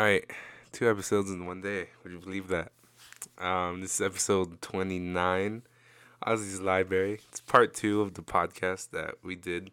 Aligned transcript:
All 0.00 0.06
right, 0.06 0.24
two 0.72 0.88
episodes 0.88 1.30
in 1.30 1.44
one 1.44 1.60
day. 1.60 1.88
Would 2.02 2.12
you 2.14 2.20
believe 2.20 2.48
that? 2.48 2.72
Um, 3.36 3.82
this 3.82 3.96
is 3.96 4.00
episode 4.00 4.62
twenty 4.62 4.98
nine, 4.98 5.64
Ozzy's 6.26 6.58
Library. 6.58 7.20
It's 7.28 7.40
part 7.40 7.74
two 7.74 8.00
of 8.00 8.14
the 8.14 8.22
podcast 8.22 8.92
that 8.92 9.16
we 9.22 9.34
did. 9.34 9.70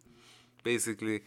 Basically, 0.66 1.21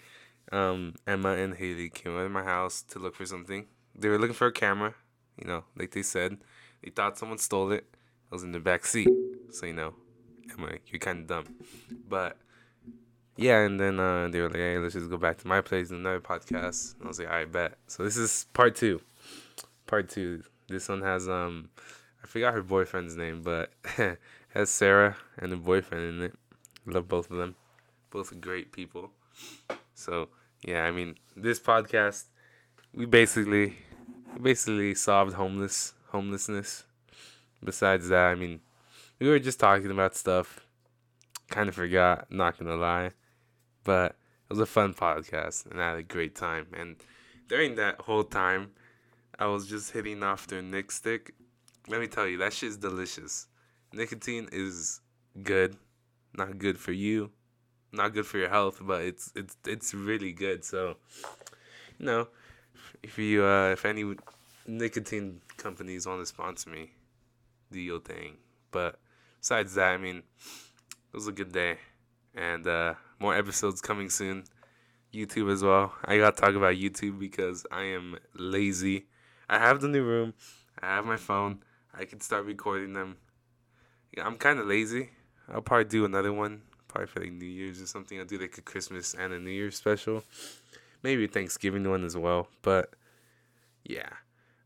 um, 0.53 0.97
Emma 1.07 1.31
and 1.31 1.55
Haley 1.55 1.89
came 1.89 2.15
out 2.15 2.27
of 2.27 2.31
my 2.31 2.45
house 2.45 2.83
to 2.91 2.99
look 2.99 3.15
for 3.15 3.25
something. 3.25 3.69
They 3.95 4.11
were 4.11 4.19
looking 4.19 4.35
for 4.35 4.49
a 4.49 4.53
camera, 4.53 4.95
you 5.41 5.49
know, 5.49 5.65
like 5.79 5.93
they 5.93 6.03
said. 6.03 6.37
They 6.83 6.91
thought 6.91 7.17
someone 7.17 7.39
stole 7.39 7.73
it. 7.73 7.87
It 7.95 8.31
was 8.31 8.43
in 8.43 8.53
the 8.53 8.61
back 8.61 8.85
seat, 8.85 9.09
so 9.51 9.65
you 9.65 9.73
know, 9.73 9.95
Emma, 10.53 10.73
you're 10.89 10.99
kind 10.99 11.21
of 11.21 11.27
dumb, 11.27 11.55
but 12.07 12.37
yeah, 13.41 13.61
and 13.61 13.81
then 13.81 13.99
uh, 13.99 14.29
they 14.29 14.39
were 14.39 14.49
like, 14.49 14.59
"Hey, 14.59 14.77
let's 14.77 14.93
just 14.93 15.09
go 15.09 15.17
back 15.17 15.39
to 15.39 15.49
my 15.49 15.63
place 15.63 15.89
and 15.89 16.01
another 16.01 16.21
podcast." 16.21 16.95
And 16.97 17.05
I 17.05 17.09
was 17.09 17.19
like, 17.19 17.31
"I 17.31 17.47
bet." 17.47 17.79
So 17.87 18.05
this 18.05 18.19
is 18.19 18.45
part 18.53 18.77
two. 18.77 19.01
Part 19.87 20.11
two. 20.11 20.43
This 20.69 20.91
one 20.91 21.01
has 21.01 21.27
um, 21.27 21.71
I 22.23 22.27
forgot 22.27 22.53
her 22.53 22.63
boyfriend's 22.63 23.17
name, 23.17 23.41
but 23.41 23.73
has 24.51 24.69
Sarah 24.69 25.17
and 25.39 25.51
the 25.51 25.57
boyfriend 25.57 26.05
in 26.05 26.23
it. 26.23 26.35
Love 26.85 27.09
both 27.09 27.31
of 27.31 27.39
them. 27.39 27.57
Both 28.11 28.39
great 28.43 28.73
people. 28.73 29.11
So 29.95 30.29
yeah, 30.63 30.85
I 30.85 30.91
mean, 30.91 31.15
this 31.35 31.59
podcast, 31.59 32.25
we 32.95 33.07
basically, 33.07 33.79
we 34.35 34.41
basically 34.43 34.95
solved 34.95 35.33
homeless 35.33 35.95
homelessness. 36.09 36.85
Besides 37.65 38.09
that, 38.11 38.27
I 38.27 38.35
mean, 38.35 38.61
we 39.19 39.31
were 39.31 39.39
just 39.39 39.59
talking 39.59 39.91
about 39.91 40.15
stuff. 40.15 40.61
Kind 41.49 41.71
of 41.71 41.75
forgot, 41.75 42.31
not 42.31 42.59
gonna 42.59 42.77
lie 42.77 43.13
but 43.85 44.13
it 44.13 44.51
was 44.51 44.61
a 44.61 44.67
fun 44.67 44.95
podcast 44.95 45.71
and 45.71 45.81
I 45.81 45.91
had 45.91 45.99
a 45.99 46.03
great 46.03 46.35
time. 46.35 46.67
And 46.73 46.97
during 47.49 47.77
that 47.77 48.01
whole 48.03 48.25
time, 48.25 48.71
I 49.39 49.47
was 49.47 49.67
just 49.67 49.93
hitting 49.93 50.23
off 50.23 50.47
their 50.47 50.63
Nick 50.63 50.91
stick. 50.91 51.35
Let 51.89 52.01
me 52.01 52.07
tell 52.07 52.27
you, 52.27 52.39
that 52.39 52.53
shit's 52.53 52.77
delicious. 52.77 53.47
Nicotine 53.93 54.49
is 54.53 55.01
good, 55.43 55.77
not 56.35 56.59
good 56.59 56.79
for 56.79 56.93
you, 56.93 57.31
not 57.93 58.13
good 58.13 58.27
for 58.27 58.39
your 58.39 58.49
health, 58.49 58.79
but 58.81 59.03
it's 59.03 59.33
it's 59.35 59.57
it's 59.67 59.95
really 59.95 60.33
good. 60.33 60.65
So, 60.65 60.97
you 61.99 62.07
know, 62.07 62.29
if 63.03 63.19
you 63.19 63.45
uh, 63.45 63.71
if 63.71 63.85
any 63.85 64.15
nicotine 64.67 65.41
companies 65.57 66.07
want 66.07 66.21
to 66.21 66.27
sponsor 66.27 66.71
me, 66.71 66.93
do 67.73 67.81
your 67.81 68.01
thing. 68.01 68.37
But 68.71 68.99
besides 69.41 69.75
that, 69.75 69.93
I 69.93 69.97
mean, 69.97 70.19
it 70.19 71.15
was 71.15 71.27
a 71.27 71.33
good 71.33 71.53
day, 71.53 71.79
and 72.35 72.67
uh, 72.67 72.95
more 73.19 73.35
episodes 73.35 73.81
coming 73.81 74.11
soon. 74.11 74.45
YouTube 75.13 75.53
as 75.53 75.63
well. 75.63 75.93
I 76.05 76.19
gotta 76.19 76.41
talk 76.41 76.55
about 76.55 76.75
YouTube 76.75 77.19
because 77.19 77.67
I 77.71 77.83
am 77.83 78.17
lazy. 78.35 79.07
I 79.49 79.59
have 79.59 79.81
the 79.81 79.89
new 79.89 80.05
room. 80.05 80.35
I 80.81 80.87
have 80.87 81.05
my 81.05 81.17
phone. 81.17 81.63
I 81.93 82.05
can 82.05 82.21
start 82.21 82.45
recording 82.45 82.93
them. 82.93 83.17
I'm 84.23 84.37
kind 84.37 84.59
of 84.59 84.67
lazy. 84.67 85.11
I'll 85.53 85.63
probably 85.63 85.85
do 85.85 86.05
another 86.05 86.33
one, 86.33 86.63
probably 86.89 87.09
for 87.09 87.21
like 87.21 87.33
New 87.33 87.47
Year's 87.47 87.83
or 87.83 87.87
something. 87.87 88.19
I'll 88.19 88.25
do 88.25 88.39
like 88.39 88.57
a 88.59 88.63
Christmas 88.63 89.15
and 89.15 89.33
a 89.33 89.41
New 89.41 89.51
Year's 89.51 89.77
special. 89.77 90.23
Maybe 91.03 91.27
Thanksgiving 91.27 91.89
one 91.89 92.05
as 92.05 92.17
well. 92.17 92.49
But 92.63 92.91
yeah, 93.85 94.11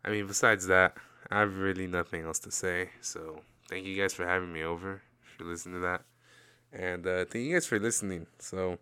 I 0.05 0.11
mean, 0.11 0.27
besides 0.27 0.67
that, 0.67 0.97
I 1.31 1.41
have 1.41 1.57
really 1.57 1.87
nothing 1.87 2.25
else 2.25 2.39
to 2.41 2.51
say. 2.51 2.91
So 3.01 3.41
thank 3.71 3.87
you 3.87 3.97
guys 3.97 4.13
for 4.13 4.27
having 4.27 4.53
me 4.53 4.63
over. 4.63 5.01
If 5.23 5.41
you 5.41 5.47
listen 5.47 5.73
to 5.73 5.79
that. 5.81 6.03
And 6.75 7.07
uh, 7.07 7.25
thank 7.25 7.47
you 7.47 7.55
guys 7.55 7.67
for 7.67 7.79
listening. 7.79 8.27
So 8.39 8.79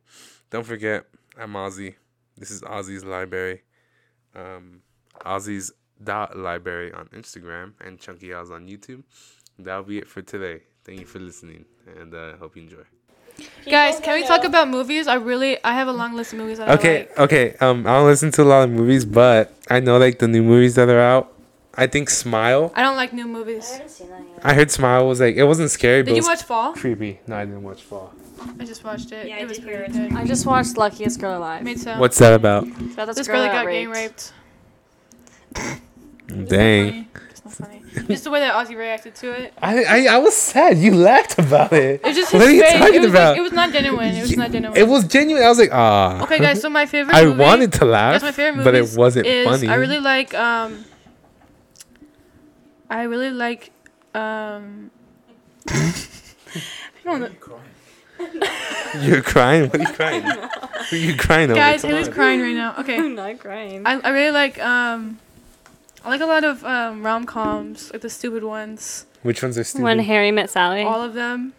don't 0.50 0.64
forget, 0.64 1.04
I'm 1.38 1.52
Ozzy. 1.52 1.94
This 2.36 2.50
is 2.50 2.62
Ozzy's 2.62 3.04
Library. 3.04 3.62
Um, 4.34 4.80
Ozzy's 5.26 5.72
dot 6.02 6.36
library 6.36 6.92
on 6.92 7.06
Instagram 7.08 7.74
and 7.84 8.00
Chunky 8.00 8.32
Oz 8.32 8.50
on 8.50 8.66
YouTube. 8.66 9.02
That'll 9.58 9.82
be 9.84 9.98
it 9.98 10.08
for 10.08 10.22
today. 10.22 10.62
Thank 10.84 11.00
you 11.00 11.06
for 11.06 11.20
listening, 11.20 11.64
and 12.00 12.14
uh, 12.14 12.36
hope 12.38 12.56
you 12.56 12.62
enjoy. 12.62 12.82
Guys, 13.64 14.00
can 14.00 14.20
we 14.20 14.26
talk 14.26 14.44
about 14.44 14.68
movies? 14.68 15.06
I 15.06 15.14
really, 15.14 15.62
I 15.62 15.74
have 15.74 15.88
a 15.88 15.92
long 15.92 16.14
list 16.14 16.32
of 16.32 16.38
movies 16.38 16.58
Okay, 16.60 16.96
I 16.96 16.98
like. 17.00 17.18
okay. 17.20 17.56
Um, 17.60 17.86
I 17.86 17.94
don't 17.98 18.06
listen 18.06 18.30
to 18.32 18.42
a 18.42 18.44
lot 18.44 18.64
of 18.64 18.70
movies, 18.70 19.04
but 19.04 19.54
I 19.70 19.80
know 19.80 19.98
like 19.98 20.18
the 20.18 20.28
new 20.28 20.42
movies 20.42 20.74
that 20.74 20.88
are 20.88 21.00
out. 21.00 21.32
I 21.74 21.86
think 21.86 22.10
Smile. 22.10 22.70
I 22.74 22.82
don't 22.82 22.96
like 22.96 23.12
new 23.12 23.26
movies. 23.26 23.68
I 23.70 23.72
haven't 23.74 23.88
seen 23.90 24.10
that 24.10 24.20
yet. 24.20 24.40
I 24.44 24.54
heard 24.54 24.70
Smile 24.70 25.06
was 25.08 25.20
like 25.20 25.36
it 25.36 25.44
wasn't 25.44 25.70
scary, 25.70 26.02
but 26.02 26.06
Did 26.08 26.12
it 26.12 26.16
you 26.16 26.20
was 26.28 26.38
watch 26.38 26.42
Fall? 26.42 26.72
creepy. 26.74 27.20
No, 27.26 27.36
I 27.36 27.44
didn't 27.46 27.62
watch 27.62 27.82
Fall. 27.82 28.12
I 28.58 28.64
just 28.64 28.82
watched 28.84 29.12
it. 29.12 29.28
Yeah, 29.28 29.36
I 29.36 29.40
it 29.40 29.48
was 29.48 29.58
pretty 29.58 29.84
it. 29.84 29.92
good. 29.92 30.12
I 30.14 30.24
just 30.26 30.44
watched 30.46 30.76
Luckiest 30.76 31.20
Girl 31.20 31.38
Alive. 31.38 31.62
Made 31.62 31.78
sense. 31.80 31.98
What's 32.00 32.18
that 32.18 32.32
about? 32.34 32.66
It's 32.66 32.92
about 32.94 33.06
this, 33.06 33.16
This 33.18 33.26
girl, 33.28 33.36
girl 33.36 33.42
that 33.44 33.52
that 33.52 33.64
got 33.64 33.70
gang 33.70 33.88
raped. 33.90 34.32
raped. 35.54 35.80
Dang. 36.48 37.08
It's 37.30 37.44
not 37.44 37.54
funny. 37.54 37.82
Just 38.08 38.24
the 38.24 38.30
way 38.30 38.40
that 38.40 38.54
Ozzy 38.54 38.76
reacted 38.76 39.14
to 39.16 39.32
it. 39.32 39.52
I, 39.60 39.84
I 39.84 40.06
I 40.14 40.18
was 40.18 40.34
sad. 40.36 40.78
You 40.78 40.94
laughed 40.94 41.38
about 41.38 41.72
it. 41.72 42.00
It 42.00 42.04
was 42.06 42.16
just 42.16 42.32
what 42.32 42.42
are 42.42 42.50
you 42.50 42.62
face. 42.62 42.72
talking 42.78 43.02
it 43.02 43.10
about? 43.10 43.30
Like, 43.30 43.38
it 43.38 43.42
was 43.42 43.52
not 43.52 43.72
genuine. 43.72 44.14
It 44.14 44.22
was 44.22 44.36
not 44.36 44.50
genuine. 44.52 44.76
It 44.76 44.88
was 44.88 45.04
genuine. 45.06 45.42
I 45.42 45.48
was 45.48 45.58
like, 45.58 45.70
ah. 45.72 46.22
Okay, 46.22 46.38
guys. 46.38 46.60
So 46.60 46.70
my 46.70 46.86
favorite. 46.86 47.14
I 47.14 47.24
movie, 47.24 47.38
wanted 47.40 47.72
to 47.74 47.84
laugh, 47.84 48.14
Guys, 48.14 48.22
my 48.22 48.32
favorite 48.32 48.64
but 48.64 48.74
it 48.74 48.94
wasn't 48.96 49.26
is, 49.26 49.46
funny. 49.46 49.68
I 49.68 49.74
really 49.74 50.00
like. 50.00 50.34
Um. 50.34 50.84
I 52.92 53.02
really 53.04 53.30
like. 53.30 53.70
Um. 54.14 54.90
I 55.68 57.04
don't 57.04 57.20
know. 57.20 57.60
You're 59.00 59.22
crying. 59.22 59.68
What 59.68 59.76
are 59.76 59.82
you 59.82 59.86
crying? 59.94 60.22
Who 60.22 60.96
are 60.96 60.98
you 60.98 61.16
crying 61.16 61.50
over? 61.50 61.58
Guys, 61.58 61.80
Come 61.82 61.90
Haley's 61.90 62.08
on. 62.08 62.14
crying 62.14 62.40
right 62.40 62.54
now. 62.54 62.74
Okay. 62.78 62.96
I'm 62.96 63.14
not 63.14 63.38
crying. 63.38 63.82
I, 63.86 63.98
I 64.00 64.10
really 64.10 64.30
like 64.30 64.58
um 64.62 65.18
I 66.04 66.10
like 66.10 66.20
a 66.20 66.26
lot 66.26 66.44
of 66.44 66.64
um 66.64 67.04
rom 67.04 67.24
coms, 67.26 67.90
like 67.92 68.02
the 68.02 68.10
stupid 68.10 68.44
ones. 68.44 69.06
Which 69.22 69.42
ones 69.42 69.56
are 69.58 69.64
stupid? 69.64 69.84
when 69.84 69.98
Harry 70.00 70.30
met 70.30 70.50
Sally. 70.50 70.82
All 70.82 71.02
of 71.02 71.14
them. 71.14 71.54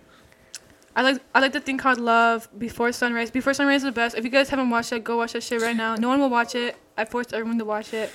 I 0.96 1.02
like 1.02 1.22
I 1.34 1.40
like 1.40 1.54
the 1.54 1.60
thing 1.60 1.78
called 1.78 1.98
Love 2.00 2.48
Before 2.58 2.92
Sunrise. 2.92 3.32
Before 3.32 3.54
Sunrise 3.54 3.82
is 3.82 3.86
the 3.86 3.92
best. 3.92 4.16
If 4.16 4.24
you 4.24 4.30
guys 4.30 4.50
haven't 4.50 4.70
watched 4.70 4.94
it, 4.94 5.04
go 5.04 5.18
watch 5.18 5.34
that 5.34 5.44
shit 5.44 5.60
right 5.62 5.76
now. 5.76 5.96
No 5.96 6.08
one 6.08 6.20
will 6.20 6.30
watch 6.30 6.54
it. 6.56 6.78
I 6.98 7.06
forced 7.06 7.34
everyone 7.34 7.58
to 7.58 7.66
watch 7.66 7.94
it. 7.94 8.12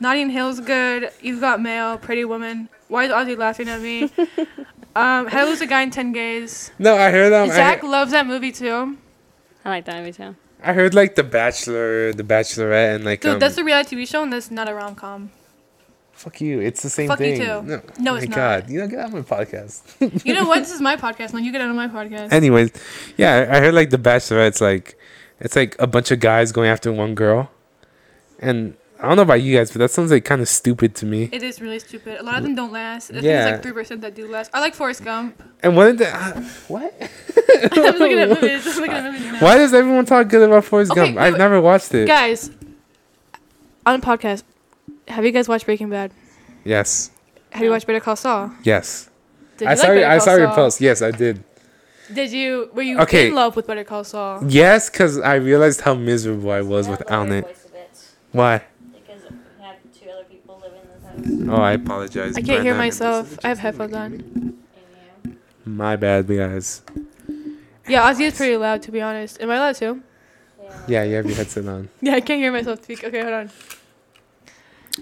Notting 0.00 0.30
Hill's 0.30 0.60
good. 0.60 1.10
You've 1.20 1.40
got 1.40 1.60
Mail, 1.60 1.96
Pretty 1.98 2.24
Woman. 2.24 2.68
Why 2.88 3.04
is 3.04 3.10
Ozzy 3.12 3.36
laughing 3.38 3.68
at 3.68 3.80
me? 3.80 4.04
um, 4.96 5.26
How 5.26 5.44
to 5.44 5.46
Lose 5.46 5.60
a 5.60 5.66
Guy 5.66 5.82
in 5.82 5.90
Ten 5.90 6.12
Days. 6.12 6.70
no, 6.78 6.96
I 6.96 7.10
heard 7.10 7.32
um, 7.32 7.50
I, 7.50 7.54
Zach 7.54 7.80
heard- 7.80 7.90
loves 7.90 8.10
that 8.12 8.26
movie 8.26 8.52
too. 8.52 8.98
I 9.64 9.70
like 9.70 9.84
that 9.86 9.98
movie 10.00 10.12
too. 10.12 10.36
I 10.62 10.72
heard 10.72 10.94
like 10.94 11.14
The 11.14 11.22
Bachelor, 11.24 12.12
The 12.12 12.22
Bachelorette, 12.22 12.96
and 12.96 13.04
like 13.04 13.20
Dude, 13.20 13.34
um, 13.34 13.38
that's 13.38 13.56
a 13.58 13.64
reality 13.64 13.96
TV 13.96 14.08
show 14.08 14.22
and 14.22 14.32
that's 14.32 14.50
not 14.50 14.68
a 14.68 14.74
rom 14.74 14.94
com. 14.94 15.30
fuck 16.12 16.40
you. 16.40 16.60
It's 16.60 16.82
the 16.82 16.90
same 16.90 17.08
thing. 17.08 17.36
Fuck 17.36 17.40
you 17.40 17.46
too. 17.46 17.62
No, 17.62 17.82
No, 17.98 18.12
oh 18.12 18.16
it's 18.16 18.28
my 18.28 18.30
not. 18.30 18.36
God, 18.36 18.70
you 18.70 18.80
know, 18.80 18.86
get 18.88 18.98
out 18.98 19.14
of 19.14 19.28
my 19.28 19.36
podcast. 19.36 20.24
You 20.24 20.34
know 20.34 20.46
what? 20.46 20.60
This 20.60 20.72
is 20.72 20.80
my 20.80 20.96
podcast. 21.04 21.32
Now 21.32 21.38
you 21.40 21.52
get 21.52 21.60
out 21.60 21.70
of 21.70 21.76
my 21.76 21.88
podcast. 21.88 22.32
Anyways, 22.32 22.70
yeah, 23.16 23.46
I 23.50 23.56
I 23.56 23.60
heard 23.60 23.74
like 23.74 23.90
The 23.90 23.98
Bachelorette's 23.98 24.60
like, 24.60 24.98
it's 25.40 25.54
like 25.56 25.76
a 25.78 25.86
bunch 25.86 26.10
of 26.10 26.20
guys 26.20 26.50
going 26.52 26.68
after 26.70 26.90
one 26.92 27.14
girl, 27.14 27.50
and 28.38 28.74
I 29.04 29.08
don't 29.08 29.16
know 29.16 29.22
about 29.22 29.42
you 29.42 29.56
guys, 29.56 29.70
but 29.70 29.78
that 29.78 29.90
sounds 29.90 30.10
like 30.10 30.24
kind 30.24 30.40
of 30.40 30.48
stupid 30.48 30.94
to 30.96 31.06
me. 31.06 31.28
It 31.30 31.42
is 31.42 31.60
really 31.60 31.78
stupid. 31.78 32.18
A 32.20 32.22
lot 32.22 32.38
of 32.38 32.42
them 32.44 32.54
don't 32.54 32.72
last. 32.72 33.10
I 33.10 33.14
think 33.14 33.26
it's 33.26 33.50
like 33.52 33.62
three 33.62 33.72
percent 33.72 34.00
that 34.00 34.14
do 34.14 34.26
last. 34.26 34.50
I 34.54 34.60
like 34.60 34.74
Forrest 34.74 35.04
Gump. 35.04 35.42
And 35.62 35.76
what 35.76 35.84
did 35.86 35.98
the 35.98 36.08
uh, 36.14 36.40
what? 36.68 36.94
I'm 37.72 37.98
looking 37.98 38.18
at 38.18 38.28
movies. 38.30 38.66
I'm 38.66 38.80
looking 38.80 38.94
at 38.94 39.04
movies 39.12 39.32
now. 39.32 39.40
Why 39.40 39.56
does 39.58 39.72
everyone 39.74 40.06
talk 40.06 40.28
good 40.28 40.42
about 40.48 40.64
Forrest 40.64 40.90
Okay, 40.92 41.04
Gump? 41.06 41.16
wait, 41.16 41.22
I've 41.22 41.38
never 41.38 41.60
watched 41.60 41.94
it. 41.94 42.06
Guys, 42.08 42.50
on 43.86 44.00
the 44.00 44.06
podcast, 44.06 44.42
have 45.08 45.24
you 45.24 45.30
guys 45.30 45.48
watched 45.48 45.66
Breaking 45.66 45.90
Bad? 45.90 46.10
Yes, 46.64 47.10
Have 47.50 47.62
you 47.62 47.70
watched 47.70 47.86
Better 47.86 48.00
Call 48.00 48.16
Saul? 48.16 48.52
yes. 48.62 49.10
Did 49.58 49.66
you 49.66 49.68
I 49.68 49.70
like 49.74 49.78
saw 49.78 49.86
your, 49.86 49.94
Better 49.96 50.06
I 50.06 50.16
Call 50.16 50.24
saw 50.24 50.34
your 50.36 50.46
Saul? 50.48 50.54
post. 50.56 50.80
Yes, 50.80 51.02
I 51.02 51.10
did. 51.10 51.44
Did 52.12 52.32
you? 52.32 52.70
Were 52.74 52.82
you 52.82 52.98
Okay. 53.00 53.28
in 53.28 53.34
love 53.34 53.54
with 53.56 53.66
Better 53.66 53.84
Call 53.84 54.02
Saul? 54.04 54.40
Yes, 54.48 54.90
because 54.90 55.18
I 55.20 55.36
realized 55.36 55.82
how 55.82 55.94
miserable 55.94 56.50
I 56.50 56.60
was 56.62 56.88
without 56.88 57.30
it. 57.30 57.56
Why? 58.32 58.62
Because 58.92 59.22
we 59.30 59.62
had 59.62 59.76
two 59.98 60.10
other 60.10 60.24
people 60.24 60.58
living 60.62 60.80
in 60.80 60.86
this 60.88 60.90
house. 60.90 61.00
Oh, 61.48 61.56
I 61.56 61.72
apologize. 61.72 62.36
I 62.36 62.42
can't 62.42 62.62
hear 62.62 62.74
myself. 62.74 63.38
I 63.44 63.48
have 63.48 63.58
headphones 63.58 63.94
on. 63.94 64.58
My 65.64 65.96
bad, 65.96 66.26
guys. 66.26 66.82
Yeah, 67.88 68.10
Ozzy 68.10 68.22
is 68.22 68.36
pretty 68.36 68.56
loud 68.56 68.82
to 68.82 68.92
be 68.92 69.00
honest. 69.00 69.40
Am 69.40 69.50
I 69.50 69.58
loud 69.58 69.76
too? 69.76 70.02
Yeah, 70.86 71.04
you 71.04 71.14
have 71.16 71.26
your 71.26 71.36
headset 71.36 71.66
on. 71.66 71.88
Yeah, 72.00 72.14
I 72.14 72.20
can't 72.20 72.40
hear 72.40 72.52
myself 72.52 72.82
speak. 72.82 73.04
Okay, 73.04 73.20
hold 73.20 73.32
on. 73.34 73.50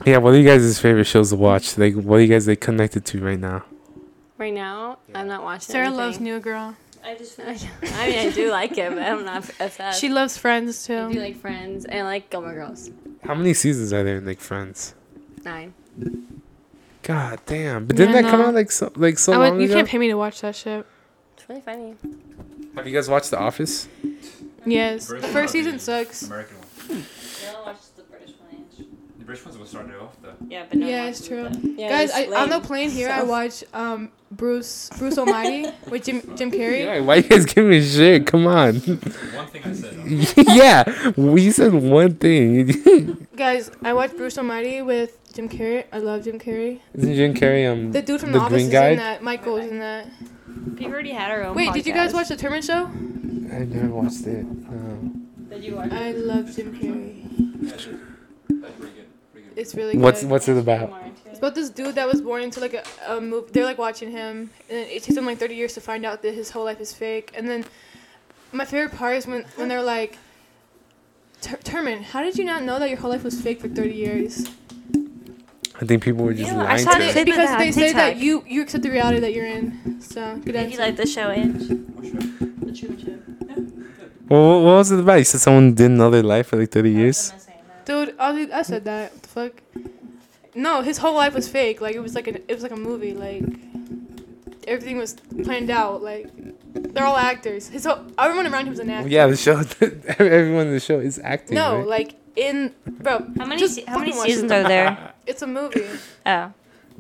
Yeah, 0.07 0.19
what 0.19 0.35
are 0.35 0.39
you 0.39 0.47
guys' 0.47 0.79
favorite 0.79 1.05
shows 1.05 1.31
to 1.31 1.37
watch? 1.37 1.77
Like, 1.77 1.95
what 1.95 2.17
are 2.17 2.21
you 2.21 2.29
guys 2.29 2.49
like 2.49 2.61
connected 2.61 3.05
to 3.07 3.21
right 3.23 3.39
now? 3.39 3.65
Right 4.39 4.55
now, 4.55 4.99
I'm 5.15 5.29
not 5.29 5.43
watching. 5.43 5.73
Sarah 5.73 5.87
anything. 5.87 5.99
loves 5.99 6.21
New 6.21 6.41
Girl. 6.41 6.77
I 7.05 7.15
just. 7.15 7.39
I 7.41 7.53
mean, 8.09 8.19
I 8.19 8.31
do 8.31 8.51
like 8.51 8.77
it, 8.79 8.91
but 8.91 9.03
I'm 9.03 9.25
not 9.25 9.49
obsessed. 9.61 10.01
She 10.01 10.09
loves 10.09 10.37
Friends 10.39 10.87
too. 10.87 10.97
I 10.97 11.09
do 11.09 11.15
too. 11.15 11.21
like 11.21 11.37
Friends 11.37 11.85
and 11.85 12.01
I 12.01 12.03
like 12.03 12.31
Gilmore 12.31 12.55
Girls. 12.55 12.91
How 13.25 13.35
many 13.35 13.55
seasons 13.55 13.93
are 13.93 14.03
there 14.03 14.17
in 14.17 14.25
like 14.27 14.41
Friends? 14.41 14.95
Nine. 15.45 15.75
God 17.03 17.41
damn! 17.47 17.87
But 17.87 17.97
didn't 17.97 18.15
Yeah, 18.15 18.23
that 18.23 18.31
come 18.31 18.41
out 18.43 18.55
like 18.55 18.71
so 18.71 18.93
like 18.95 19.19
so 19.19 19.33
I 19.33 19.37
long 19.49 19.53
would, 19.57 19.61
you 19.63 19.67
ago? 19.67 19.75
can't 19.75 19.89
pay 19.89 19.99
me 19.99 20.09
to 20.09 20.15
watch 20.15 20.41
that 20.43 20.55
shit. 20.55 20.87
It's 21.37 21.49
really 21.49 21.61
funny. 21.61 21.95
Have 22.77 22.87
you 22.87 22.93
guys 22.95 23.09
watched 23.09 23.31
The 23.31 23.39
Office? 23.39 23.89
Yes, 24.65 25.09
the 25.09 25.21
first 25.21 25.53
season 25.53 25.79
sucks. 25.81 26.23
American 26.23 26.57
one. 26.57 27.05
You 29.33 29.39
don't 29.39 29.45
watch 29.45 29.45
the 29.45 29.45
British 29.45 29.45
one. 29.45 29.45
The 29.45 29.45
British 29.45 29.45
ones 29.45 29.59
will 29.59 29.67
start 29.67 29.91
it 29.91 30.01
off 30.01 30.17
though. 30.23 30.47
Yeah, 30.49 30.65
but 30.69 30.79
no 30.79 30.87
Yeah, 30.87 31.07
it's 31.07 31.27
true. 31.27 31.49
Yeah, 31.77 31.89
Guys, 31.89 32.11
I, 32.13 32.27
on 32.43 32.51
the 32.51 32.61
plane 32.61 32.91
here, 32.91 33.09
I 33.11 33.21
So- 33.21 33.25
watched 33.27 33.65
um 33.75 34.11
Bruce 34.31 34.91
Bruce 34.99 35.19
Almighty 35.19 35.67
with 35.91 36.05
Jim 36.05 36.21
Jim 36.37 36.51
Carrey. 36.51 36.85
Yeah, 36.85 37.01
why 37.01 37.17
you 37.17 37.23
guys 37.23 37.45
giving 37.45 37.71
me 37.71 37.83
shit? 37.83 38.27
Come 38.27 38.47
on. 38.47 38.75
One 38.77 39.47
thing 39.47 39.63
I 39.65 39.73
said. 39.75 40.47
yeah, 40.57 41.13
we 41.17 41.51
said 41.51 41.73
one 41.75 42.15
thing. 42.15 43.27
Guys, 43.37 43.71
I 43.83 43.93
watched 43.95 44.17
Bruce 44.17 44.37
Almighty 44.39 44.83
with 44.83 45.19
Jim 45.35 45.49
Carrey. 45.49 45.85
I 45.93 45.99
love 45.99 46.25
Jim 46.25 46.39
Carrey. 46.39 46.81
Isn't 46.95 47.15
Jim 47.15 47.35
Carrey 47.35 47.71
um 47.71 47.91
The 47.93 48.01
dude 48.03 48.21
from 48.21 48.33
The 48.33 48.39
The, 48.39 48.45
Office 48.45 48.55
green 48.55 48.67
is 48.67 48.73
guy? 48.73 48.89
in 48.91 48.99
that. 48.99 49.23
Michael's 49.23 49.67
in 49.67 49.79
that. 49.81 50.07
We've 50.79 50.89
already 50.93 51.11
had 51.11 51.31
our 51.31 51.45
own. 51.45 51.55
Wait, 51.57 51.73
did 51.73 51.87
you 51.87 51.93
guys 51.95 52.13
watch 52.15 52.29
the 52.29 52.37
Truman 52.37 52.63
Show? 52.63 52.85
I 52.87 53.65
never 53.65 53.89
watched 53.89 54.27
it. 54.27 54.45
No. 54.45 55.13
Did 55.51 55.65
you 55.65 55.77
watch? 55.77 55.91
I 55.93 56.13
love 56.13 56.55
Jim 56.55 56.73
Carrey. 56.79 57.71
That's 57.71 57.85
pretty 58.77 58.93
good. 58.95 59.02
Pretty 59.53 59.55
good. 59.55 59.61
It's 59.61 59.75
really 59.75 59.99
What's 59.99 60.21
good. 60.23 60.31
what's 60.31 60.49
it 60.49 60.57
about? 60.57 60.93
It's 61.27 61.39
about 61.39 61.55
this 61.55 61.71
dude 61.71 61.95
that 61.95 62.07
was 62.07 62.21
born 62.21 62.43
into 62.43 62.61
like 62.61 62.75
a, 62.75 62.85
a 63.09 63.21
movie. 63.21 63.51
They're 63.53 63.65
like 63.65 63.79
watching 63.79 64.11
him, 64.11 64.51
and 64.71 64.79
it 64.79 65.03
takes 65.03 65.17
him 65.17 65.27
like 65.27 65.39
30 65.39 65.55
years 65.55 65.75
to 65.75 65.81
find 65.81 66.05
out 66.05 66.23
that 66.23 66.35
his 66.35 66.51
whole 66.51 66.65
life 66.65 66.81
is 66.81 66.93
fake. 66.93 67.33
And 67.35 67.49
then 67.49 67.65
my 68.53 68.65
favorite 68.65 68.97
part 68.97 69.17
is 69.17 69.27
when, 69.27 69.45
when 69.57 69.69
they're 69.69 69.83
like, 69.83 70.19
"Ter- 71.41 71.57
Terman, 71.59 72.03
how 72.03 72.23
did 72.23 72.37
you 72.39 72.45
not 72.45 72.63
know 72.63 72.79
that 72.79 72.89
your 72.91 72.99
whole 72.99 73.11
life 73.11 73.25
was 73.25 73.41
fake 73.41 73.61
for 73.61 73.69
30 73.69 73.95
years? 73.95 74.47
I 75.81 75.85
think 75.85 76.03
people 76.05 76.25
were 76.25 76.35
just 76.35 76.53
Yeah, 76.53 76.61
I 76.61 76.65
lying 76.65 76.79
saw 76.85 76.93
to 76.93 76.99
the 76.99 77.09
us. 77.09 77.15
because 77.15 77.37
that 77.37 77.59
they 77.59 77.67
on 77.69 77.73
say 77.73 77.93
that 77.93 78.17
you 78.17 78.45
you 78.47 78.63
accept 78.63 78.83
the 78.85 78.91
reality 78.91 79.19
that 79.21 79.33
you're 79.35 79.47
in. 79.47 80.01
So 80.01 80.37
good 80.37 80.53
Did 80.53 80.57
answer. 80.57 80.73
you 80.75 80.79
like 80.79 80.97
the 80.97 81.07
show, 81.07 81.29
Ange? 81.31 81.63
What 81.95 82.05
show? 82.07 82.13
The 82.67 82.73
Truman 82.73 82.99
Show. 83.01 83.19
Well, 84.29 84.49
what, 84.49 84.65
what 84.65 84.75
was 84.77 84.93
it 84.93 85.01
about? 85.01 85.15
You 85.17 85.25
said 85.25 85.41
someone 85.41 85.75
didn't 85.75 85.97
know 85.97 86.11
their 86.11 86.23
life 86.23 86.49
for 86.49 86.57
like 86.57 86.71
30 86.71 86.91
years? 86.91 87.33
Dude, 87.85 88.15
I, 88.19 88.49
I 88.53 88.63
said 88.63 88.85
that. 88.85 89.13
What 89.33 89.57
the 89.75 89.81
fuck? 89.81 89.85
No, 90.55 90.83
his 90.83 90.99
whole 90.99 91.15
life 91.15 91.35
was 91.35 91.49
fake. 91.49 91.81
Like 91.81 91.95
it 91.95 92.01
was 92.01 92.15
like 92.15 92.27
an 92.27 92.37
it 92.49 92.55
was 92.55 92.63
like 92.63 92.73
a 92.73 92.77
movie. 92.77 93.15
Like 93.15 93.43
everything 94.67 94.99
was 94.99 95.15
planned 95.45 95.71
out. 95.71 96.03
Like 96.03 96.29
they're 96.75 97.05
all 97.05 97.17
actors. 97.17 97.69
His 97.69 97.85
whole, 97.85 98.05
everyone 98.19 98.47
around 98.47 98.65
him 98.65 98.71
was 98.71 98.79
an 98.79 98.91
actor. 98.91 99.09
Yeah, 99.09 99.27
the 99.27 99.37
show. 99.37 99.63
everyone 100.19 100.67
in 100.69 100.73
the 100.73 100.81
show 100.81 100.99
is 100.99 101.19
acting. 101.23 101.55
No, 101.55 101.79
right? 101.79 101.87
like 101.87 102.15
in 102.37 102.75
bro. 102.87 103.27
How 103.39 103.47
many 103.47 103.61
just 103.61 103.77
se- 103.77 103.85
how 103.87 103.99
many 103.99 104.13
seasons 104.13 104.53
are 104.53 104.65
there? 104.65 105.15
It's 105.27 105.43
a 105.43 105.47
movie. 105.47 105.87
Oh, 106.27 106.53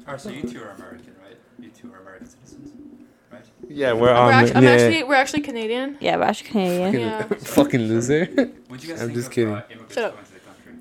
Alright, 0.06 0.20
so 0.20 0.30
you 0.30 0.42
two 0.42 0.60
are 0.62 0.70
American, 0.70 1.14
right? 1.22 1.36
You 1.60 1.70
two 1.70 1.92
are 1.92 2.00
American 2.00 2.28
citizens, 2.28 2.70
right? 3.30 3.44
yeah, 3.68 3.92
we're 3.92 4.02
we're 4.02 4.10
on. 4.10 4.32
actually, 4.32 4.54
I'm 4.56 4.64
yeah. 4.64 4.70
actually 4.70 5.04
we're 5.04 5.14
actually 5.14 5.42
Canadian. 5.42 5.96
yeah, 6.00 6.16
but 6.16 6.28
actually 6.28 6.50
Canadian. 6.50 7.00
Yeah. 7.00 7.22
Fucking 7.26 7.82
loser. 7.82 8.24
What 8.24 8.80
do 8.80 8.86
you 8.86 8.92
guys 8.92 9.02
I'm 9.02 9.08
think 9.08 9.14
just 9.14 9.28
of 9.28 9.32
kidding. 9.32 9.54
Uh, 9.54 9.62
Shut 9.90 10.04
up. 10.04 10.18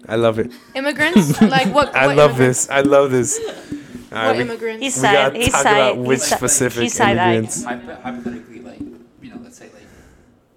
I 0.08 0.16
love 0.16 0.40
it. 0.40 0.52
Immigrants? 0.76 1.42
like 1.42 1.74
what? 1.74 1.96
I 1.96 2.08
love 2.14 2.32
immigrants? 2.32 2.66
this. 2.66 2.70
I 2.70 2.82
love 2.82 3.12
this. 3.12 3.40
What 3.40 4.18
Alright, 4.18 4.36
we, 4.36 4.42
immigrants? 4.42 4.82
He's 4.84 4.96
we 4.98 5.02
side. 5.02 5.14
gotta 5.14 5.38
He's 5.38 5.52
talk 5.52 5.64
side. 5.64 5.78
about 5.78 5.98
which 6.00 6.20
si- 6.20 6.36
specific 6.36 6.84
he's 6.84 6.94
side-eyed. 6.94 7.28
immigrants. 7.36 7.64
Hypo- 7.64 7.96
hypothetically, 8.02 8.60
like, 8.60 8.80
you 8.80 9.30
know, 9.30 9.40
let's 9.42 9.58
say, 9.58 9.66
like, 9.74 9.84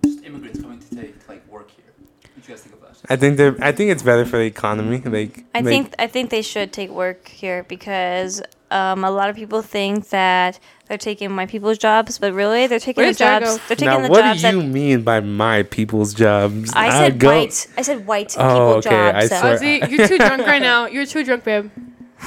just 0.04 0.24
immigrants 0.24 0.60
coming 0.60 0.80
to 0.80 0.96
take, 0.96 1.28
like, 1.28 1.46
work 1.48 1.70
here. 1.70 1.84
What 1.96 2.22
do 2.34 2.40
you 2.42 2.48
guys 2.56 2.62
think 2.64 2.74
of 2.74 2.80
that? 2.80 3.12
I 3.12 3.16
think 3.16 3.36
they're. 3.36 3.56
I 3.60 3.70
think 3.72 3.90
it's 3.92 4.02
better 4.02 4.24
for 4.24 4.38
the 4.38 4.44
economy. 4.44 4.98
Like. 5.04 5.44
I 5.54 5.58
like- 5.60 5.64
think 5.66 5.94
I 6.00 6.06
think 6.08 6.30
they 6.30 6.42
should 6.42 6.72
take 6.72 6.90
work 6.90 7.28
here 7.28 7.62
because 7.68 8.42
um, 8.72 9.04
a 9.04 9.10
lot 9.10 9.30
of 9.30 9.36
people 9.36 9.62
think 9.62 10.08
that 10.08 10.58
they're 10.88 10.98
taking 10.98 11.30
my 11.32 11.46
people's 11.46 11.78
jobs, 11.78 12.18
but 12.18 12.32
really 12.34 12.66
they're 12.66 12.78
taking 12.78 13.02
Where 13.04 13.12
the 13.12 13.18
jobs. 13.18 13.46
go? 13.46 13.56
They're 13.68 13.76
taking 13.76 13.86
Now, 13.86 14.00
the 14.00 14.08
what 14.08 14.20
jobs 14.22 14.42
What 14.42 14.50
do 14.50 14.56
you 14.58 14.62
that 14.62 14.68
mean 14.68 15.02
by 15.02 15.20
my 15.20 15.62
people's 15.64 16.12
jobs? 16.14 16.72
I 16.74 16.86
I'd 16.88 16.92
said 17.12 17.18
go- 17.18 17.28
white. 17.40 17.66
I 17.78 17.82
said 17.82 18.06
white 18.06 18.28
people 18.30 18.44
Oh, 18.44 18.72
okay, 18.78 18.94
I 19.10 19.26
jobs. 19.26 19.38
swear. 19.40 19.58
Ozzy, 19.58 19.90
you're 19.90 20.06
too 20.08 20.18
drunk 20.18 20.46
right 20.46 20.62
now. 20.62 20.86
You're 20.94 21.06
too 21.06 21.24
drunk, 21.24 21.44
babe. 21.44 21.70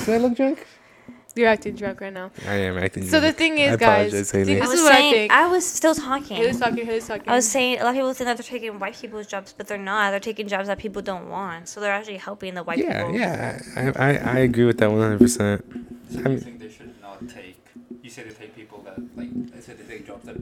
Do 0.06 0.14
I 0.14 0.18
look 0.18 0.36
drunk? 0.36 0.66
You're 1.36 1.50
acting 1.50 1.76
drunk 1.76 2.02
right 2.02 2.12
now. 2.12 2.32
I 2.48 2.56
am 2.56 2.80
acting. 2.80 3.04
Drunk. 3.04 3.12
So 3.12 3.20
the 3.20 3.28
drunk. 3.28 3.38
thing 3.38 3.54
I 3.60 3.66
is, 3.66 3.78
guys, 3.78 4.08
apologize, 4.12 4.30
see, 4.30 4.38
Haley. 4.40 4.56
I 4.56 4.60
this 4.62 4.70
was 4.70 4.80
is 4.80 4.84
what 4.86 4.92
I 4.96 5.12
think. 5.12 5.32
I 5.32 5.48
was 5.48 5.66
still 5.68 5.94
talking. 5.94 6.38
Haley's 6.38 6.60
talking. 6.60 6.84
Haley's 6.86 7.08
talking. 7.08 7.30
I 7.30 7.36
was 7.36 7.48
saying 7.48 7.80
a 7.80 7.84
lot 7.84 7.90
of 7.90 7.96
people 7.96 8.14
think 8.14 8.26
that 8.26 8.38
they're 8.38 8.44
taking 8.44 8.80
white 8.80 8.96
people's 9.00 9.28
jobs, 9.28 9.54
but 9.56 9.68
they're 9.68 9.78
not. 9.78 10.10
They're 10.10 10.20
taking 10.20 10.48
jobs 10.48 10.68
that 10.68 10.80
people 10.80 11.04
don't 11.04 11.30
want. 11.30 11.70
So 11.70 11.80
they're 11.80 11.94
actually 11.94 12.18
helping 12.18 12.56
the 12.56 12.64
white 12.64 12.80
Yeah, 12.80 13.04
people. 13.04 13.20
yeah, 13.20 13.62
yeah. 13.76 13.92
I, 13.96 14.04
I, 14.04 14.18
I 14.18 14.38
agree 14.40 14.66
with 14.66 14.80
that 14.80 14.90
one 14.92 15.00
hundred 15.00 15.20
percent. 15.20 15.64
So 16.12 16.18
I 16.18 16.22
you 16.24 16.30
mean- 16.30 16.40
think 16.40 16.60
they 16.60 16.70
should 16.70 17.00
not 17.04 17.20
take, 17.30 17.57
you 18.08 18.14
say 18.16 18.24
they 18.24 18.36
take 18.44 18.56
people 18.56 18.80
that, 18.88 18.98
like, 19.20 19.30
let's 19.54 19.66
say 19.68 19.74
they 19.74 19.88
take 19.94 20.08
jobs 20.08 20.26
that 20.26 20.38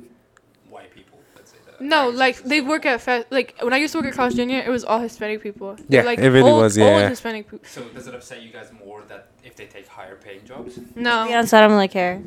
white 0.69 0.91
people, 0.93 1.17
let's 1.35 1.51
say 1.51 1.57
that. 1.65 1.81
No, 1.81 2.09
like 2.09 2.35
they 2.51 2.59
work 2.61 2.85
at 2.85 3.01
fast. 3.01 3.25
Like 3.37 3.49
when 3.61 3.73
I 3.73 3.77
used 3.77 3.91
to 3.93 3.97
work 3.99 4.07
at 4.07 4.13
Carl's 4.13 4.35
Jr., 4.35 4.61
it 4.69 4.73
was 4.77 4.83
all 4.89 4.99
Hispanic 4.99 5.41
people. 5.47 5.75
Yeah, 5.89 6.03
like 6.03 6.19
it 6.19 6.29
really 6.29 6.51
old, 6.51 6.61
was, 6.63 6.77
Old 6.77 6.87
yeah. 7.01 7.09
Hispanic 7.09 7.49
people. 7.49 7.67
So 7.67 7.81
does 7.95 8.07
it 8.07 8.13
upset 8.15 8.41
you 8.43 8.51
guys 8.57 8.69
more 8.85 9.01
that 9.11 9.27
if 9.43 9.55
they 9.55 9.65
take 9.65 9.87
higher 9.87 10.15
paying 10.15 10.43
jobs? 10.45 10.75
To 10.75 10.81
be 10.81 11.01
No, 11.01 11.15
honest, 11.21 11.53
I 11.53 11.59
don't 11.61 11.71
really 11.71 11.87
care. 11.99 12.21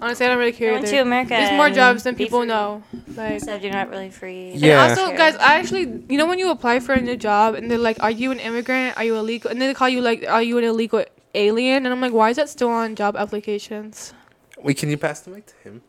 honestly, 0.00 0.26
I 0.26 0.28
don't 0.30 0.38
really 0.38 0.52
I 0.52 0.62
care. 0.62 0.72
went 0.72 0.84
either. 0.86 0.96
to 0.96 1.02
America. 1.02 1.30
There's 1.30 1.56
more 1.62 1.70
jobs 1.70 2.02
than 2.04 2.14
people 2.14 2.40
free. 2.40 2.48
know. 2.48 2.82
Like. 3.16 3.40
So 3.40 3.54
you're 3.56 3.72
not 3.80 3.88
really 3.90 4.10
free. 4.10 4.52
Yeah. 4.54 4.84
And 4.84 4.98
also, 4.98 5.16
guys, 5.16 5.34
I 5.36 5.54
actually, 5.60 5.86
you 6.10 6.18
know, 6.18 6.26
when 6.26 6.38
you 6.38 6.50
apply 6.50 6.80
for 6.80 6.92
a 6.92 7.00
new 7.00 7.16
job 7.16 7.54
and 7.54 7.70
they're 7.70 7.78
like, 7.90 7.98
"Are 8.02 8.10
you 8.22 8.30
an 8.32 8.40
immigrant? 8.40 8.96
Are 8.98 9.04
you 9.04 9.16
illegal?" 9.16 9.50
And 9.50 9.60
then 9.60 9.68
they 9.68 9.74
call 9.74 9.88
you 9.88 10.00
like, 10.02 10.24
"Are 10.28 10.42
you 10.42 10.58
an 10.58 10.64
illegal 10.64 11.04
alien?" 11.34 11.84
And 11.86 11.92
I'm 11.94 12.00
like, 12.00 12.12
"Why 12.12 12.30
is 12.30 12.36
that 12.36 12.48
still 12.48 12.68
on 12.70 12.96
job 12.96 13.16
applications?" 13.16 14.12
Wait, 14.62 14.76
can 14.76 14.90
you 14.90 14.96
pass 14.98 15.20
the 15.20 15.30
mic 15.30 15.46
to 15.46 15.54
him? 15.64 15.82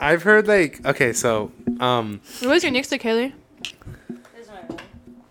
I've 0.00 0.22
heard 0.22 0.46
like 0.46 0.84
okay, 0.86 1.12
so 1.12 1.50
um, 1.80 2.20
was 2.42 2.62
your 2.62 2.72
next 2.72 2.88
to 2.88 2.98
Kaylee? 2.98 3.32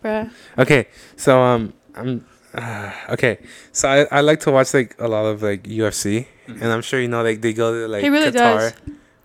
Bruh. 0.04 0.30
okay, 0.58 0.88
so 1.16 1.42
um, 1.42 1.74
I'm 1.96 2.26
uh, 2.54 2.92
okay, 3.10 3.40
so 3.72 3.88
I, 3.90 4.18
I 4.18 4.22
like 4.22 4.40
to 4.42 4.52
watch 4.52 4.74
like 4.74 4.96
a 5.00 5.08
lot 5.08 5.26
of 5.26 5.42
like 5.42 5.64
UFC, 5.64 6.28
Mhm. 6.48 6.62
and 6.62 6.72
I'm 6.72 6.82
sure 6.82 7.00
you 7.02 7.08
know 7.08 7.24
like 7.24 7.42
they 7.42 7.54
go 7.54 7.74
to 7.74 7.88
like 7.88 8.04
He 8.04 8.10
really 8.10 8.28
Qatar, 8.32 8.72
does. 8.72 8.74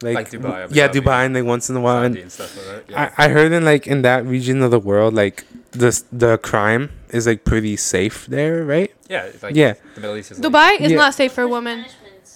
like, 0.03 0.15
Like 0.15 0.31
Dubai, 0.31 0.65
Abu 0.65 0.75
yeah, 0.75 0.89
Dhabi, 0.89 0.95
Dubai, 1.03 1.25
and 1.27 1.35
like 1.35 1.45
once 1.45 1.69
in 1.71 1.77
a 1.77 1.81
while, 1.81 2.03
and 2.03 2.17
and 2.17 2.33
stuff 2.33 2.57
like 2.57 2.67
that. 2.87 2.91
Yeah. 2.91 3.11
I, 3.19 3.27
I 3.27 3.29
heard 3.29 3.53
in 3.53 3.65
like 3.65 3.87
in 3.87 4.03
that 4.03 4.25
region 4.25 4.63
of 4.63 4.71
the 4.71 4.81
world, 4.81 5.13
like 5.15 5.45
the 5.73 5.91
the 6.13 6.39
crime 6.39 6.91
is 7.11 7.27
like 7.27 7.45
pretty 7.45 7.77
safe 7.77 8.27
there, 8.27 8.65
right? 8.65 8.91
yeah, 9.09 9.29
like 9.43 9.55
Yeah. 9.55 9.75
the 9.95 10.01
Middle 10.01 10.17
East 10.17 10.31
is 10.33 10.39
like, 10.41 10.47
Dubai 10.53 10.81
is 10.81 10.91
Yeah. 10.93 10.99
not 10.99 11.15
safe 11.15 11.33
for 11.33 11.47
women. 11.47 11.85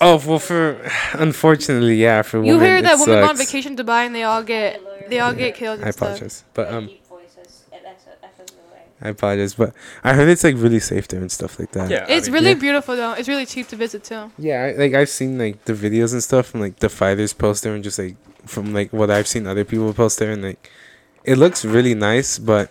Oh 0.01 0.23
well, 0.27 0.39
for 0.39 0.81
unfortunately, 1.15 1.97
yeah, 1.97 2.23
for 2.23 2.39
You 2.39 2.55
women, 2.55 2.61
hear 2.67 2.83
that 2.83 2.95
it 2.95 3.01
women 3.01 3.23
go 3.25 3.29
on 3.31 3.37
vacation 3.37 3.77
to 3.77 3.85
Dubai 3.85 4.07
and 4.07 4.15
they 4.15 4.25
all 4.25 4.43
get 4.43 4.81
they 5.11 5.21
all 5.21 5.33
get 5.33 5.55
killed 5.55 5.79
and 5.81 5.89
I 5.89 5.91
stuff. 5.91 6.09
apologize, 6.09 6.45
but 6.55 6.73
um, 6.73 6.91
I 9.01 9.11
apologize, 9.11 9.55
but 9.55 9.75
I 10.03 10.15
heard 10.15 10.29
it's 10.29 10.43
like 10.43 10.55
really 10.57 10.81
safe 10.81 11.07
there 11.09 11.21
and 11.21 11.31
stuff 11.31 11.59
like 11.61 11.71
that. 11.73 11.91
Yeah, 11.91 12.07
I 12.09 12.13
It's 12.13 12.29
mean, 12.29 12.35
really 12.35 12.49
Yeah. 12.51 12.55
beautiful 12.55 12.97
though. 12.97 13.13
It's 13.13 13.29
really 13.29 13.45
cheap 13.45 13.69
to 13.69 13.77
visit 13.77 14.05
too. 14.05 14.33
Yeah, 14.39 14.63
I, 14.65 14.73
like 14.73 14.95
I've 14.95 15.11
seen 15.11 15.39
like 15.39 15.65
the 15.67 15.75
videos 15.75 16.13
and 16.15 16.23
stuff 16.23 16.47
from 16.47 16.61
like 16.61 16.77
the 16.79 16.89
fighters 16.89 17.33
post 17.35 17.63
there 17.63 17.75
and 17.75 17.85
just 17.85 17.99
like 17.99 18.17
from 18.47 18.73
like 18.73 18.93
what 18.95 19.11
I've 19.11 19.27
seen 19.29 19.47
other 19.47 19.65
people 19.65 19.93
post 19.93 20.19
there 20.19 20.31
and 20.33 20.43
like 20.43 20.71
it 21.25 21.37
looks 21.37 21.63
really 21.65 21.95
nice, 21.95 22.39
but 22.39 22.71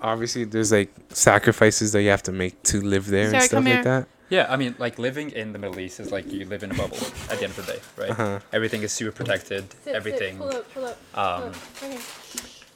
obviously 0.00 0.44
there's 0.44 0.72
like 0.72 0.90
sacrifices 1.10 1.92
that 1.92 2.02
you 2.02 2.08
have 2.10 2.22
to 2.24 2.32
make 2.32 2.62
to 2.64 2.80
live 2.80 3.06
there 3.06 3.26
Sarah, 3.26 3.36
and 3.36 3.44
stuff 3.44 3.64
like 3.64 3.72
here. 3.74 3.84
that. 3.84 4.08
Yeah, 4.30 4.46
I 4.50 4.56
mean, 4.56 4.74
like 4.78 4.98
living 4.98 5.30
in 5.30 5.52
the 5.52 5.58
Middle 5.58 5.80
East 5.80 6.00
is 6.00 6.12
like 6.12 6.30
you 6.30 6.44
live 6.44 6.62
in 6.62 6.70
a 6.70 6.74
bubble 6.74 6.98
at 7.30 7.38
the 7.38 7.44
end 7.44 7.56
of 7.56 7.64
the 7.64 7.72
day, 7.72 7.80
right? 7.96 8.10
Uh-huh. 8.10 8.38
Everything 8.52 8.82
is 8.82 8.92
super 8.92 9.12
protected. 9.12 9.64
everything, 9.86 10.36
Pull 10.38 10.48
up, 10.56 10.74
pull 10.74 10.84
up. 10.84 10.98
um, 11.18 11.52
Right 11.82 11.92
here. 11.92 12.00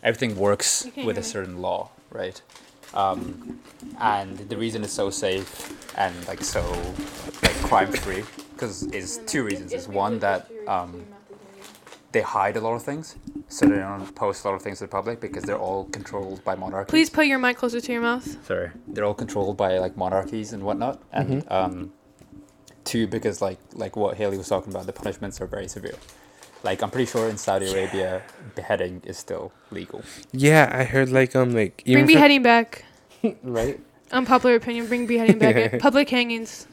everything 0.03 0.37
works 0.37 0.87
with 1.05 1.19
a 1.19 1.23
certain 1.23 1.61
law, 1.61 1.91
right? 2.11 2.41
Um, 2.95 3.61
and 4.01 4.39
the 4.51 4.57
reason 4.57 4.83
it's 4.85 4.93
so 4.93 5.11
safe 5.11 5.49
and 5.97 6.15
like 6.29 6.43
so 6.43 6.63
like 7.43 7.55
crime 7.69 7.93
free, 7.93 8.25
because 8.53 8.85
is 8.85 9.21
two 9.27 9.43
reasons. 9.45 9.73
Is 9.73 9.89
one 9.89 10.19
that 10.21 10.51
um, 10.67 11.05
they 12.13 12.21
hide 12.21 12.57
a 12.57 12.61
lot 12.61 12.75
of 12.75 12.83
things, 12.83 13.17
so 13.49 13.67
they 13.67 13.77
don't 13.77 14.15
post 14.15 14.45
a 14.45 14.49
lot 14.49 14.55
of 14.55 14.63
things 14.63 14.79
to 14.79 14.85
the 14.85 14.89
public 14.89 15.21
because 15.21 15.45
they're 15.45 15.59
all 15.59 15.85
controlled 15.87 16.45
by 16.45 16.55
monarchies. 16.55 16.91
Please 16.91 17.11
put 17.11 17.27
your 17.27 17.39
mic 17.39 17.57
closer 17.57 17.81
to 17.81 17.93
your 17.93 18.03
mouth. 18.03 18.27
sorry 18.47 18.71
they're 18.89 19.05
all 19.05 19.15
controlled 19.15 19.57
by 19.57 19.79
like 19.79 19.97
monarchies 19.97 20.53
and 20.53 20.63
whatnot 20.63 21.01
and 21.13 21.45
um 21.51 21.93
two 22.85 23.07
because 23.07 23.41
like 23.41 23.59
like 23.75 23.97
what 23.97 24.17
haley 24.17 24.37
was 24.37 24.49
talking 24.49 24.73
about 24.73 24.87
the 24.87 24.93
punishments 24.93 25.41
are 25.41 25.47
very 25.47 25.69
severe 25.69 25.95
like 26.65 26.83
i'm 26.83 26.91
pretty 26.91 27.07
sure 27.11 27.29
in 27.29 27.37
saudi 27.37 27.71
arabia 27.73 28.21
beheading 28.57 29.01
is 29.05 29.17
still 29.17 29.53
legal 29.71 30.03
Yeah, 30.33 30.69
I 30.73 30.85
heard 30.85 31.09
like 31.11 31.35
um 31.37 31.51
like 31.55 31.83
Bring 31.85 32.05
for- 32.05 32.13
beheading 32.13 32.43
back. 32.43 32.85
right. 33.43 33.79
Unpopular 34.11 34.57
opinion. 34.57 34.87
Bring 34.89 35.07
beheading 35.07 35.39
back. 35.39 35.79
Public 35.89 36.11
hangings 36.11 36.67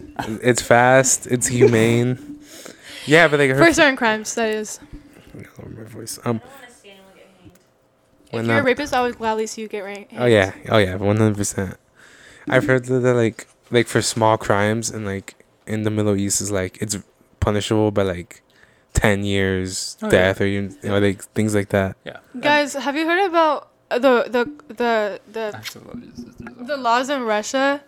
It's 0.49 0.61
fast. 0.61 1.25
It's 1.27 1.47
humane. 1.47 2.39
yeah, 3.05 3.27
but 3.29 3.39
like 3.39 3.51
I 3.51 3.53
heard 3.53 3.65
for 3.67 3.73
certain 3.73 3.95
crimes. 3.95 4.33
That 4.35 4.49
is. 4.49 4.79
Lower 5.79 5.87
my 5.87 5.91
voice. 5.93 6.19
Um, 6.25 6.41
If 8.27 8.33
When 8.33 8.45
you're 8.45 8.59
a 8.59 8.63
rapist, 8.63 8.93
I 8.93 9.01
would 9.01 9.17
gladly 9.17 9.47
see 9.47 9.61
you 9.61 9.67
get 9.67 9.81
right. 9.81 10.07
Oh 10.17 10.25
yeah, 10.25 10.53
oh 10.69 10.77
yeah, 10.77 10.95
one 10.95 11.17
hundred 11.17 11.37
percent. 11.37 11.77
I've 12.47 12.65
heard 12.65 12.85
that, 12.85 12.99
that 12.99 13.13
like 13.15 13.47
like 13.71 13.87
for 13.87 14.01
small 14.01 14.37
crimes 14.37 14.89
and 14.89 15.05
like 15.05 15.35
in 15.65 15.83
the 15.83 15.89
Middle 15.89 16.15
East 16.15 16.41
is 16.41 16.51
like 16.51 16.77
it's 16.81 16.97
punishable 17.39 17.91
by 17.91 18.03
like 18.03 18.41
ten 18.93 19.23
years 19.23 19.97
Oh, 20.01 20.07
yeah. 20.07 20.11
death 20.11 20.41
or 20.41 20.45
even 20.45 20.75
you 20.83 20.89
know 20.89 20.99
like 20.99 21.23
things 21.33 21.55
like 21.55 21.69
that. 21.69 21.95
yeah 22.05 22.17
Guys, 22.39 22.73
have 22.73 22.95
you 22.95 23.05
heard 23.07 23.25
about 23.27 23.69
uh, 23.89 23.97
the 23.99 24.25
the 24.29 24.73
the 24.73 25.19
the 25.31 26.65
the 26.65 26.77
laws 26.77 27.09
in 27.09 27.23
Russia? 27.23 27.81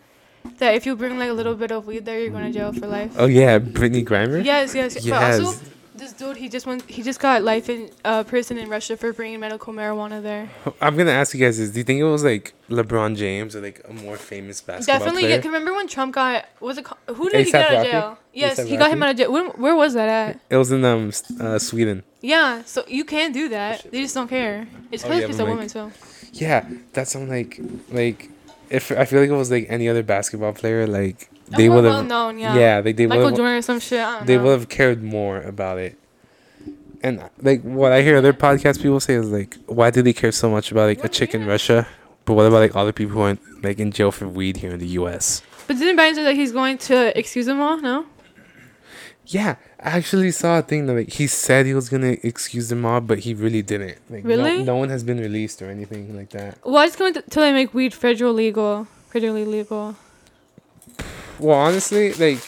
that 0.57 0.73
if 0.73 0.87
you 0.87 0.95
bring 0.95 1.19
like 1.19 1.29
a 1.29 1.33
little 1.33 1.53
bit 1.53 1.71
of 1.71 1.85
weed 1.85 2.03
there, 2.05 2.19
you're 2.19 2.31
going 2.31 2.43
to 2.43 2.51
jail 2.51 2.71
for 2.73 2.87
life. 2.87 3.13
Oh 3.17 3.27
yeah, 3.27 3.59
Brittney 3.59 4.03
Griner. 4.03 4.43
Yes, 4.43 4.73
yes. 4.73 4.95
But 4.95 5.05
Yes. 5.05 5.39
also, 5.39 5.65
this 6.01 6.11
dude, 6.13 6.35
he 6.35 6.49
just 6.49 6.65
went, 6.65 6.81
he 6.89 7.01
just 7.03 7.19
got 7.19 7.43
life 7.43 7.69
in 7.69 7.89
uh, 8.03 8.23
prison 8.25 8.57
in 8.57 8.67
Russia 8.67 8.97
for 8.97 9.13
bringing 9.13 9.39
medical 9.39 9.71
marijuana 9.73 10.21
there. 10.21 10.49
I'm 10.81 10.97
gonna 10.97 11.11
ask 11.21 11.33
you 11.33 11.39
guys 11.39 11.57
this: 11.57 11.69
Do 11.71 11.77
you 11.79 11.83
think 11.85 11.99
it 12.01 12.03
was 12.17 12.23
like 12.23 12.53
LeBron 12.69 13.15
James 13.15 13.55
or 13.55 13.61
like 13.61 13.79
a 13.87 13.93
more 13.93 14.17
famous 14.17 14.59
basketball 14.59 14.85
player? 14.85 14.99
Definitely. 14.99 15.21
Yeah, 15.21 15.27
player? 15.27 15.41
'cause 15.41 15.45
remember 15.53 15.73
when 15.73 15.87
Trump 15.87 16.15
got, 16.15 16.45
was 16.59 16.77
it, 16.79 16.85
who 17.07 17.29
did 17.29 17.45
he 17.45 17.51
get 17.51 17.61
out 17.65 17.71
of 17.71 17.77
Rocky? 17.77 17.91
jail? 17.91 18.17
Yes, 18.33 18.57
he 18.67 18.75
got 18.77 18.91
him 18.91 18.99
Rocky? 18.99 19.07
out 19.07 19.11
of 19.11 19.17
jail. 19.17 19.31
When, 19.31 19.45
where 19.63 19.75
was 19.75 19.93
that 19.93 20.09
at? 20.09 20.39
It 20.49 20.57
was 20.57 20.71
in 20.71 20.83
um 20.83 21.07
s- 21.09 21.31
uh, 21.39 21.59
Sweden. 21.59 22.03
Yeah, 22.21 22.63
so 22.65 22.83
you 22.87 23.05
can 23.05 23.31
do 23.31 23.49
that. 23.49 23.89
They 23.91 24.01
just 24.01 24.13
don't 24.15 24.27
care. 24.27 24.67
It's 24.91 25.05
Oh, 25.05 25.11
yeah, 25.13 25.25
a 25.25 25.27
like- 25.27 25.47
woman, 25.47 25.69
so. 25.69 25.91
Yeah, 26.33 26.67
that's 26.93 27.15
I'm 27.15 27.27
like 27.29 27.59
like 27.91 28.29
if 28.69 28.91
I 28.91 29.05
feel 29.05 29.19
like 29.21 29.29
it 29.29 29.33
was 29.45 29.51
like 29.51 29.65
any 29.69 29.89
other 29.89 30.03
basketball 30.03 30.53
player, 30.53 30.87
like 30.87 31.29
they 31.57 31.67
oh, 31.67 31.73
more 31.73 31.75
would 31.75 31.83
well 31.85 31.97
have 31.97 32.07
known, 32.07 32.39
yeah. 32.39 32.55
yeah, 32.55 32.81
like 32.83 32.95
they 32.95 33.07
Michael 33.07 33.25
would 33.25 33.35
Jordan 33.35 33.57
or 33.57 33.61
some 33.61 33.79
shit. 33.79 34.25
They 34.25 34.37
would 34.37 34.51
have 34.51 34.69
cared 34.69 35.03
more 35.03 35.41
about 35.41 35.77
it. 35.77 35.97
And 37.03 37.29
like 37.41 37.61
what 37.63 37.91
I 37.91 38.01
hear 38.01 38.17
other 38.17 38.33
podcast 38.33 38.81
people 38.81 38.99
say 38.99 39.15
is 39.15 39.29
like, 39.31 39.57
why 39.65 39.89
do 39.89 40.01
they 40.01 40.13
care 40.13 40.31
so 40.31 40.49
much 40.49 40.71
about 40.71 40.87
like 40.87 41.03
a 41.03 41.09
chick 41.09 41.33
in 41.33 41.45
Russia? 41.45 41.87
But 42.25 42.33
what 42.33 42.45
about 42.45 42.59
like 42.59 42.75
other 42.75 42.93
people 42.93 43.13
who 43.13 43.21
aren't 43.21 43.63
like 43.63 43.79
in 43.79 43.91
jail 43.91 44.11
for 44.11 44.27
weed 44.27 44.57
here 44.57 44.71
in 44.71 44.79
the 44.79 44.87
U.S.? 44.87 45.41
But 45.67 45.77
didn't 45.77 45.97
Biden 45.97 46.15
say 46.15 46.23
that 46.23 46.35
he's 46.35 46.51
going 46.51 46.77
to 46.79 47.17
excuse 47.17 47.45
them 47.45 47.59
all? 47.59 47.77
No. 47.77 48.05
Yeah, 49.25 49.55
I 49.79 49.97
actually 49.97 50.31
saw 50.31 50.59
a 50.59 50.61
thing 50.61 50.87
that 50.87 50.93
like 50.93 51.13
he 51.13 51.27
said 51.27 51.65
he 51.65 51.73
was 51.73 51.89
gonna 51.89 52.17
excuse 52.23 52.69
them 52.69 52.85
all, 52.85 53.01
but 53.01 53.19
he 53.19 53.33
really 53.33 53.61
didn't. 53.61 53.97
Like, 54.09 54.23
no- 54.25 54.29
Really? 54.29 54.63
No, 54.63 54.75
one 54.75 54.89
has 54.89 55.03
been 55.03 55.19
released 55.19 55.61
or 55.61 55.69
anything 55.69 56.15
like 56.15 56.29
that. 56.31 56.57
Why 56.63 56.71
Well, 56.71 56.83
it's 56.87 56.95
going 56.95 57.13
to 57.13 57.21
till 57.23 57.41
they 57.41 57.53
make 57.53 57.73
weed 57.73 57.93
federal 57.93 58.33
legal, 58.33 58.87
federally 59.13 59.47
legal. 59.47 59.95
Well, 61.41 61.57
honestly, 61.57 62.13
like 62.13 62.39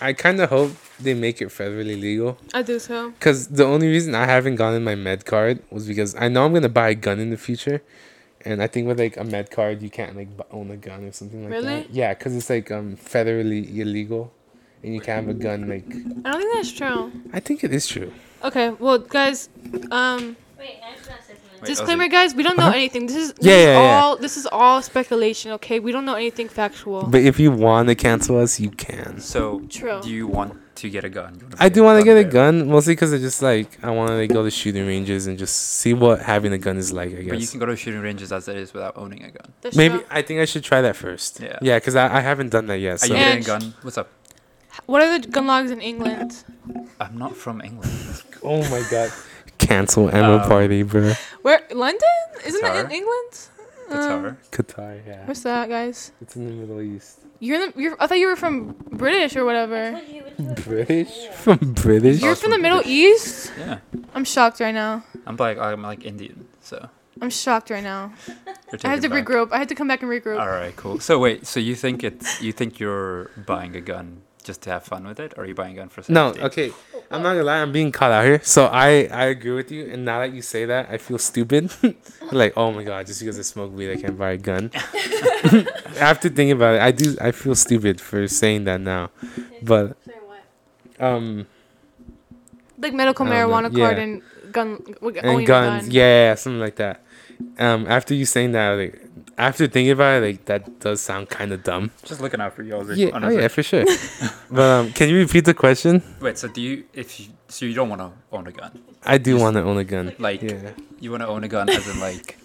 I 0.00 0.12
kind 0.14 0.40
of 0.40 0.48
hope 0.48 0.72
they 0.98 1.14
make 1.14 1.40
it 1.42 1.48
federally 1.48 2.00
legal. 2.00 2.38
I 2.54 2.62
do 2.62 2.78
so. 2.78 3.12
Cause 3.20 3.48
the 3.48 3.64
only 3.64 3.88
reason 3.88 4.14
I 4.14 4.24
haven't 4.26 4.56
gotten 4.56 4.82
my 4.82 4.94
med 4.94 5.24
card 5.26 5.62
was 5.70 5.86
because 5.86 6.14
I 6.16 6.28
know 6.28 6.46
I'm 6.46 6.54
gonna 6.54 6.68
buy 6.70 6.88
a 6.90 6.94
gun 6.94 7.20
in 7.20 7.28
the 7.30 7.36
future, 7.36 7.82
and 8.44 8.62
I 8.62 8.66
think 8.66 8.86
with 8.88 8.98
like 8.98 9.16
a 9.18 9.24
med 9.24 9.50
card 9.50 9.82
you 9.82 9.90
can't 9.90 10.16
like 10.16 10.28
own 10.50 10.70
a 10.70 10.76
gun 10.76 11.04
or 11.04 11.12
something 11.12 11.42
like 11.44 11.52
Really? 11.52 11.66
that. 11.82 11.90
Yeah, 11.90 12.14
cause 12.14 12.34
it's 12.34 12.48
like 12.48 12.70
um 12.70 12.96
federally 12.96 13.76
illegal, 13.76 14.32
and 14.82 14.94
you 14.94 15.00
can't 15.00 15.26
have 15.26 15.36
a 15.36 15.38
gun. 15.38 15.68
Like 15.68 15.84
I 16.24 16.32
don't 16.32 16.40
think 16.40 16.54
that's 16.54 16.72
true. 16.72 17.12
I 17.32 17.40
think 17.40 17.62
it 17.62 17.74
is 17.74 17.86
true. 17.86 18.12
Okay, 18.42 18.70
well, 18.70 18.98
guys, 18.98 19.50
um, 19.90 20.34
Wait, 20.58 20.78
I 21.62 21.66
just 21.66 21.68
want 21.68 21.68
to 21.68 21.74
say 21.74 21.74
something. 21.74 21.98
Wait, 21.98 22.04
disclaimer, 22.04 22.04
Ozzy. 22.04 22.10
guys, 22.10 22.34
we 22.34 22.42
don't 22.42 22.56
know 22.58 22.64
Uh-huh. 22.64 22.76
anything. 22.76 23.06
This 23.06 23.16
is 23.16 23.32
this 23.34 23.46
Yeah, 23.46 23.56
yeah, 23.56 23.80
yeah. 23.82 24.00
all 24.02 24.16
this 24.16 24.36
is 24.36 24.46
all 24.50 24.82
speculation. 24.82 25.52
Okay, 25.52 25.78
we 25.80 25.92
don't 25.92 26.04
know 26.04 26.14
anything 26.14 26.48
factual. 26.48 27.02
But 27.04 27.22
if 27.22 27.38
you 27.40 27.50
want 27.50 27.88
to 27.88 27.94
cancel 27.94 28.38
us, 28.40 28.58
you 28.60 28.70
can. 28.70 29.20
So, 29.20 29.62
True. 29.68 30.00
do 30.02 30.10
you 30.10 30.26
want 30.26 30.54
to 30.76 30.88
get 30.88 31.04
a 31.04 31.08
gun? 31.10 31.36
You 31.40 31.48
I 31.58 31.68
do 31.68 31.82
want 31.82 31.98
to 32.00 32.04
get 32.04 32.16
a 32.16 32.22
there? 32.22 32.32
gun 32.32 32.68
mostly 32.68 32.92
because 32.94 33.12
I 33.12 33.18
just 33.18 33.42
like 33.42 33.68
I 33.84 33.90
want 33.90 34.08
to 34.10 34.16
like 34.16 34.32
go 34.32 34.42
to 34.42 34.50
shooting 34.50 34.86
ranges 34.86 35.26
and 35.26 35.38
just 35.38 35.54
see 35.80 35.92
what 35.92 36.20
having 36.22 36.52
a 36.52 36.58
gun 36.58 36.76
is 36.78 36.92
like. 36.92 37.10
I 37.10 37.22
guess. 37.22 37.30
But 37.30 37.40
you 37.40 37.46
can 37.48 37.60
go 37.60 37.66
to 37.66 37.76
shooting 37.76 38.00
ranges 38.00 38.32
as 38.32 38.48
it 38.48 38.56
is 38.56 38.72
without 38.72 38.96
owning 38.96 39.22
a 39.24 39.30
gun. 39.30 39.52
That's 39.60 39.76
Maybe 39.76 39.98
true. 39.98 40.06
I 40.10 40.22
think 40.22 40.40
I 40.40 40.46
should 40.46 40.64
try 40.64 40.80
that 40.80 40.96
first. 40.96 41.40
Yeah. 41.40 41.58
Yeah, 41.60 41.76
because 41.78 41.96
I, 41.96 42.06
I 42.18 42.20
haven't 42.20 42.50
done 42.50 42.66
that 42.66 42.78
yet. 42.78 42.94
Are 42.94 42.98
So 42.98 43.12
you 43.12 43.16
And- 43.20 43.44
getting 43.44 43.56
a 43.56 43.60
gun? 43.60 43.74
What's 43.82 43.98
up? 43.98 44.08
What 44.86 45.02
are 45.02 45.18
the 45.18 45.26
gun 45.28 45.46
laws 45.48 45.70
in 45.70 45.80
England? 45.80 46.44
I'm 47.00 47.18
not 47.18 47.36
from 47.36 47.60
England. 47.60 47.92
oh 48.42 48.62
my 48.70 48.82
god, 48.90 49.10
cancel 49.60 50.08
Emma 50.08 50.36
Um, 50.38 50.48
party, 50.48 50.82
bro. 50.82 51.12
Where 51.42 51.60
London? 51.72 52.00
Isn't 52.44 52.64
it 52.64 52.76
in 52.76 52.86
Qatar? 52.86 52.92
England? 52.92 53.32
Um, 53.90 53.98
Qatar. 53.98 54.36
Qatar, 54.50 55.06
yeah. 55.06 55.26
what's 55.26 55.42
that, 55.42 55.68
guys? 55.68 56.12
It's 56.20 56.36
in 56.36 56.46
the 56.46 56.52
Middle 56.52 56.80
East. 56.80 57.20
You're 57.40 57.60
in 57.62 57.72
the. 57.74 57.80
You're, 57.82 57.96
I 57.98 58.06
thought 58.06 58.18
you 58.18 58.26
were 58.26 58.36
from 58.36 58.74
British 58.92 59.34
or 59.36 59.44
whatever. 59.44 60.00
British? 60.64 61.26
From 61.28 61.58
British? 61.74 62.20
You're 62.22 62.36
from 62.36 62.50
the 62.50 62.58
Middle 62.58 62.78
British. 62.78 62.92
East. 62.92 63.52
Yeah. 63.58 63.78
I'm 64.14 64.24
shocked 64.24 64.60
right 64.60 64.74
now. 64.74 65.04
I'm 65.26 65.36
like 65.36 65.58
I'm 65.58 65.82
like 65.82 66.04
Indian, 66.04 66.46
so 66.60 66.88
I'm 67.20 67.30
shocked 67.30 67.70
right 67.70 67.82
now. 67.82 68.12
I 68.84 68.88
had 68.88 69.02
to 69.02 69.08
back. 69.08 69.24
regroup. 69.24 69.52
I 69.52 69.58
had 69.58 69.68
to 69.70 69.74
come 69.74 69.88
back 69.88 70.02
and 70.02 70.10
regroup. 70.10 70.38
All 70.40 70.48
right, 70.48 70.74
cool. 70.76 71.00
So 71.00 71.18
wait, 71.18 71.46
so 71.46 71.60
you 71.60 71.74
think 71.74 72.04
it's 72.04 72.40
you 72.42 72.52
think 72.52 72.78
you're 72.78 73.30
buying 73.46 73.74
a 73.76 73.80
gun 73.80 74.22
just 74.40 74.62
to 74.62 74.70
have 74.70 74.84
fun 74.84 75.06
with 75.06 75.20
it, 75.20 75.34
or 75.36 75.44
are 75.44 75.46
you 75.46 75.54
buying 75.54 75.74
a 75.74 75.76
gun 75.80 75.88
for 75.88 76.02
safety? 76.02 76.12
No, 76.14 76.28
okay. 76.46 76.72
I'm 77.10 77.22
not 77.22 77.32
gonna 77.34 77.44
lie, 77.44 77.60
I'm 77.60 77.72
being 77.72 77.90
caught 77.92 78.12
out 78.12 78.24
here. 78.24 78.40
So 78.42 78.66
I, 78.66 79.08
I 79.10 79.24
agree 79.26 79.52
with 79.52 79.70
you, 79.72 79.86
and 79.90 80.04
now 80.04 80.20
that 80.20 80.32
you 80.32 80.42
say 80.42 80.64
that, 80.66 80.88
I 80.90 80.96
feel 80.98 81.18
stupid. 81.18 81.70
like, 82.32 82.52
oh 82.56 82.70
my 82.72 82.84
god, 82.84 83.06
just 83.06 83.20
because 83.20 83.38
I 83.38 83.42
smoke 83.42 83.72
weed, 83.74 83.90
I 83.92 83.96
can't 83.96 84.16
buy 84.18 84.30
a 84.32 84.36
gun. 84.36 84.70
After 85.98 86.28
thinking 86.28 86.52
about 86.52 86.74
it, 86.76 86.80
I 86.82 86.90
do. 86.92 87.16
I 87.20 87.32
feel 87.32 87.54
stupid 87.54 88.00
for 88.00 88.26
saying 88.28 88.64
that 88.64 88.80
now, 88.80 89.10
but 89.62 89.96
um, 90.98 91.46
Like 92.78 92.94
medical 92.94 93.26
I 93.26 93.28
don't 93.30 93.50
know. 93.50 93.68
marijuana 93.68 93.76
card 93.76 93.96
Yeah. 93.96 94.02
and 94.02 94.22
gun. 94.52 94.82
and 95.02 95.46
guns, 95.46 95.84
gun. 95.86 95.90
yeah, 95.90 96.02
yeah, 96.02 96.28
yeah, 96.30 96.34
something 96.34 96.60
like 96.60 96.76
that. 96.76 97.02
Um, 97.58 97.86
after 97.88 98.14
you 98.14 98.24
saying 98.26 98.52
that, 98.52 98.70
like, 98.76 99.00
after 99.48 99.66
thinking 99.66 99.92
about 99.92 100.22
it, 100.22 100.26
like, 100.26 100.44
that 100.46 100.80
does 100.80 101.00
sound 101.00 101.28
kind 101.28 101.50
of 101.52 101.62
dumb. 101.64 101.90
Just 102.04 102.20
looking 102.20 102.40
out 102.40 102.52
for 102.56 102.62
you. 102.62 102.74
Ozzy, 102.74 102.96
Yeah, 102.96 103.18
oh 103.26 103.28
yeah, 103.30 103.48
for 103.48 103.62
sure. 103.62 103.84
but 104.50 104.62
um, 104.76 104.92
can 104.92 105.08
you 105.08 105.16
repeat 105.16 105.44
the 105.44 105.54
question? 105.54 106.02
Wait, 106.20 106.36
so 106.38 106.46
do 106.48 106.60
you 106.60 106.84
if 106.92 107.18
you 107.20 107.26
so 107.48 107.64
you 107.66 107.74
don't 107.74 107.88
want 107.88 108.00
to 108.02 108.10
own 108.36 108.46
a 108.46 108.52
gun? 108.52 108.72
I 109.14 109.16
do 109.18 109.38
want 109.38 109.54
to 109.56 109.62
own 109.62 109.78
a 109.78 109.84
gun. 109.84 110.12
Like 110.18 110.42
Yeah. 110.42 110.72
you 111.00 111.10
want 111.10 111.22
to 111.22 111.28
own 111.28 111.42
a 111.44 111.48
gun 111.48 111.68
as 111.70 111.86
in 111.92 111.98
like 112.00 112.36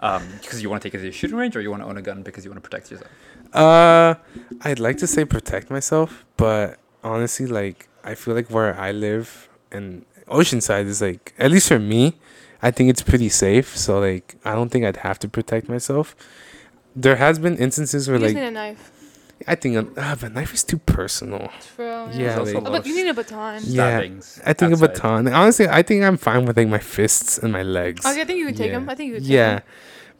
um 0.00 0.22
because 0.40 0.62
you 0.62 0.70
want 0.70 0.80
to 0.82 0.88
take 0.88 0.94
it 0.98 1.02
to 1.02 1.08
a 1.08 1.12
shooting 1.12 1.36
range, 1.36 1.54
or 1.56 1.60
you 1.60 1.70
want 1.70 1.82
to 1.82 1.88
own 1.88 1.96
a 1.98 2.02
gun 2.02 2.22
because 2.22 2.44
you 2.44 2.50
want 2.52 2.62
to 2.62 2.68
protect 2.68 2.90
yourself? 2.90 3.10
Uh, 3.52 4.14
I'd 4.62 4.78
like 4.80 4.98
to 4.98 5.06
say 5.06 5.24
protect 5.24 5.70
myself, 5.70 6.24
but 6.36 6.78
honestly, 7.02 7.46
like 7.46 7.88
I 8.04 8.14
feel 8.14 8.34
like 8.34 8.48
where 8.50 8.78
I 8.78 8.92
live 8.92 9.48
and 9.72 10.04
Oceanside 10.28 10.86
is 10.86 11.00
like 11.02 11.34
at 11.38 11.50
least 11.50 11.68
for 11.68 11.78
me, 11.78 12.14
I 12.62 12.70
think 12.70 12.90
it's 12.90 13.02
pretty 13.02 13.28
safe. 13.28 13.76
So 13.76 14.00
like 14.00 14.36
I 14.44 14.54
don't 14.54 14.70
think 14.70 14.84
I'd 14.84 14.98
have 14.98 15.18
to 15.20 15.28
protect 15.28 15.68
myself. 15.68 16.14
There 16.96 17.16
has 17.16 17.38
been 17.38 17.56
instances 17.58 18.08
where 18.08 18.18
You 18.18 18.26
like 18.26 18.34
need 18.34 18.44
a 18.44 18.50
knife. 18.50 18.90
I 19.48 19.56
think 19.56 19.74
a, 19.76 20.00
uh, 20.00 20.14
but 20.14 20.32
knife 20.32 20.54
is 20.54 20.62
too 20.62 20.78
personal. 20.78 21.50
True. 21.74 21.84
Yeah, 22.12 22.36
There's 22.36 22.54
like- 22.54 22.64
Oh, 22.66 22.70
but 22.70 22.86
you 22.86 22.94
need 22.94 23.08
a 23.08 23.14
baton. 23.14 23.60
Yeah, 23.66 23.98
I 23.98 24.52
think 24.54 24.72
outside. 24.72 24.72
a 24.72 24.76
baton. 24.76 25.28
Honestly, 25.28 25.66
I 25.68 25.82
think 25.82 26.04
I'm 26.04 26.16
fine 26.16 26.44
with 26.46 26.56
like 26.56 26.68
my 26.68 26.78
fists 26.78 27.36
and 27.38 27.52
my 27.52 27.62
legs. 27.64 28.06
Okay, 28.06 28.22
I 28.22 28.24
think 28.24 28.38
you 28.38 28.46
could 28.46 28.56
take 28.56 28.68
Yeah. 28.70 28.78
them. 28.78 28.88
I 28.88 28.94
think 28.94 29.08
you 29.08 29.14
could. 29.16 29.24
Take 29.24 29.32
Yeah, 29.32 29.54
'em. 29.56 29.62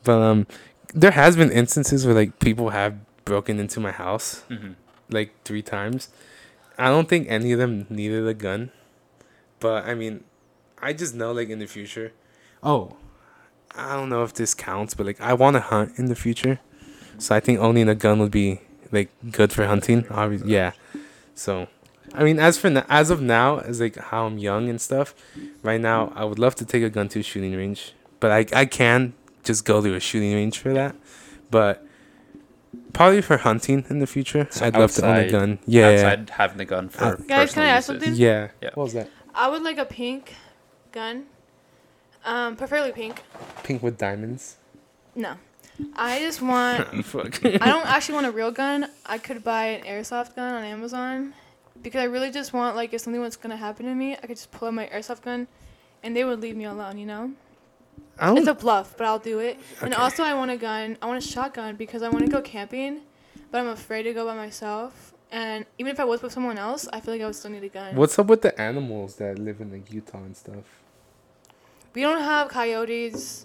but 0.03 0.19
um, 0.21 0.47
there 0.93 1.13
has 1.13 1.37
been 1.37 1.51
instances 1.53 2.05
where 2.05 2.15
like 2.15 2.39
people 2.41 2.71
have 2.71 2.97
broken 3.25 3.59
into 3.61 3.79
my 3.81 3.93
house 3.93 4.43
Mhm. 4.51 4.75
like 5.11 5.31
three 5.45 5.63
times. 5.63 6.09
I 6.77 6.89
don't 6.89 7.09
think 7.09 7.29
any 7.31 7.53
of 7.53 7.59
them 7.61 7.87
needed 7.89 8.27
a 8.27 8.35
gun, 8.35 8.71
but 9.65 9.81
I 9.91 9.95
mean, 9.95 10.15
I 10.89 10.91
just 10.93 11.13
know 11.21 11.31
like 11.39 11.49
in 11.55 11.59
the 11.65 11.67
future. 11.77 12.09
Oh, 12.63 12.83
I 13.75 13.97
don't 13.97 14.09
know 14.15 14.23
if 14.29 14.33
this 14.41 14.53
counts, 14.55 14.93
but 14.97 15.05
like 15.07 15.21
I 15.31 15.33
want 15.43 15.55
to 15.59 15.61
hunt 15.73 15.89
in 16.01 16.07
the 16.13 16.15
future, 16.27 16.57
so 17.19 17.29
I 17.39 17.41
think 17.41 17.57
owning 17.67 17.89
a 17.89 17.95
gun 18.05 18.17
would 18.21 18.31
be 18.43 18.61
like 18.97 19.09
good 19.39 19.51
for 19.57 19.65
hunting. 19.67 20.01
Obviously, 20.11 20.53
yeah. 20.53 20.73
So, 21.35 21.67
I 22.15 22.23
mean, 22.27 22.39
as 22.39 22.59
for 22.59 22.69
n- 22.69 22.85
as 23.01 23.11
of 23.15 23.21
now, 23.21 23.59
as 23.71 23.81
like 23.81 23.97
how 24.11 24.27
I'm 24.27 24.39
young 24.39 24.69
and 24.73 24.81
stuff, 24.89 25.15
right 25.69 25.81
now 25.81 26.13
I 26.15 26.23
would 26.29 26.39
love 26.39 26.55
to 26.61 26.65
take 26.73 26.83
a 26.83 26.91
gun 26.97 27.09
to 27.13 27.21
a 27.21 27.23
shooting 27.31 27.55
range, 27.57 27.95
but 28.21 28.31
I 28.39 28.41
I 28.63 28.65
can 28.67 29.15
just 29.49 29.65
go 29.65 29.81
to 29.81 29.95
a 29.95 30.01
shooting 30.09 30.33
range 30.35 30.57
for 30.59 30.73
that, 30.81 30.95
but. 31.51 31.75
Probably 32.93 33.23
for 33.23 33.37
hunting 33.39 33.85
in 33.91 33.99
the 33.99 34.07
future. 34.07 34.47
So 34.51 34.67
I'd 34.67 34.77
love 34.77 34.93
to 34.99 35.07
own 35.07 35.17
a 35.17 35.31
gun. 35.31 35.59
Yeah. 35.67 35.91
outside 35.91 36.31
having 36.31 36.59
the 36.59 36.65
gun 36.65 36.89
for 36.89 37.05
Uh, 37.05 37.17
Guys, 37.35 37.53
can 37.55 37.63
I 37.65 37.71
ask 37.77 37.89
uses. 37.89 38.03
something? 38.03 38.15
Yeah. 38.15 38.49
Yeah. 38.63 38.71
What 38.75 38.85
was 38.85 38.93
that? 38.99 39.09
I 39.35 39.49
would 39.49 39.63
like 39.63 39.79
a 39.79 39.85
pink 39.85 40.35
gun. 40.93 41.25
Um, 42.25 42.57
preferably 42.57 42.93
pink. 42.93 43.23
Pink 43.63 43.83
with 43.83 43.99
diamonds. 43.99 44.57
No, 45.15 45.37
I 45.97 46.21
just 46.21 46.41
want. 46.41 47.05
Fuck. 47.05 47.45
I 47.45 47.67
don't 47.67 47.87
actually 47.87 48.15
want 48.15 48.27
a 48.27 48.31
real 48.31 48.51
gun. 48.51 48.89
I 49.05 49.19
could 49.19 49.43
buy 49.45 49.67
an 49.67 49.85
airsoft 49.85 50.37
gun 50.37 50.55
on 50.55 50.65
Amazon 50.65 51.35
because 51.83 52.01
I 52.01 52.05
really 52.05 52.31
just 52.31 52.53
want 52.53 52.77
like 52.77 52.95
if 52.95 53.01
something 53.01 53.21
was 53.21 53.37
gonna 53.37 53.57
happen 53.57 53.87
to 53.87 53.95
me, 53.95 54.15
I 54.15 54.27
could 54.27 54.37
just 54.37 54.51
pull 54.53 54.69
out 54.69 54.75
my 54.75 54.87
airsoft 54.87 55.23
gun, 55.23 55.49
and 56.03 56.17
they 56.17 56.25
would 56.25 56.41
leave 56.41 56.57
me 56.57 56.65
alone. 56.65 56.99
You 56.99 57.07
know, 57.07 57.33
I 58.19 58.27
don't. 58.27 58.39
it's 58.39 58.49
a 58.49 58.55
bluff, 58.55 58.97
but 58.97 59.07
I'll 59.07 59.19
do 59.19 59.41
it. 59.41 59.59
And 59.81 59.95
also, 59.95 60.23
I 60.23 60.35
want 60.35 60.51
a 60.51 60.57
gun. 60.57 60.97
I 61.03 61.07
want 61.07 61.23
a 61.23 61.27
shotgun 61.27 61.77
because 61.77 62.03
I 62.03 62.09
want 62.09 62.25
to 62.25 62.31
go 62.31 62.41
camping, 62.41 63.01
but 63.51 63.61
I'm 63.61 63.69
afraid 63.69 64.05
to 64.05 64.13
go 64.13 64.25
by 64.27 64.35
myself. 64.35 65.14
And 65.35 65.67
even 65.79 65.91
if 65.91 65.99
I 65.99 66.05
was 66.05 66.23
with 66.23 66.33
someone 66.33 66.59
else, 66.59 66.87
I 66.93 67.01
feel 67.01 67.13
like 67.13 67.21
I 67.21 67.27
would 67.27 67.35
still 67.35 67.51
need 67.51 67.65
a 67.65 67.69
gun. 67.69 67.97
What's 67.97 68.17
up 68.21 68.29
with 68.29 68.43
the 68.43 68.59
animals 68.59 69.17
that 69.17 69.37
live 69.37 69.61
in 69.61 69.73
like 69.73 69.93
Utah 69.93 70.19
and 70.19 70.37
stuff? 70.37 70.63
We 71.93 72.03
don't 72.03 72.23
have 72.23 72.47
coyotes. 72.49 73.45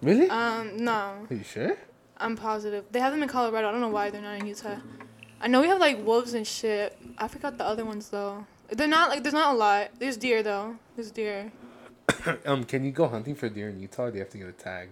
Really? 0.00 0.30
Um, 0.30 0.76
no. 0.76 1.26
Are 1.28 1.34
you 1.34 1.42
sure? 1.42 1.76
I'm 2.18 2.36
positive. 2.36 2.84
They 2.92 3.00
have 3.00 3.12
them 3.12 3.24
in 3.24 3.28
Colorado. 3.28 3.68
I 3.68 3.72
don't 3.72 3.80
know 3.80 3.88
why 3.88 4.10
they're 4.10 4.22
not 4.22 4.38
in 4.40 4.46
Utah. 4.46 4.76
I 5.40 5.48
know 5.48 5.60
we 5.60 5.66
have 5.66 5.80
like 5.80 6.06
wolves 6.06 6.34
and 6.34 6.46
shit. 6.46 6.96
I 7.18 7.26
forgot 7.26 7.58
the 7.58 7.64
other 7.64 7.84
ones 7.84 8.10
though. 8.10 8.46
They're 8.70 8.86
not 8.86 9.10
like 9.10 9.24
there's 9.24 9.34
not 9.34 9.56
a 9.56 9.58
lot. 9.58 9.90
There's 9.98 10.16
deer 10.16 10.44
though. 10.44 10.76
There's 10.94 11.10
deer. 11.10 11.50
um, 12.46 12.62
can 12.62 12.84
you 12.84 12.92
go 12.92 13.08
hunting 13.08 13.34
for 13.34 13.48
deer 13.48 13.70
in 13.70 13.80
Utah? 13.80 14.04
Or 14.04 14.10
do 14.12 14.18
you 14.18 14.22
have 14.22 14.30
to 14.30 14.38
get 14.38 14.46
a 14.46 14.52
tag? 14.52 14.90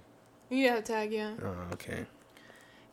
You 0.51 0.57
need 0.57 0.63
to 0.65 0.71
have 0.71 0.79
a 0.81 0.83
tag, 0.83 1.13
yeah. 1.13 1.35
Oh, 1.41 1.73
okay. 1.75 2.05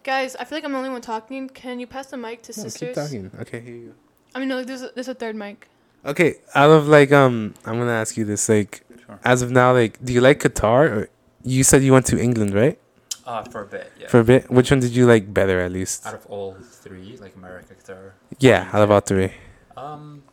Guys, 0.03 0.36
I 0.36 0.43
feel 0.43 0.57
like 0.57 0.65
I'm 0.65 0.72
the 0.74 0.77
only 0.77 0.89
one 0.89 1.01
talking. 1.01 1.48
Can 1.50 1.79
you 1.79 1.88
pass 1.88 2.07
the 2.07 2.17
mic 2.17 2.41
to 2.43 2.51
No, 2.51 2.63
sisters? 2.63 2.79
keep 2.89 2.95
talking. 2.95 3.31
Okay, 3.41 3.60
here 3.62 3.75
you 3.75 3.95
I 4.36 4.39
mean, 4.39 4.50
no, 4.50 4.63
there's 4.63 4.81
a, 4.81 4.89
there's 4.95 5.07
a 5.07 5.13
third 5.13 5.36
mic. 5.36 5.67
Okay, 6.05 6.36
out 6.55 6.69
of 6.72 6.88
like 6.88 7.12
um, 7.13 7.53
I'm 7.65 7.77
gonna 7.77 7.91
ask 7.93 8.17
you 8.17 8.25
this. 8.25 8.50
Like, 8.50 8.83
Sure. 9.05 9.19
as 9.24 9.41
of 9.41 9.51
now, 9.51 9.74
like, 9.74 10.03
do 10.03 10.12
you 10.13 10.22
like 10.22 10.39
Qatar? 10.39 10.89
Or 10.91 11.10
you 11.43 11.63
said 11.63 11.83
you 11.83 11.93
went 11.93 12.05
to 12.07 12.17
England, 12.19 12.53
right? 12.53 12.77
Uh, 13.25 13.43
for 13.43 13.62
a 13.62 13.65
bit, 13.65 13.91
yeah. 14.00 14.07
For 14.10 14.19
a 14.19 14.24
bit. 14.24 14.50
Which 14.51 14.72
one 14.72 14.79
did 14.81 14.91
you 14.95 15.05
like 15.05 15.33
better, 15.33 15.60
at 15.62 15.72
least? 15.72 16.05
out 16.05 16.13
of 16.13 16.25
all 16.27 16.55
three, 16.62 17.17
like 17.22 17.36
America, 17.36 17.74
Qatar, 17.75 18.12
Yeah, 18.39 18.69
out 18.74 18.81
of 18.81 18.91
all 18.91 19.00
three. 19.00 19.31
um, 19.77 20.24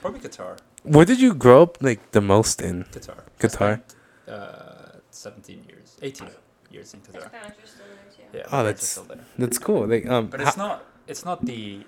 probably 0.00 0.20
Qatar. 0.20 0.58
Where 0.82 1.04
did 1.04 1.20
you 1.20 1.34
grow 1.34 1.62
up 1.62 1.78
like 1.82 2.10
the 2.12 2.20
most 2.20 2.60
in? 2.60 2.84
Qatar. 2.84 3.18
I 3.18 3.42
Qatar. 3.42 3.80
spent, 3.82 3.94
Uh, 4.28 4.98
17 5.10 5.64
years, 5.68 5.96
18 6.02 6.28
years 6.70 6.94
in 6.94 7.00
Qatar. 7.00 7.30
Yeah, 8.32 8.42
Oh, 8.42 8.44
my 8.44 8.48
parents 8.50 8.52
are 8.52 8.62
that's- 8.64 8.88
still 8.88 9.04
there. 9.04 9.24
That's 9.38 9.58
cool. 9.58 9.86
Like 9.86 10.06
um, 10.06 10.26
But 10.28 10.40
ho- 10.40 10.46
it's 10.48 10.56
not. 10.56 10.84
It's 11.06 11.24
not 11.24 11.44
the. 11.46 11.84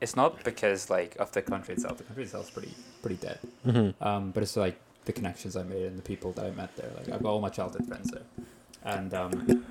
It's 0.00 0.16
not 0.16 0.42
because 0.44 0.88
like 0.90 1.16
of 1.18 1.30
the 1.32 1.42
country 1.42 1.74
itself. 1.74 1.98
The 1.98 2.04
country 2.04 2.24
itself 2.24 2.44
is 2.46 2.50
pretty 2.50 2.74
pretty 3.02 3.16
dead. 3.16 3.38
Mhm. 3.66 3.94
Um, 4.00 4.30
but 4.30 4.42
it's 4.42 4.56
like 4.56 4.78
the 5.04 5.12
connections 5.12 5.56
I 5.56 5.62
made 5.62 5.84
and 5.86 5.98
the 5.98 6.02
people 6.02 6.32
that 6.32 6.46
I 6.46 6.50
met 6.52 6.74
there. 6.76 6.90
Like 6.96 7.08
I've 7.08 7.22
got 7.22 7.30
all 7.30 7.40
my 7.40 7.48
childhood 7.50 7.86
friends 7.86 8.10
there, 8.10 8.22
and 8.84 9.12
um, 9.14 9.64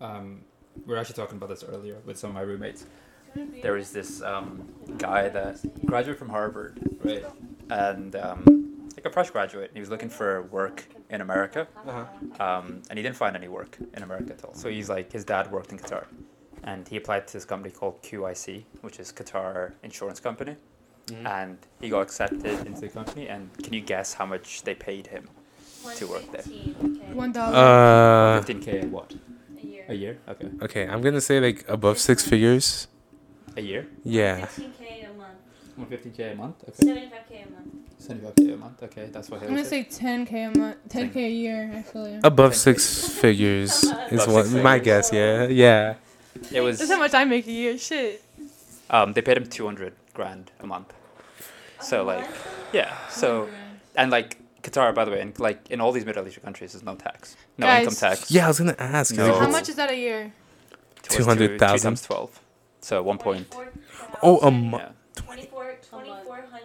um, 0.00 0.40
we 0.86 0.92
were 0.94 0.98
actually 0.98 1.16
talking 1.16 1.36
about 1.36 1.48
this 1.48 1.64
earlier 1.64 1.96
with 2.06 2.18
some 2.18 2.30
of 2.30 2.34
my 2.34 2.42
roommates. 2.42 2.86
There 3.62 3.76
is 3.78 3.92
this 3.92 4.20
um, 4.22 4.68
guy 4.98 5.28
that 5.30 5.56
graduated 5.86 6.18
from 6.18 6.28
Harvard, 6.28 6.78
right, 7.02 7.24
and 7.70 8.14
um, 8.16 8.71
like 8.96 9.06
a 9.06 9.10
fresh 9.10 9.30
graduate. 9.30 9.70
He 9.74 9.80
was 9.80 9.90
looking 9.90 10.08
for 10.08 10.42
work 10.44 10.84
in 11.10 11.20
America, 11.20 11.66
Uh-huh. 11.86 12.44
um, 12.44 12.82
and 12.88 12.98
he 12.98 13.02
didn't 13.02 13.16
find 13.16 13.34
any 13.36 13.48
work 13.48 13.78
in 13.96 14.02
America 14.02 14.32
at 14.32 14.44
all. 14.44 14.54
So 14.54 14.68
he's 14.68 14.88
like, 14.88 15.12
his 15.12 15.24
dad 15.24 15.50
worked 15.50 15.72
in 15.72 15.78
Qatar, 15.78 16.04
and 16.64 16.86
he 16.88 16.96
applied 16.96 17.26
to 17.28 17.32
this 17.32 17.44
company 17.44 17.72
called 17.72 18.02
QIC, 18.02 18.64
which 18.82 18.98
is 19.00 19.12
Qatar 19.12 19.72
Insurance 19.82 20.20
Company, 20.20 20.56
Mhm. 21.06 21.26
and 21.26 21.58
he 21.80 21.88
got 21.88 22.00
accepted 22.02 22.66
into 22.66 22.80
the 22.82 22.88
company. 22.88 23.28
And 23.28 23.50
can 23.62 23.72
you 23.72 23.80
guess 23.80 24.14
how 24.14 24.26
much 24.26 24.62
they 24.64 24.74
paid 24.74 25.06
him? 25.08 25.28
to 25.96 26.06
work 26.06 26.22
there. 26.30 26.44
One 27.12 27.32
dollar. 27.32 27.56
Uh, 27.56 28.40
15k 28.40 28.84
a 28.84 28.86
what? 28.86 29.10
A 29.88 29.94
year? 29.94 30.16
Okay. 30.28 30.48
okay, 30.62 30.86
I'm 30.86 31.00
gonna 31.02 31.20
say 31.20 31.40
like 31.40 31.64
above 31.68 31.98
six 31.98 32.22
figures. 32.24 32.86
A 33.56 33.60
year? 33.60 33.88
Yeah. 34.04 34.46
15k 34.46 35.10
a 35.76 35.80
month. 35.80 35.90
115k 35.90 36.32
a 36.32 36.34
month? 36.36 36.64
Okay. 36.68 36.86
75k 36.86 37.46
a 37.46 37.50
month. 37.50 37.74
75k 38.00 38.54
a 38.54 38.56
month? 38.56 38.82
Okay, 38.82 39.08
that's 39.12 39.30
what 39.30 39.42
I'm 39.42 39.48
Haley 39.48 39.62
gonna 39.62 39.68
say 39.68 39.84
10k 39.84 40.32
a 40.54 40.58
month, 40.58 40.76
10k 40.88 41.16
a 41.16 41.30
year 41.30 41.72
actually. 41.74 42.20
Above 42.24 42.54
six 42.56 43.08
figures 43.08 43.84
is 43.84 43.90
Above 44.22 44.32
what 44.34 44.46
six 44.46 44.62
my 44.62 44.78
figures. 44.78 45.10
guess. 45.10 45.12
Yeah, 45.12 45.46
yeah. 45.46 45.94
It 46.52 46.60
was. 46.60 46.78
That's 46.78 46.90
how 46.90 46.98
much 46.98 47.14
I 47.14 47.24
make 47.24 47.46
a 47.46 47.52
year. 47.52 47.78
Shit. 47.78 48.22
Um, 48.90 49.12
they 49.12 49.22
paid 49.22 49.36
him 49.36 49.46
200 49.46 49.94
grand 50.14 50.50
a 50.60 50.66
month. 50.66 50.92
So 51.80 52.04
like, 52.04 52.26
yeah. 52.72 52.92
So 53.08 53.48
and 53.96 54.10
like 54.10 54.38
Qatar, 54.62 54.94
by 54.94 55.04
the 55.04 55.10
way, 55.12 55.20
and 55.20 55.38
like 55.38 55.70
in 55.70 55.80
all 55.80 55.92
these 55.92 56.04
Middle 56.04 56.26
Eastern 56.26 56.42
countries, 56.44 56.72
there's 56.72 56.84
no 56.84 56.94
tax, 56.96 57.36
no 57.58 57.66
Guys. 57.66 57.80
income 57.84 57.94
tax. 57.96 58.30
Yeah, 58.30 58.44
I 58.46 58.48
was 58.48 58.58
gonna 58.58 58.76
ask. 58.78 59.14
No. 59.14 59.38
How 59.38 59.48
much 59.50 59.68
is 59.68 59.76
that 59.76 59.90
a 59.90 59.96
year? 59.96 60.32
Towards 61.02 61.16
two- 61.16 61.24
200,000? 61.24 61.78
Two 61.78 61.82
times 61.82 62.02
12. 62.02 62.40
So 62.80 63.02
one 63.02 63.18
point. 63.18 63.54
Oh, 64.22 64.38
a 64.38 64.50
month. 64.50 64.82
Yeah. 64.84 65.22
24, 65.24 65.61
2400. 65.61 65.61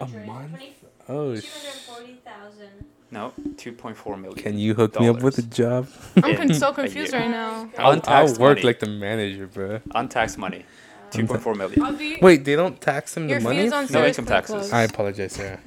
A 0.00 0.06
month? 0.06 0.50
20 0.50 0.74
Oh, 1.10 1.34
sh- 1.34 1.40
240,000. 1.42 2.68
No, 3.10 3.32
2.4 3.56 4.20
million. 4.20 4.34
can 4.34 4.58
you 4.58 4.74
hook 4.74 5.00
me 5.00 5.08
up 5.08 5.22
with 5.22 5.38
a 5.38 5.42
job? 5.42 5.88
I'm 6.22 6.36
con- 6.36 6.52
so 6.52 6.72
confused 6.74 7.14
right 7.14 7.30
now. 7.30 7.70
I'll, 7.78 8.00
I'll 8.06 8.26
work 8.34 8.56
money. 8.58 8.62
like 8.62 8.80
the 8.80 8.86
manager, 8.86 9.46
bro. 9.46 9.80
Untaxed 9.94 10.36
money. 10.36 10.66
2.4 11.10 11.56
million. 11.56 11.82
I'll 11.82 11.94
be. 11.94 12.18
Wait, 12.20 12.44
they 12.44 12.54
don't 12.54 12.78
tax 12.78 13.16
him 13.16 13.26
the 13.28 13.40
money? 13.40 13.66
No 13.68 13.86
service 13.86 14.18
income 14.18 14.26
taxes. 14.26 14.54
close. 14.54 14.72
I 14.74 14.82
apologize, 14.82 15.32
Sarah. 15.32 15.58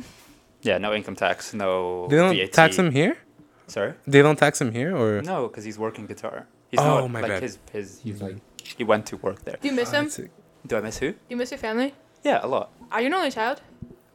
Yeah, 0.62 0.78
no 0.78 0.94
income 0.94 1.16
tax, 1.16 1.56
no 1.56 2.08
They 2.08 2.18
don't 2.18 2.36
VAT. 2.38 2.54
tax 2.54 2.76
him 2.78 2.92
here. 2.92 3.18
Sorry? 3.66 3.94
They 4.06 4.22
don't 4.22 4.38
tax 4.38 4.62
him 4.62 4.72
here, 4.72 4.96
or 4.96 5.24
No, 5.24 5.48
because 5.48 5.64
he's 5.64 5.80
working 5.80 6.08
Qatar. 6.08 6.44
He's 6.70 6.80
Oh, 6.80 7.00
not, 7.00 7.10
my 7.12 7.22
like 7.22 7.32
bad. 7.32 7.42
his 7.44 7.58
his 7.72 8.00
he's 8.04 8.20
Mhm. 8.20 8.22
like 8.22 8.36
he 8.78 8.84
went 8.84 9.08
to 9.08 9.18
work 9.18 9.44
there. 9.46 9.58
Do 9.60 9.68
you 9.68 9.74
miss 9.74 9.90
Oh, 9.92 9.98
him? 9.98 10.04
that's. 10.06 10.20
Do 10.68 10.78
I 10.78 10.82
miss 10.82 11.00
who? 11.00 11.12
Do 11.14 11.18
you 11.30 11.38
miss 11.38 11.50
your 11.50 11.58
family? 11.58 11.96
Yeah, 12.24 12.40
a 12.44 12.48
lot. 12.48 12.70
Are 12.92 13.02
you 13.02 13.08
an 13.08 13.14
only 13.16 13.32
child? 13.32 13.62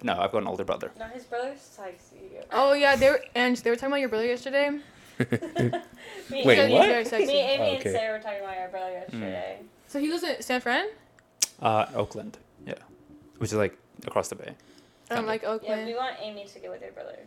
No, 0.02 0.12
I've 0.18 0.30
got 0.32 0.42
an 0.42 0.48
older 0.48 0.64
brother. 0.64 0.90
No, 0.98 1.06
his 1.06 1.24
brother's 1.24 1.60
Sykes. 1.60 2.10
Oh 2.52 2.72
yeah, 2.74 2.96
they 2.96 3.08
were 3.10 3.20
and 3.34 3.56
they 3.56 3.70
were 3.70 3.76
talking 3.76 3.88
about 3.88 4.00
your 4.00 4.08
brother 4.08 4.26
yesterday. 4.26 4.70
Me, 5.18 6.42
Wait, 6.44 6.58
He's 6.58 6.70
what? 6.72 6.86
very 6.86 7.04
sexy. 7.04 7.26
Me, 7.26 7.40
Amy, 7.40 7.64
Oh, 7.70 7.74
and. 7.74 7.82
Sarah 7.82 8.18
were 8.18 8.22
talking 8.22 8.40
about 8.40 8.56
our 8.58 8.68
brother 8.68 8.92
yesterday. 8.92 9.58
So 9.88 9.98
he 9.98 10.08
lives 10.10 10.22
in 10.24 10.42
San 10.42 10.60
Fran. 10.60 10.88
Uh, 11.62 11.86
Oakland. 11.94 12.36
Yeah, 12.66 12.74
which 13.38 13.50
is 13.52 13.56
like 13.58 13.78
across 14.06 14.28
the 14.28 14.34
bay. 14.34 14.50
I 15.10 15.14
don't 15.14 15.18
Kinda. 15.24 15.28
like 15.28 15.42
Yeah, 15.42 15.48
Oakland. 15.48 15.86
we 15.86 15.94
want 15.94 16.16
Amy 16.20 16.44
to 16.46 16.58
get 16.58 16.70
with 16.70 16.82
her 16.82 16.92
brother. 16.92 17.18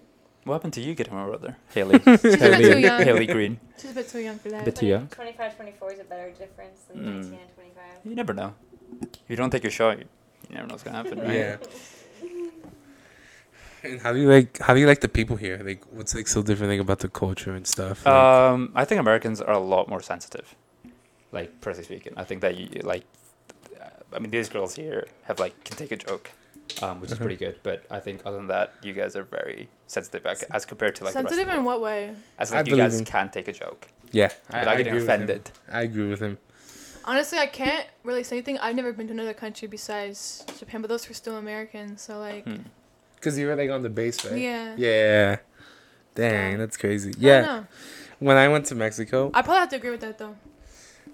What 0.43 0.53
happened 0.53 0.73
to 0.73 0.82
you 0.82 0.93
getting 0.95 1.13
my 1.15 1.25
brother? 1.25 1.58
Haley. 1.73 1.99
She's 1.99 2.08
a 2.08 2.17
bit 2.17 2.21
too 2.39 2.39
Haley, 2.39 2.82
young. 2.82 3.01
Haley 3.03 3.25
Green. 3.27 3.60
She's 3.79 3.91
a 3.91 3.93
bit 3.93 4.08
too 4.10 4.19
young 4.19 4.38
for 4.39 4.49
that. 4.49 4.65
Bit 4.65 4.75
too 4.75 4.86
young. 4.88 5.08
25, 5.08 5.55
24 5.55 5.93
is 5.93 5.99
a 5.99 6.03
better 6.03 6.29
difference 6.32 6.82
than 6.88 6.97
Mm. 6.97 7.05
19 7.15 7.34
and 7.39 7.55
25. 7.55 7.84
You 8.05 8.15
never 8.15 8.34
know. 8.34 8.53
If 9.01 9.10
you 9.29 9.36
don't 9.36 9.49
take 9.49 9.63
your 9.63 9.71
shot, 9.71 9.97
you, 9.99 10.05
you 10.49 10.55
never 10.55 10.67
know 10.67 10.73
what's 10.73 10.84
gonna 10.84 10.97
happen, 10.97 11.19
right? 11.19 11.34
Yeah. 11.34 11.58
And 13.84 14.02
how 14.04 14.12
do 14.13 14.20
you 14.20 14.30
like? 14.30 14.60
How 14.60 14.74
do 14.74 14.80
you 14.80 14.88
like 14.88 15.02
the 15.02 15.08
people 15.10 15.36
here? 15.36 15.60
Like, 15.63 15.84
what's 15.92 16.13
like 16.15 16.28
so 16.28 16.42
different 16.42 16.72
like, 16.74 16.82
about 16.82 17.00
the 17.00 17.10
culture 17.10 17.54
and 17.56 17.65
stuff? 17.65 18.06
Like, 18.06 18.13
Um, 18.13 18.72
I 18.76 18.86
think 18.86 19.00
Americans 19.00 19.42
are 19.42 19.54
a 19.54 19.60
lot 19.60 19.88
more 19.89 20.02
sensitive. 20.02 20.56
Like 21.32 21.62
personally 21.62 21.86
speaking, 21.86 22.13
I 22.18 22.24
think 22.24 22.42
that 22.42 22.58
you 22.58 22.68
like. 22.84 23.04
uh, 23.80 24.15
I 24.15 24.20
mean, 24.20 24.32
these 24.32 24.50
girls 24.50 24.76
here 24.76 25.08
have 25.24 25.39
like 25.39 25.54
can 25.63 25.78
take 25.78 25.92
a 25.92 25.96
joke, 25.98 26.32
um, 26.82 27.00
which 27.02 27.10
is 27.12 27.13
Uh-huh. 27.18 27.26
pretty 27.26 27.36
good. 27.46 27.60
But 27.63 27.86
I 27.92 28.00
think 28.00 28.22
other 28.26 28.38
than 28.38 28.48
that, 28.48 28.74
you 28.82 28.94
guys 28.94 29.15
are 29.15 29.24
very 29.24 29.70
sensitive 29.88 30.26
like, 30.26 30.44
as 30.52 30.65
compared 30.65 30.96
to 30.96 31.04
like 31.04 31.13
the 31.13 31.20
rest 31.20 31.26
of 31.26 31.30
Sensitive 31.38 31.48
the 31.54 31.60
in 31.60 31.65
world. 31.65 31.82
what 31.82 31.92
way? 31.92 32.15
As 32.39 32.52
I 32.52 32.58
like 32.58 32.68
you 32.68 32.76
guys 32.78 32.98
him. 33.00 33.06
can 33.06 33.30
take 33.30 33.48
a 33.48 33.54
joke 33.54 33.88
yeah, 34.12 34.32
without 34.48 34.78
getting 34.78 34.88
agree 34.88 35.00
with 35.00 35.04
him. 35.10 35.22
offended. 35.22 35.52
I 35.72 35.82
agree 35.84 36.10
with 36.10 36.20
him. 36.20 36.38
Honestly, 37.06 37.38
I 37.39 37.46
can't 37.48 37.88
really 38.04 38.24
say 38.24 38.36
anything. 38.38 38.58
I've 38.60 38.76
never 38.76 38.92
been 38.94 39.08
to 39.08 39.13
another 39.13 39.34
country 39.34 39.68
besides 39.68 40.44
Japan, 40.60 40.82
but 40.82 40.89
those 40.89 41.08
were 41.08 41.15
still 41.15 41.38
American. 41.38 41.98
So 41.98 42.20
like, 42.20 42.44
Hmm. 42.46 42.58
Cause 43.21 43.38
you 43.38 43.47
were 43.47 43.55
like 43.55 43.69
on 43.69 43.82
the 43.84 43.89
base, 43.89 44.23
right? 44.25 44.39
yeah. 44.39 44.75
Yeah. 44.77 45.38
Dang, 46.15 46.58
that's 46.58 46.77
crazy. 46.77 47.10
I 47.10 47.13
don't 47.13 47.21
Yeah. 47.21 47.41
know. 47.41 47.67
When 48.19 48.38
I 48.38 48.47
went 48.49 48.65
to 48.67 48.75
Mexico, 48.75 49.32
I 49.34 49.41
probably 49.41 49.60
have 49.60 49.69
to 49.69 49.75
agree 49.77 49.91
with 49.91 50.01
that 50.01 50.17
though. 50.17 50.36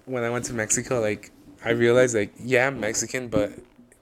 when 0.06 0.22
I 0.24 0.30
went 0.30 0.44
to 0.46 0.52
Mexico, 0.54 1.00
like 1.00 1.30
I 1.64 1.70
realized 1.70 2.14
like 2.14 2.32
yeah, 2.38 2.66
I'm 2.68 2.78
Mexican, 2.80 3.28
but 3.28 3.52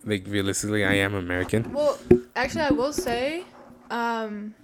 like 0.04 0.24
realistically, 0.26 0.84
I 0.84 0.94
am 0.94 1.14
American. 1.14 1.72
Well, 1.72 1.98
actually, 2.36 2.62
I 2.62 2.70
will 2.70 2.92
say, 2.92 3.44
um, 3.90 4.54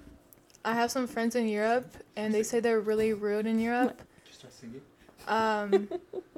I 0.65 0.75
have 0.75 0.91
some 0.91 1.07
friends 1.07 1.35
in 1.35 1.49
Europe, 1.49 1.91
and 2.17 2.33
they 2.35 2.43
say 2.43 2.61
they're 2.61 2.81
really 2.81 3.15
rude 3.15 3.47
in 3.47 3.59
Europe. 3.59 4.01
Just 4.27 4.41
start 4.41 4.53
singing. 4.53 4.83
Um, 5.29 5.89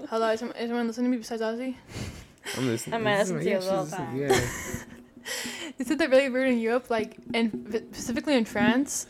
hello, 0.09 0.29
is 0.31 0.39
someone, 0.41 0.57
is 0.57 0.69
someone 0.69 0.87
listening 0.87 1.07
to 1.07 1.11
me 1.11 1.17
besides 1.19 1.43
Ozzy? 1.43 1.75
I'm 2.57 2.67
listening. 2.67 2.95
I'm 2.95 3.05
this 3.05 3.29
is- 3.29 3.33
listen 3.33 3.39
to 3.39 3.45
you 3.45 3.51
yeah, 3.51 3.59
a 3.59 3.71
little 3.71 3.87
she's- 3.87 3.97
time. 3.97 4.17
Yeah. 4.17 4.29
They 5.79 5.85
said 5.85 5.99
they're 5.99 6.09
really 6.09 6.29
rude 6.29 6.49
in 6.49 6.59
Europe, 6.59 6.91
like, 6.91 7.17
and 7.35 7.51
specifically 7.93 8.35
in 8.35 8.45
France. 8.45 9.07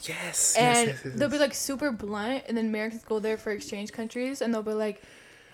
Yes. 0.00 0.08
yes, 0.08 0.56
and 0.56 0.88
yes, 0.88 1.00
yes, 1.04 1.14
they'll 1.14 1.28
be 1.30 1.38
like 1.38 1.54
super 1.54 1.90
blunt, 1.90 2.44
and 2.48 2.56
then 2.56 2.66
Americans 2.66 3.02
go 3.04 3.18
there 3.18 3.36
for 3.36 3.50
exchange 3.50 3.92
countries, 3.92 4.42
and 4.42 4.52
they'll 4.52 4.62
be 4.62 4.72
like, 4.72 5.02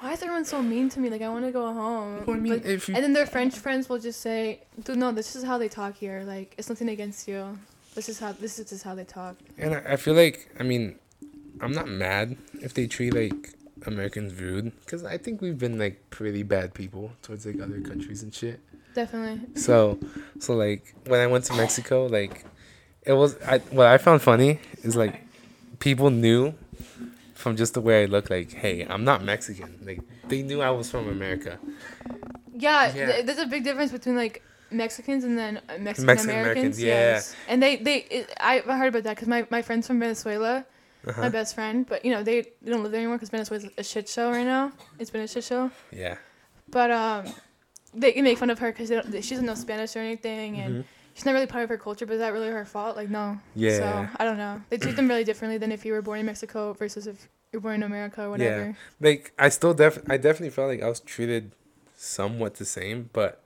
"Why 0.00 0.12
is 0.12 0.22
everyone 0.22 0.44
so 0.44 0.60
mean 0.62 0.88
to 0.90 1.00
me? 1.00 1.08
Like, 1.10 1.22
I 1.22 1.28
want 1.28 1.44
to 1.44 1.52
go 1.52 1.72
home." 1.72 2.24
Well, 2.26 2.36
I 2.36 2.40
mean, 2.40 2.52
Like, 2.54 2.64
you 2.64 2.94
and 2.94 3.04
then 3.04 3.12
their 3.12 3.26
French 3.26 3.54
friends 3.56 3.88
will 3.88 4.00
just 4.00 4.20
say, 4.20 4.60
"Dude, 4.82 4.98
no, 4.98 5.12
this 5.12 5.36
is 5.36 5.44
how 5.44 5.58
they 5.58 5.68
talk 5.68 5.94
here. 5.96 6.24
Like, 6.26 6.54
it's 6.58 6.68
nothing 6.68 6.88
against 6.88 7.28
you. 7.28 7.56
This 7.94 8.08
is 8.08 8.18
how 8.18 8.32
this 8.32 8.58
is 8.58 8.68
just 8.68 8.82
how 8.84 8.94
they 8.94 9.04
talk." 9.04 9.36
And 9.58 9.74
I, 9.74 9.92
I 9.94 9.96
feel 9.96 10.14
like, 10.14 10.50
I 10.58 10.64
mean, 10.64 10.96
I'm 11.60 11.72
not 11.72 11.88
mad 11.88 12.36
if 12.60 12.74
they 12.74 12.86
treat 12.88 13.14
like 13.14 13.54
Americans 13.86 14.34
rude, 14.34 14.72
because 14.84 15.04
I 15.04 15.18
think 15.18 15.40
we've 15.40 15.58
been 15.58 15.78
like 15.78 16.10
pretty 16.10 16.42
bad 16.42 16.74
people 16.74 17.12
towards 17.22 17.46
like 17.46 17.60
other 17.60 17.80
countries 17.80 18.22
and 18.24 18.34
shit. 18.34 18.60
Definitely. 18.94 19.40
So, 19.60 19.98
so 20.38 20.54
like 20.54 20.94
when 21.06 21.20
I 21.20 21.26
went 21.26 21.44
to 21.46 21.54
Mexico, 21.54 22.06
like 22.06 22.44
it 23.04 23.12
was 23.14 23.36
I 23.42 23.58
what 23.70 23.86
I 23.86 23.98
found 23.98 24.22
funny 24.22 24.58
is 24.82 24.96
like 24.96 25.22
people 25.78 26.10
knew 26.10 26.54
from 27.34 27.56
just 27.56 27.74
the 27.74 27.80
way 27.80 28.02
I 28.02 28.06
look, 28.06 28.30
like, 28.30 28.52
hey, 28.52 28.86
I'm 28.88 29.04
not 29.04 29.24
Mexican. 29.24 29.78
Like 29.84 30.00
they 30.28 30.42
knew 30.42 30.60
I 30.62 30.70
was 30.70 30.90
from 30.90 31.08
America. 31.08 31.58
Yeah, 32.54 32.92
Yeah. 32.94 33.06
th- 33.12 33.26
there's 33.26 33.38
a 33.38 33.46
big 33.46 33.64
difference 33.64 33.90
between 33.92 34.14
like 34.16 34.42
Mexicans 34.70 35.24
and 35.24 35.36
then 35.36 35.56
uh, 35.68 35.78
Mexican, 35.78 36.06
Mexican 36.06 36.30
Americans. 36.38 36.80
Yeah. 36.80 36.86
Yes. 37.14 37.34
And 37.48 37.62
they 37.62 37.76
they 37.76 37.96
it, 38.10 38.32
I 38.40 38.58
heard 38.60 38.88
about 38.88 39.02
that 39.04 39.16
because 39.16 39.28
my 39.28 39.46
my 39.50 39.62
friends 39.62 39.86
from 39.86 39.98
Venezuela, 40.00 40.64
my 41.04 41.10
Uh-huh. 41.12 41.30
best 41.30 41.54
friend, 41.56 41.84
but 41.86 42.04
you 42.04 42.12
know 42.12 42.22
they, 42.22 42.42
they 42.62 42.70
don't 42.70 42.82
live 42.82 42.92
there 42.92 43.00
anymore 43.00 43.16
because 43.16 43.30
Venezuela's 43.30 43.66
a 43.76 43.82
shit 43.82 44.08
show 44.08 44.30
right 44.30 44.46
now. 44.46 44.70
It's 44.98 45.10
been 45.10 45.22
a 45.22 45.28
shit 45.28 45.44
show. 45.44 45.70
Yeah. 45.90 46.16
But 46.70 46.90
um, 46.90 47.24
they 47.94 48.12
can 48.12 48.24
make 48.24 48.38
fun 48.38 48.50
of 48.50 48.58
her 48.58 48.72
because 48.72 48.88
she 48.88 49.30
doesn't 49.34 49.44
know 49.46 49.54
Spanish 49.54 49.94
or 49.96 50.00
anything, 50.00 50.56
and 50.58 50.74
Mhm. 50.76 50.84
she's 51.14 51.24
not 51.24 51.32
really 51.32 51.46
part 51.46 51.64
of 51.64 51.68
her 51.70 51.78
culture. 51.78 52.06
But 52.06 52.14
is 52.14 52.20
that 52.20 52.32
really 52.32 52.48
her 52.48 52.64
fault? 52.64 52.96
Like 52.96 53.08
no. 53.10 53.38
Yeah. 53.54 53.78
So 53.78 54.08
I 54.16 54.24
don't 54.24 54.38
know. 54.38 54.62
They 54.70 54.78
treat 54.78 54.96
them 54.96 55.08
really 55.08 55.24
differently 55.24 55.58
than 55.58 55.72
if 55.72 55.84
you 55.84 55.92
were 55.92 56.02
born 56.02 56.20
in 56.20 56.26
Mexico 56.26 56.72
versus 56.72 57.06
if 57.06 57.28
you're 57.52 57.60
born 57.60 57.74
in 57.76 57.82
America 57.82 58.24
or 58.24 58.30
whatever. 58.30 58.66
Yeah. 58.68 58.72
like 59.00 59.32
I 59.38 59.48
still 59.50 59.74
def 59.74 59.98
I 60.08 60.16
definitely 60.16 60.50
felt 60.50 60.68
like 60.68 60.82
I 60.82 60.88
was 60.88 61.00
treated 61.00 61.52
somewhat 61.96 62.54
the 62.54 62.64
same, 62.64 63.10
but 63.12 63.42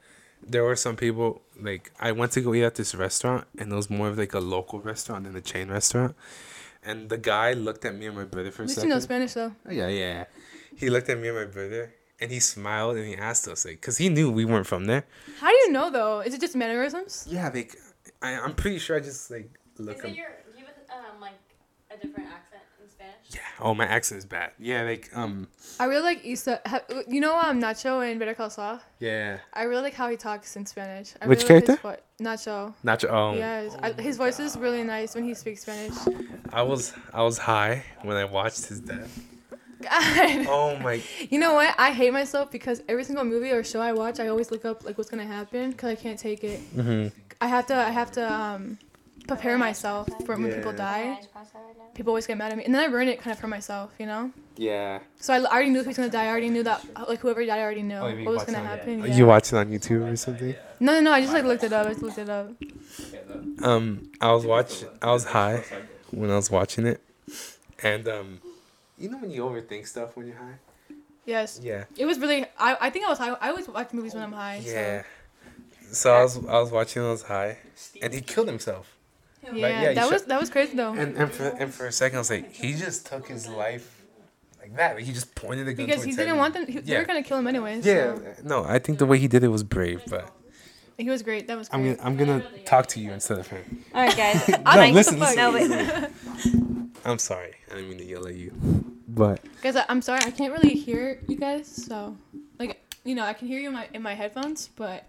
there 0.47 0.63
were 0.65 0.77
some 0.77 0.97
people 0.97 1.43
like 1.61 1.91
I 1.99 2.13
went 2.13 2.33
to 2.33 2.41
go 2.41 2.55
eat 2.55 2.63
at 2.63 2.77
this 2.77 2.95
restaurant 2.95 3.47
and 3.59 3.73
it 3.73 3.75
was 3.75 3.91
more 3.91 4.09
of 4.09 4.19
like 4.19 4.33
a 4.35 4.39
local 4.41 4.81
restaurant 4.81 5.25
than 5.25 5.35
a 5.35 5.41
chain 5.41 5.69
restaurant. 5.69 6.15
And 6.85 7.09
the 7.09 7.19
guy 7.19 7.53
looked 7.53 7.85
at 7.85 7.97
me 7.97 8.07
and 8.07 8.17
my 8.17 8.25
brother 8.25 8.53
for 8.53 8.63
a 8.63 8.67
least 8.67 8.81
you 8.83 8.89
know 8.89 9.01
Spanish 9.01 9.33
though. 9.33 9.53
Oh, 9.69 9.73
yeah, 9.73 9.89
yeah. 9.89 10.25
He 10.77 10.89
looked 10.89 11.09
at 11.09 11.19
me 11.19 11.29
and 11.29 11.37
my 11.37 11.47
brother 11.47 11.93
and 12.21 12.31
he 12.31 12.41
smiled 12.41 12.97
and 12.97 13.07
he 13.07 13.17
asked 13.17 13.47
us 13.49 13.65
like 13.65 13.81
cuz 13.81 13.99
he 13.99 14.09
knew 14.09 14.31
we 14.31 14.45
weren't 14.45 14.67
from 14.67 14.87
there. 14.87 15.05
How 15.41 15.49
do 15.51 15.55
you 15.57 15.73
know 15.73 15.91
though? 15.91 16.21
Is 16.21 16.35
it 16.35 16.41
just 16.41 16.57
mannerisms? 16.57 17.27
Yeah, 17.29 17.51
like 17.53 17.77
I 18.23 18.33
I'm 18.39 18.55
pretty 18.55 18.79
sure 18.79 18.97
I 18.97 19.01
just 19.01 19.31
like 19.31 19.51
look 19.79 19.97
Is 19.99 20.03
him. 20.05 20.11
it 20.11 20.17
your 20.17 20.29
you 20.59 20.65
have 20.65 20.77
um 21.15 21.21
like 21.21 21.35
a 21.91 21.97
different 21.97 22.29
accent 22.31 22.63
in 22.83 22.89
Spanish? 22.91 23.27
Yeah. 23.31 23.41
Oh, 23.61 23.75
my 23.75 23.87
accent 23.87 24.19
is 24.19 24.25
bad. 24.27 24.51
Yeah, 24.59 24.83
like 24.83 25.11
um 25.15 25.49
I 25.79 25.85
really 25.85 26.03
like 26.03 26.25
Issa. 26.25 26.61
ha- 26.67 26.87
You 27.07 27.21
know 27.21 27.39
um 27.39 27.61
Nacho 27.61 27.93
in 28.11 28.19
Better 28.19 28.35
Call 28.35 28.51
Saul. 28.51 28.81
yeah. 28.99 29.39
I 29.53 29.63
really 29.65 29.83
like 29.83 29.95
how 29.95 30.09
he 30.09 30.17
talks 30.17 30.57
in 30.57 30.65
Spanish. 30.67 31.13
I 31.21 31.27
Which 31.27 31.43
really 31.43 31.55
like 31.57 31.67
character? 31.67 31.83
vo- 31.83 32.25
Nacho. 32.25 32.75
Not 32.83 33.03
your 33.03 33.13
oh. 33.15 33.35
Yes, 33.35 33.77
I, 33.83 33.93
his 33.93 34.17
voice 34.17 34.41
is 34.41 34.57
really 34.57 34.83
nice 34.85 35.15
when 35.15 35.25
he 35.25 35.35
speaks 35.35 35.61
Spanish. 35.63 35.95
I 36.53 36.63
was 36.63 36.95
I 37.13 37.23
was 37.23 37.37
high 37.39 37.85
when 38.03 38.17
I 38.17 38.25
watched 38.25 38.65
his 38.67 38.81
death. 38.81 39.13
God. 39.91 40.47
Oh 40.49 40.77
my 40.83 41.01
You 41.31 41.39
know 41.39 41.55
what? 41.55 41.75
I 41.79 41.91
hate 41.93 42.13
myself 42.13 42.51
because 42.51 42.83
every 42.89 43.05
single 43.05 43.25
movie 43.25 43.51
or 43.51 43.63
show 43.65 43.81
I 43.81 43.93
watch, 43.93 44.21
I 44.21 44.29
always 44.29 44.51
look 44.51 44.65
up 44.65 44.85
like 44.85 44.97
what's 44.99 45.11
gonna 45.11 45.27
happen 45.27 45.71
because 45.71 45.91
I 45.91 45.95
can't 45.95 46.19
take 46.19 46.45
it. 46.45 46.61
Mhm. 46.77 47.13
I 47.41 47.47
have 47.49 47.67
to. 47.67 47.75
I 47.75 47.91
have 47.91 48.11
to 48.13 48.33
um, 48.33 48.79
prepare 49.29 49.59
myself 49.59 50.09
for 50.25 50.37
when 50.37 50.53
people 50.53 50.73
die. 50.73 51.21
People 51.95 52.11
always 52.11 52.27
get 52.27 52.37
mad 52.39 52.53
at 52.53 52.59
me, 52.59 52.65
and 52.65 52.75
then 52.75 52.83
I 52.83 52.93
ruin 52.93 53.09
it 53.09 53.19
kind 53.21 53.33
of 53.33 53.39
for 53.39 53.47
myself, 53.47 53.91
you 53.99 54.07
know. 54.07 54.31
Yeah. 54.57 55.01
So 55.19 55.33
I, 55.35 55.39
I 55.39 55.51
already 55.53 55.71
knew 55.71 55.83
who's 55.83 55.97
gonna 55.97 56.11
die. 56.11 56.25
I 56.25 56.29
already 56.29 56.49
knew 56.51 56.63
that 56.63 56.85
like 57.09 57.21
whoever 57.21 57.45
died, 57.45 57.59
I 57.59 57.63
already 57.63 57.83
knew 57.83 57.97
Oh, 57.97 58.11
what 58.25 58.35
was 58.35 58.45
gonna 58.45 58.59
happen. 58.59 59.01
Yeah. 59.01 59.17
You 59.17 59.27
watch 59.27 59.53
it 59.53 59.57
on 59.57 59.69
YouTube 59.69 60.11
or 60.13 60.17
something? 60.17 60.55
No, 60.81 60.93
no, 60.95 61.01
no. 61.01 61.13
I 61.13 61.21
just 61.21 61.33
like 61.33 61.45
looked 61.45 61.65
it 61.65 61.73
up. 61.73 61.87
I 61.87 61.91
just 61.91 62.03
looked 62.03 62.19
it 62.19 62.29
up. 62.29 62.51
Um, 63.63 64.11
I 64.21 64.33
was 64.33 64.45
watch 64.47 64.85
I 65.03 65.11
was 65.13 65.25
high 65.25 65.65
when 66.11 66.31
I 66.31 66.37
was 66.37 66.51
watching 66.51 66.87
it, 66.87 67.01
and 67.83 68.07
um, 68.09 68.41
you 68.99 69.09
know 69.11 69.19
when 69.19 69.31
you 69.31 69.43
overthink 69.45 69.87
stuff 69.87 70.17
when 70.17 70.27
you're 70.27 70.37
high. 70.37 70.59
Yes. 71.25 71.61
Yeah. 71.63 71.85
It 71.97 72.07
was 72.07 72.19
really. 72.19 72.45
I, 72.59 72.77
I 72.81 72.91
think 72.91 73.05
I 73.07 73.09
was 73.09 73.19
high. 73.19 73.31
I 73.41 73.49
always 73.51 73.69
watch 73.69 73.93
movies 73.93 74.15
when 74.15 74.23
I'm 74.23 74.33
high. 74.33 74.63
Yeah. 74.65 75.03
So 75.93 76.13
I 76.15 76.23
was 76.23 76.37
I 76.47 76.59
was 76.61 76.71
watching 76.71 77.03
I 77.03 77.11
was 77.11 77.23
high, 77.23 77.59
and 78.03 78.13
he 78.15 78.21
killed 78.21 78.49
himself. 78.49 78.93
So. 79.45 79.53
Like, 79.53 79.61
Yeah. 79.61 79.83
yeah, 79.83 79.93
that 79.95 80.03
should- 80.05 80.13
was 80.13 80.25
that 80.25 80.41
was 80.41 80.51
crazy 80.51 80.77
though. 80.77 80.93
And 80.93 81.17
and 81.17 81.31
for 81.33 81.49
and 81.49 81.73
for 81.73 81.87
a 81.87 81.93
second 81.93 82.17
I 82.17 82.21
was 82.21 82.31
like, 82.31 82.53
he 82.53 82.75
just 82.75 83.07
took 83.07 83.29
his 83.29 83.47
life 83.49 84.03
like 84.61 84.75
that. 84.77 84.97
Like 84.97 85.05
he 85.05 85.13
just 85.13 85.35
pointed 85.35 85.67
the 85.67 85.75
gun 85.75 85.87
because 85.87 86.03
he 86.05 86.11
didn't 86.13 86.29
Eddie. 86.31 86.39
want 86.39 86.55
them. 86.55 86.67
He, 86.67 86.79
They 86.81 86.97
were 86.99 87.05
gonna 87.05 87.23
kill 87.23 87.39
him 87.39 87.47
anyways. 87.47 87.85
Yeah. 87.87 88.15
so. 88.15 88.23
No, 88.45 88.65
I 88.65 88.79
think 88.79 88.99
the 88.99 89.07
way 89.07 89.19
he 89.19 89.29
did 89.29 89.43
it 89.45 89.49
was 89.49 89.63
brave, 89.63 90.03
but 90.09 90.31
He 90.99 91.11
was 91.11 91.23
great. 91.23 91.47
That 91.47 91.59
was 91.59 91.69
Great. 91.69 91.99
I'm 92.01 92.17
gonna 92.17 92.33
I'm 92.33 92.41
gonna 92.43 92.59
talk 92.65 92.87
to 92.89 93.01
you 93.01 93.13
instead 93.13 93.39
of 93.39 93.47
him. 93.49 93.85
All 93.95 94.03
right, 94.03 94.17
guys. 94.17 94.49
No, 94.49 94.59
Mike, 94.65 94.95
listen, 94.95 95.19
listen. 95.21 95.37
No, 95.37 95.53
wait. 95.53 96.11
I'm 97.05 97.19
sorry. 97.19 97.55
I 97.71 97.75
didn't 97.75 97.91
mean 97.91 97.99
to 97.99 98.05
yell 98.05 98.27
at 98.27 98.35
you. 98.35 98.53
But 99.09 99.41
Guys, 99.63 99.77
I, 99.77 99.85
I'm 99.89 100.03
sorry. 100.03 100.21
I 100.25 100.31
can't 100.31 100.53
really 100.53 100.75
hear 100.75 101.21
you 101.29 101.37
guys. 101.37 101.67
So, 101.69 102.17
like, 102.59 102.83
you 103.05 103.15
know, 103.15 103.25
I 103.25 103.33
can 103.35 103.47
hear 103.47 103.61
you 103.61 103.69
in 103.69 103.75
my 103.75 103.89
in 103.95 104.03
my 104.03 104.15
headphones, 104.15 104.71
but 104.75 105.05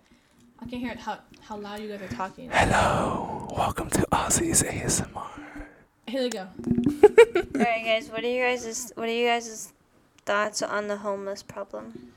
I 0.60 0.66
can't 0.66 0.82
hear 0.82 0.96
how 0.96 1.20
how 1.42 1.58
loud 1.58 1.80
you 1.82 1.88
guys 1.90 2.02
are 2.02 2.16
talking. 2.16 2.50
hello, 2.52 3.48
welcome 3.56 3.90
to 3.92 4.02
Ozzy's 4.12 4.64
ASMR. 4.64 5.28
Here 6.08 6.22
we 6.24 6.30
go. 6.30 6.48
All 6.48 7.62
right, 7.64 7.84
guys. 7.84 8.10
What 8.10 8.24
are 8.24 8.30
you 8.30 8.44
guys' 8.44 8.92
What 8.96 9.08
are 9.08 9.12
you 9.12 9.28
guys' 9.28 9.74
thoughts 10.26 10.62
on 10.62 10.88
the 10.88 10.98
homeless 10.98 11.44
problem? 11.44 12.12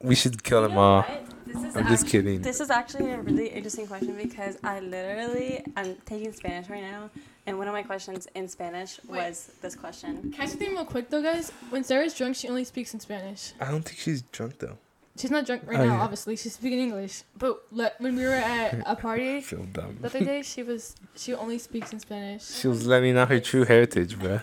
We 0.00 0.14
should 0.14 0.42
kill 0.44 0.62
them 0.62 0.78
all. 0.78 1.04
This 1.46 1.62
is 1.62 1.76
I'm 1.76 1.86
just 1.86 2.06
kidding. 2.06 2.42
This 2.42 2.60
is 2.60 2.70
actually 2.70 3.10
a 3.12 3.20
really 3.20 3.48
interesting 3.48 3.86
question 3.86 4.16
because 4.16 4.58
I 4.64 4.80
literally 4.80 5.64
I'm 5.76 5.96
taking 6.04 6.32
Spanish 6.32 6.68
right 6.68 6.82
now, 6.82 7.10
and 7.46 7.56
one 7.58 7.68
of 7.68 7.72
my 7.72 7.82
questions 7.82 8.26
in 8.34 8.48
Spanish 8.48 8.98
Wait. 9.06 9.18
was 9.18 9.52
this 9.62 9.76
question. 9.76 10.32
Can 10.32 10.42
I 10.42 10.46
say 10.46 10.52
something 10.52 10.72
real 10.72 10.84
quick 10.84 11.08
though, 11.08 11.22
guys? 11.22 11.50
When 11.70 11.84
Sarah's 11.84 12.14
drunk, 12.14 12.36
she 12.36 12.48
only 12.48 12.64
speaks 12.64 12.94
in 12.94 13.00
Spanish. 13.00 13.52
I 13.60 13.70
don't 13.70 13.82
think 13.82 13.98
she's 13.98 14.22
drunk 14.22 14.58
though. 14.58 14.78
She's 15.16 15.30
not 15.30 15.46
drunk 15.46 15.62
right 15.66 15.80
Oh, 15.80 15.86
now, 15.86 15.94
yeah. 15.94 16.02
obviously. 16.02 16.36
She's 16.36 16.54
speaking 16.54 16.78
English. 16.78 17.22
But 17.38 17.62
le- 17.72 17.92
when 17.98 18.16
we 18.16 18.24
were 18.24 18.34
at 18.34 18.82
a 18.86 18.94
party 18.96 19.40
feel 19.40 19.64
dumb. 19.64 19.96
the 20.00 20.06
other 20.08 20.20
day, 20.24 20.42
she 20.42 20.62
was 20.62 20.94
she 21.16 21.32
only 21.34 21.58
speaks 21.58 21.92
in 21.92 22.00
Spanish. 22.00 22.44
She 22.44 22.68
was 22.68 22.86
letting 22.86 23.16
out 23.16 23.28
her 23.28 23.40
true 23.40 23.64
heritage, 23.64 24.18
bruh. 24.18 24.42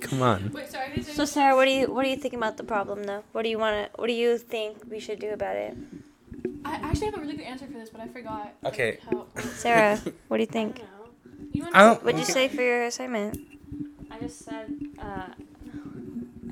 Come 0.00 0.22
on. 0.22 0.50
Wait, 0.52 0.70
sorry. 0.70 0.86
I 0.86 0.88
didn't 0.94 1.04
say- 1.06 1.12
So, 1.12 1.24
Sarah, 1.24 1.54
what 1.54 1.66
do 1.66 1.70
you 1.70 1.92
What 1.92 2.04
do 2.04 2.08
you 2.10 2.16
think 2.16 2.34
about 2.34 2.56
the 2.56 2.64
problem, 2.64 3.04
though? 3.04 3.22
What 3.32 3.42
do 3.42 3.48
you 3.50 3.58
want 3.58 3.76
to 3.92 4.00
What 4.00 4.06
do 4.08 4.14
you 4.14 4.38
think 4.38 4.78
we 4.90 5.00
should 5.00 5.18
do 5.20 5.30
about 5.30 5.56
it? 5.56 5.76
I 6.64 6.74
actually 6.76 7.06
have 7.06 7.16
a 7.18 7.20
really 7.20 7.36
good 7.36 7.46
answer 7.46 7.66
for 7.66 7.72
this, 7.74 7.90
but 7.90 8.00
I 8.00 8.08
forgot. 8.08 8.54
like, 8.62 8.72
Okay. 8.72 8.98
How, 9.10 9.26
Sarah, 9.62 10.00
what 10.28 10.38
do 10.38 10.42
you 10.42 10.48
I 10.50 10.52
think? 10.52 10.76
don't 10.78 10.88
know. 10.88 11.48
you 11.52 11.66
I 11.74 11.80
don't. 11.84 12.02
What'd 12.04 12.18
you 12.18 12.24
say 12.26 12.48
for 12.48 12.62
your 12.62 12.84
assignment? 12.84 13.38
I 14.10 14.18
just 14.18 14.44
said 14.44 14.72
uh, 14.98 15.28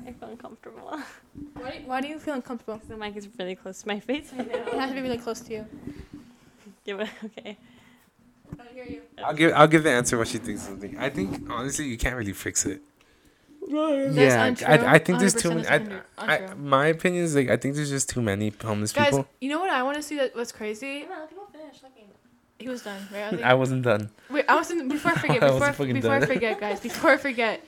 I 0.07 0.11
feel 0.13 0.29
uncomfortable. 0.29 0.99
Why 1.61 1.71
do, 1.71 1.77
why 1.85 2.01
do 2.01 2.07
you 2.07 2.19
feel 2.19 2.33
uncomfortable? 2.35 2.81
the 2.87 2.97
mic 2.97 3.15
is 3.15 3.27
really 3.37 3.55
close 3.55 3.81
to 3.81 3.87
my 3.87 3.99
face 3.99 4.31
right 4.33 4.49
It 4.51 4.73
has 4.73 4.89
to 4.89 4.95
be 4.95 5.01
really 5.01 5.17
close 5.17 5.39
to 5.41 5.53
you. 5.53 5.65
yeah, 6.85 6.95
but, 6.95 7.09
okay. 7.25 7.57
I 8.59 8.73
hear 8.73 8.85
you. 8.85 9.01
I'll 9.23 9.33
give. 9.33 9.51
I'll 9.53 9.67
give 9.67 9.83
the 9.83 9.91
answer 9.91 10.17
what 10.17 10.27
she 10.29 10.37
thinks. 10.37 10.67
of 10.67 10.79
the 10.79 10.87
thing. 10.87 10.97
I 10.97 11.09
think 11.09 11.49
honestly, 11.49 11.85
you 11.85 11.97
can't 11.97 12.15
really 12.15 12.33
fix 12.33 12.65
it. 12.65 12.81
yeah. 13.69 14.55
I, 14.65 14.95
I 14.95 14.97
think 14.99 15.19
there's 15.19 15.33
too 15.33 15.49
many. 15.49 15.61
is 15.61 16.01
I. 16.17 16.37
I, 16.37 16.53
my 16.55 16.87
opinion 16.87 17.25
is 17.25 17.35
like 17.35 17.49
I 17.49 17.57
think 17.57 17.75
there's 17.75 17.89
just 17.89 18.09
too 18.09 18.21
many 18.21 18.53
homeless 18.63 18.93
Guys, 18.93 19.07
people. 19.07 19.27
you 19.41 19.49
know 19.49 19.59
what 19.59 19.69
I 19.69 19.83
want 19.83 19.97
to 19.97 20.03
see 20.03 20.15
that 20.17 20.35
what's 20.35 20.53
crazy? 20.53 21.01
Come 21.01 21.11
on, 21.11 21.19
let 21.19 21.29
people 21.29 21.47
finish 21.51 21.83
looking. 21.83 22.05
He 22.59 22.69
was 22.69 22.83
done, 22.83 23.01
right? 23.13 23.23
I 23.25 23.29
think- 23.31 23.41
I 23.51 23.53
wasn't 23.53 23.83
done. 23.83 24.09
Wait, 24.29 24.45
I 24.47 24.55
wasn't 24.55 24.89
before 24.89 25.11
I 25.11 25.15
forget. 25.15 25.39
Before, 25.41 25.51
wasn't 25.59 25.69
I, 25.69 25.71
fucking 25.73 25.93
before 25.93 26.11
I 26.13 26.25
forget, 26.25 26.59
guys. 26.59 26.79
Before 26.79 27.11
I 27.11 27.17
forget, 27.17 27.61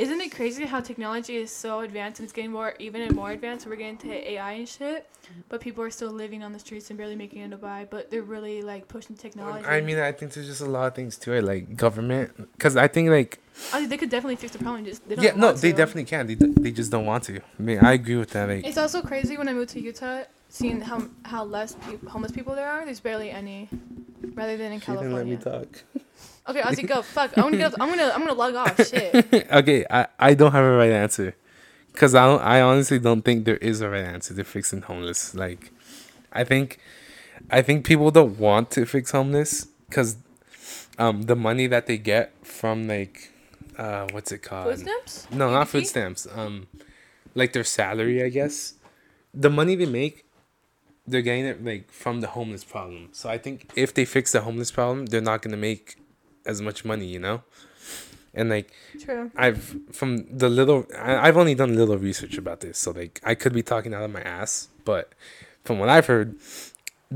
isn't 0.00 0.18
it 0.22 0.32
crazy 0.34 0.64
how 0.64 0.80
technology 0.80 1.36
is 1.36 1.50
so 1.50 1.80
advanced 1.80 2.20
and 2.20 2.24
it's 2.24 2.32
getting 2.32 2.52
more, 2.52 2.74
even 2.78 3.02
and 3.02 3.14
more 3.14 3.32
advanced? 3.32 3.66
We're 3.66 3.76
getting 3.76 3.98
to 3.98 4.30
AI 4.32 4.52
and 4.52 4.66
shit, 4.66 5.06
but 5.50 5.60
people 5.60 5.84
are 5.84 5.90
still 5.90 6.10
living 6.10 6.42
on 6.42 6.54
the 6.54 6.58
streets 6.58 6.88
and 6.88 6.96
barely 6.96 7.16
making 7.16 7.42
it 7.42 7.60
by. 7.60 7.86
But 7.90 8.10
they're 8.10 8.22
really 8.22 8.62
like 8.62 8.88
pushing 8.88 9.14
technology. 9.14 9.66
I 9.66 9.82
mean, 9.82 9.98
I 9.98 10.12
think 10.12 10.32
there's 10.32 10.46
just 10.46 10.62
a 10.62 10.66
lot 10.66 10.86
of 10.86 10.94
things 10.94 11.18
to 11.18 11.34
it, 11.34 11.44
like 11.44 11.76
government. 11.76 12.34
Because 12.52 12.78
I 12.78 12.88
think 12.88 13.10
like 13.10 13.40
I 13.74 13.78
think 13.78 13.90
they 13.90 13.98
could 13.98 14.08
definitely 14.08 14.36
fix 14.36 14.54
the 14.54 14.58
problem. 14.58 14.86
Just 14.86 15.06
they 15.06 15.16
don't 15.16 15.24
yeah, 15.24 15.34
no, 15.36 15.48
want 15.48 15.58
they 15.58 15.70
to. 15.72 15.76
definitely 15.76 16.04
can. 16.04 16.26
They, 16.28 16.34
they 16.36 16.70
just 16.70 16.90
don't 16.90 17.04
want 17.04 17.24
to. 17.24 17.36
I 17.36 17.62
mean, 17.62 17.80
I 17.80 17.92
agree 17.92 18.16
with 18.16 18.30
that. 18.30 18.48
Like 18.48 18.64
It's 18.66 18.78
also 18.78 19.02
crazy 19.02 19.36
when 19.36 19.48
I 19.50 19.52
moved 19.52 19.68
to 19.70 19.80
Utah, 19.82 20.22
seeing 20.48 20.80
how 20.80 21.02
how 21.26 21.44
less 21.44 21.74
peop 21.86 22.08
homeless 22.08 22.32
people 22.32 22.54
there 22.54 22.70
are. 22.70 22.86
There's 22.86 23.00
barely 23.00 23.30
any, 23.30 23.68
rather 24.32 24.56
than 24.56 24.72
in 24.72 24.80
she 24.80 24.92
didn't 24.92 25.12
let 25.12 25.26
me 25.26 25.36
California. 25.36 25.66
talk. 25.66 25.84
Okay, 26.48 26.62
Ozzy, 26.62 26.86
go. 26.86 27.02
Fuck. 27.16 27.36
I'm 27.36 27.44
gonna 27.44 27.56
get. 27.56 27.80
I'm 27.80 27.88
gonna. 27.88 28.12
I'm 28.14 28.20
gonna 28.20 28.34
log 28.34 28.54
off. 28.54 28.88
Shit. 28.88 29.48
okay, 29.52 29.84
I, 29.90 30.06
I 30.18 30.34
don't 30.34 30.52
have 30.52 30.64
a 30.64 30.76
right 30.76 30.92
answer, 30.92 31.36
cause 31.94 32.14
I 32.14 32.26
don't, 32.26 32.42
I 32.42 32.60
honestly 32.60 32.98
don't 32.98 33.22
think 33.22 33.44
there 33.44 33.58
is 33.58 33.80
a 33.80 33.88
right 33.88 34.04
answer 34.04 34.34
to 34.34 34.44
fixing 34.44 34.82
homeless. 34.82 35.34
Like, 35.34 35.70
I 36.32 36.44
think, 36.44 36.78
I 37.50 37.62
think 37.62 37.84
people 37.84 38.10
don't 38.10 38.38
want 38.38 38.70
to 38.72 38.86
fix 38.86 39.10
homeless, 39.10 39.66
cause, 39.90 40.16
um, 40.98 41.22
the 41.22 41.36
money 41.36 41.66
that 41.66 41.86
they 41.86 41.98
get 41.98 42.32
from 42.44 42.88
like, 42.88 43.30
uh, 43.78 44.08
what's 44.12 44.32
it 44.32 44.38
called? 44.42 44.68
Food 44.68 44.80
stamps? 44.80 45.26
No, 45.30 45.50
not 45.50 45.68
food 45.68 45.86
stamps. 45.86 46.26
Um, 46.34 46.66
like 47.34 47.52
their 47.52 47.64
salary, 47.64 48.22
I 48.22 48.28
guess. 48.28 48.74
The 49.32 49.50
money 49.50 49.76
they 49.76 49.86
make, 49.86 50.24
they're 51.06 51.22
getting 51.22 51.46
it 51.46 51.64
like 51.64 51.90
from 51.90 52.20
the 52.20 52.28
homeless 52.28 52.64
problem. 52.64 53.08
So 53.12 53.28
I 53.28 53.38
think 53.38 53.70
if 53.76 53.94
they 53.94 54.04
fix 54.04 54.32
the 54.32 54.40
homeless 54.40 54.70
problem, 54.70 55.06
they're 55.06 55.20
not 55.20 55.42
gonna 55.42 55.56
make 55.56 55.99
as 56.50 56.60
much 56.68 56.84
money, 56.92 57.06
you 57.06 57.20
know. 57.26 57.42
And 58.38 58.46
like 58.54 58.68
True. 59.04 59.30
I've 59.44 59.64
from 59.98 60.10
the 60.42 60.48
little, 60.58 60.80
I, 61.08 61.12
I've 61.26 61.38
only 61.42 61.56
done 61.62 61.70
little 61.82 61.98
research 62.08 62.36
about 62.38 62.58
this, 62.64 62.76
so 62.82 62.88
like 63.00 63.14
I 63.30 63.34
could 63.40 63.54
be 63.60 63.64
talking 63.72 63.92
out 63.94 64.04
of 64.08 64.12
my 64.18 64.24
ass, 64.38 64.68
but 64.84 65.04
from 65.64 65.78
what 65.80 65.88
I've 65.88 66.06
heard, 66.06 66.28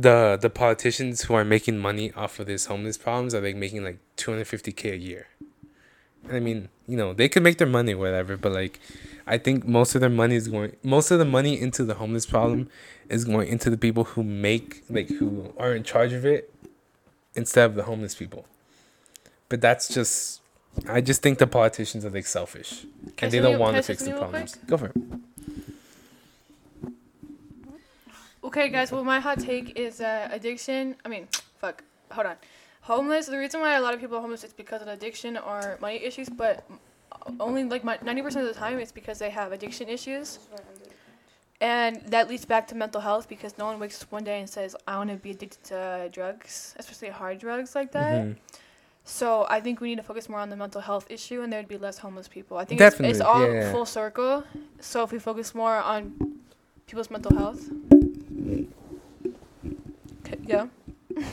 the 0.07 0.18
the 0.44 0.51
politicians 0.51 1.23
who 1.25 1.35
are 1.38 1.44
making 1.57 1.79
money 1.79 2.07
off 2.23 2.40
of 2.40 2.47
this 2.47 2.66
homeless 2.66 2.99
problems 2.99 3.35
are 3.35 3.44
like 3.49 3.59
making 3.64 3.85
like 3.88 3.99
two 4.16 4.33
hundred 4.33 4.49
fifty 4.49 4.73
k 4.73 4.90
a 4.90 5.01
year. 5.11 5.25
I 6.31 6.40
mean, 6.40 6.68
you 6.88 6.97
know, 6.97 7.12
they 7.12 7.29
could 7.29 7.42
make 7.42 7.59
their 7.59 7.68
money, 7.79 7.94
whatever, 7.94 8.37
but 8.37 8.53
like, 8.53 8.81
I 9.27 9.37
think 9.38 9.66
most 9.66 9.94
of 9.94 10.01
their 10.01 10.16
money 10.23 10.37
is 10.37 10.49
going, 10.49 10.75
most 10.83 11.11
of 11.11 11.18
the 11.18 11.25
money 11.25 11.61
into 11.61 11.85
the 11.85 11.94
homeless 11.94 12.27
problem 12.27 12.70
is 13.09 13.25
going 13.25 13.49
into 13.49 13.68
the 13.68 13.77
people 13.77 14.05
who 14.05 14.23
make, 14.23 14.83
like, 14.88 15.09
who 15.09 15.53
are 15.59 15.75
in 15.75 15.85
charge 15.85 16.12
of 16.12 16.25
it 16.25 16.53
instead 17.35 17.66
of 17.70 17.75
the 17.77 17.85
homeless 17.85 18.14
people. 18.14 18.47
But 19.48 19.61
that's 19.61 19.88
just, 19.88 20.40
I 20.88 21.00
just 21.00 21.22
think 21.22 21.38
the 21.38 21.46
politicians 21.46 22.04
are 22.04 22.11
like 22.11 22.26
selfish 22.26 22.85
and 23.18 23.30
they 23.30 23.40
don't 23.40 23.59
want 23.59 23.76
to 23.76 23.83
fix 23.83 24.02
the 24.02 24.12
problems. 24.12 24.57
Go 24.66 24.76
for 24.78 24.87
it. 24.87 24.96
Okay, 28.42 28.68
guys. 28.68 28.92
Well, 28.92 29.04
my 29.04 29.20
hot 29.20 29.40
take 29.40 29.78
is 29.78 30.00
uh, 30.00 30.28
addiction. 30.30 30.96
I 31.04 31.09
mean, 31.09 31.28
fuck. 31.61 31.83
Hold 32.12 32.26
on. 32.26 32.37
Homeless. 32.83 33.26
The 33.26 33.38
reason 33.38 33.61
why 33.61 33.74
a 33.76 33.80
lot 33.80 33.94
of 33.94 34.00
people 34.00 34.18
are 34.18 34.20
homeless 34.20 34.44
is 34.44 34.52
because 34.52 34.83
of 34.83 34.88
addiction 34.88 35.38
or 35.38 35.78
money 35.80 35.96
issues. 36.04 36.28
But 36.28 36.64
only 37.40 37.64
like 37.64 37.85
ninety 37.85 38.20
percent 38.22 38.46
of 38.46 38.52
the 38.52 38.59
time 38.59 38.78
it's 38.78 38.92
because 38.92 39.18
they 39.18 39.30
have 39.30 39.52
addiction 39.52 39.88
issues, 39.88 40.38
and 41.61 42.02
that 42.09 42.28
leads 42.28 42.44
back 42.44 42.68
to 42.68 42.74
mental 42.74 43.00
health 43.00 43.28
because 43.28 43.57
no 43.57 43.64
one 43.64 43.78
wakes 43.80 44.02
up 44.02 44.12
one 44.12 44.24
day 44.24 44.40
and 44.40 44.50
says 44.50 44.76
I 44.87 44.98
want 44.98 45.09
to 45.11 45.16
be 45.16 45.30
addicted 45.30 45.64
to 45.64 46.11
drugs, 46.12 46.74
especially 46.78 47.09
hard 47.09 47.38
drugs 47.38 47.74
like 47.74 47.92
that. 47.92 48.24
Mhm. 48.26 48.37
So 49.05 49.47
I 49.51 49.61
think 49.61 49.81
we 49.81 49.90
need 49.90 49.97
to 49.97 50.03
focus 50.03 50.29
more 50.29 50.40
on 50.40 50.49
the 50.49 50.57
mental 50.57 50.81
health 50.81 51.07
issue, 51.11 51.43
and 51.43 51.53
there'd 51.53 51.69
be 51.69 51.77
less 51.77 51.99
homeless 51.99 52.27
people. 52.27 52.57
I 52.57 52.64
think 52.64 52.81
it's, 52.81 52.99
it's 53.01 53.21
all 53.21 53.47
yeah. 53.47 53.71
full 53.71 53.85
circle. 53.85 54.45
So 54.81 55.05
if 55.05 55.12
we 55.12 55.19
focus 55.19 55.55
more 55.55 55.77
on 55.77 56.40
people's 56.87 57.11
mental 57.11 57.37
health, 57.37 57.69
okay, 60.21 60.38
yeah. 60.47 60.67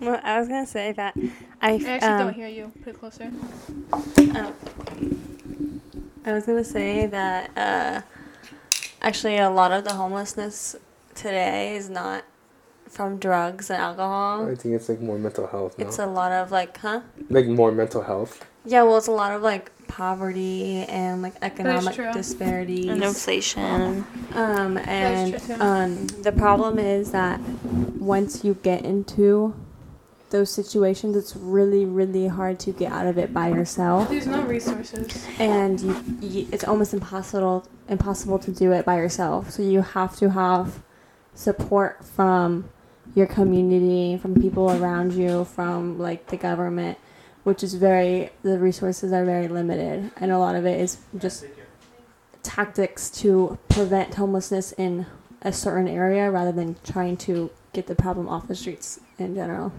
Well, 0.00 0.20
I 0.22 0.38
was 0.38 0.48
gonna 0.48 0.66
say 0.66 0.92
that 0.92 1.14
I, 1.60 1.70
I 1.70 1.74
actually 1.74 1.96
um, 1.98 2.26
don't 2.26 2.34
hear 2.34 2.48
you. 2.48 2.72
Put 2.82 2.94
it 2.94 2.98
closer. 2.98 3.30
Oh. 3.92 4.54
I 6.24 6.32
was 6.32 6.44
gonna 6.44 6.64
say 6.64 7.06
that 7.06 7.50
uh, 7.56 8.02
actually 9.00 9.38
a 9.38 9.48
lot 9.48 9.70
of 9.70 9.84
the 9.84 9.94
homelessness 9.94 10.76
today 11.14 11.76
is 11.76 11.88
not 11.88 12.24
from 12.92 13.18
drugs 13.18 13.70
and 13.70 13.80
alcohol. 13.80 14.50
I 14.50 14.54
think 14.54 14.74
it's 14.74 14.88
like 14.88 15.00
more 15.00 15.18
mental 15.18 15.46
health. 15.46 15.78
No? 15.78 15.86
It's 15.86 15.98
a 15.98 16.06
lot 16.06 16.30
of 16.30 16.50
like, 16.50 16.76
huh? 16.78 17.00
like 17.30 17.46
more 17.46 17.72
mental 17.72 18.02
health. 18.02 18.46
Yeah, 18.64 18.82
well, 18.82 18.98
it's 18.98 19.08
a 19.08 19.12
lot 19.12 19.32
of 19.32 19.42
like 19.42 19.70
poverty 19.88 20.84
and 20.88 21.22
like 21.22 21.34
economic 21.42 21.94
true. 21.94 22.12
disparities. 22.12 22.86
And 22.86 23.02
inflation. 23.02 24.04
Um, 24.34 24.76
and 24.78 25.42
true, 25.42 25.56
um, 25.58 26.06
the 26.06 26.32
problem 26.32 26.78
is 26.78 27.12
that 27.12 27.40
once 27.98 28.44
you 28.44 28.54
get 28.62 28.84
into 28.84 29.54
those 30.28 30.50
situations, 30.50 31.16
it's 31.16 31.34
really, 31.34 31.84
really 31.86 32.26
hard 32.26 32.58
to 32.60 32.72
get 32.72 32.92
out 32.92 33.06
of 33.06 33.18
it 33.18 33.32
by 33.32 33.48
yourself, 33.48 34.08
There's 34.08 34.26
no 34.26 34.42
resources. 34.42 35.26
and 35.38 35.80
you, 35.80 36.04
you, 36.20 36.48
it's 36.52 36.64
almost 36.64 36.92
impossible 36.92 37.66
impossible 37.88 38.38
to 38.38 38.50
do 38.50 38.72
it 38.72 38.84
by 38.84 38.96
yourself. 38.96 39.50
So 39.50 39.62
you 39.62 39.82
have 39.82 40.16
to 40.16 40.30
have 40.30 40.82
support 41.34 42.04
from 42.04 42.70
your 43.14 43.26
community, 43.26 44.16
from 44.16 44.40
people 44.40 44.70
around 44.70 45.12
you, 45.12 45.44
from 45.44 45.98
like 45.98 46.28
the 46.28 46.36
government, 46.36 46.98
which 47.44 47.62
is 47.62 47.74
very 47.74 48.30
the 48.42 48.58
resources 48.58 49.12
are 49.12 49.24
very 49.24 49.48
limited, 49.48 50.10
and 50.16 50.32
a 50.32 50.38
lot 50.38 50.54
of 50.54 50.64
it 50.66 50.80
is 50.80 50.98
just 51.18 51.44
tactics 52.42 53.10
to 53.10 53.58
prevent 53.68 54.14
homelessness 54.14 54.72
in 54.72 55.06
a 55.42 55.52
certain 55.52 55.88
area 55.88 56.30
rather 56.30 56.52
than 56.52 56.76
trying 56.84 57.16
to 57.16 57.50
get 57.72 57.86
the 57.86 57.94
problem 57.94 58.28
off 58.28 58.48
the 58.48 58.54
streets 58.54 59.00
in 59.18 59.34
general. 59.34 59.72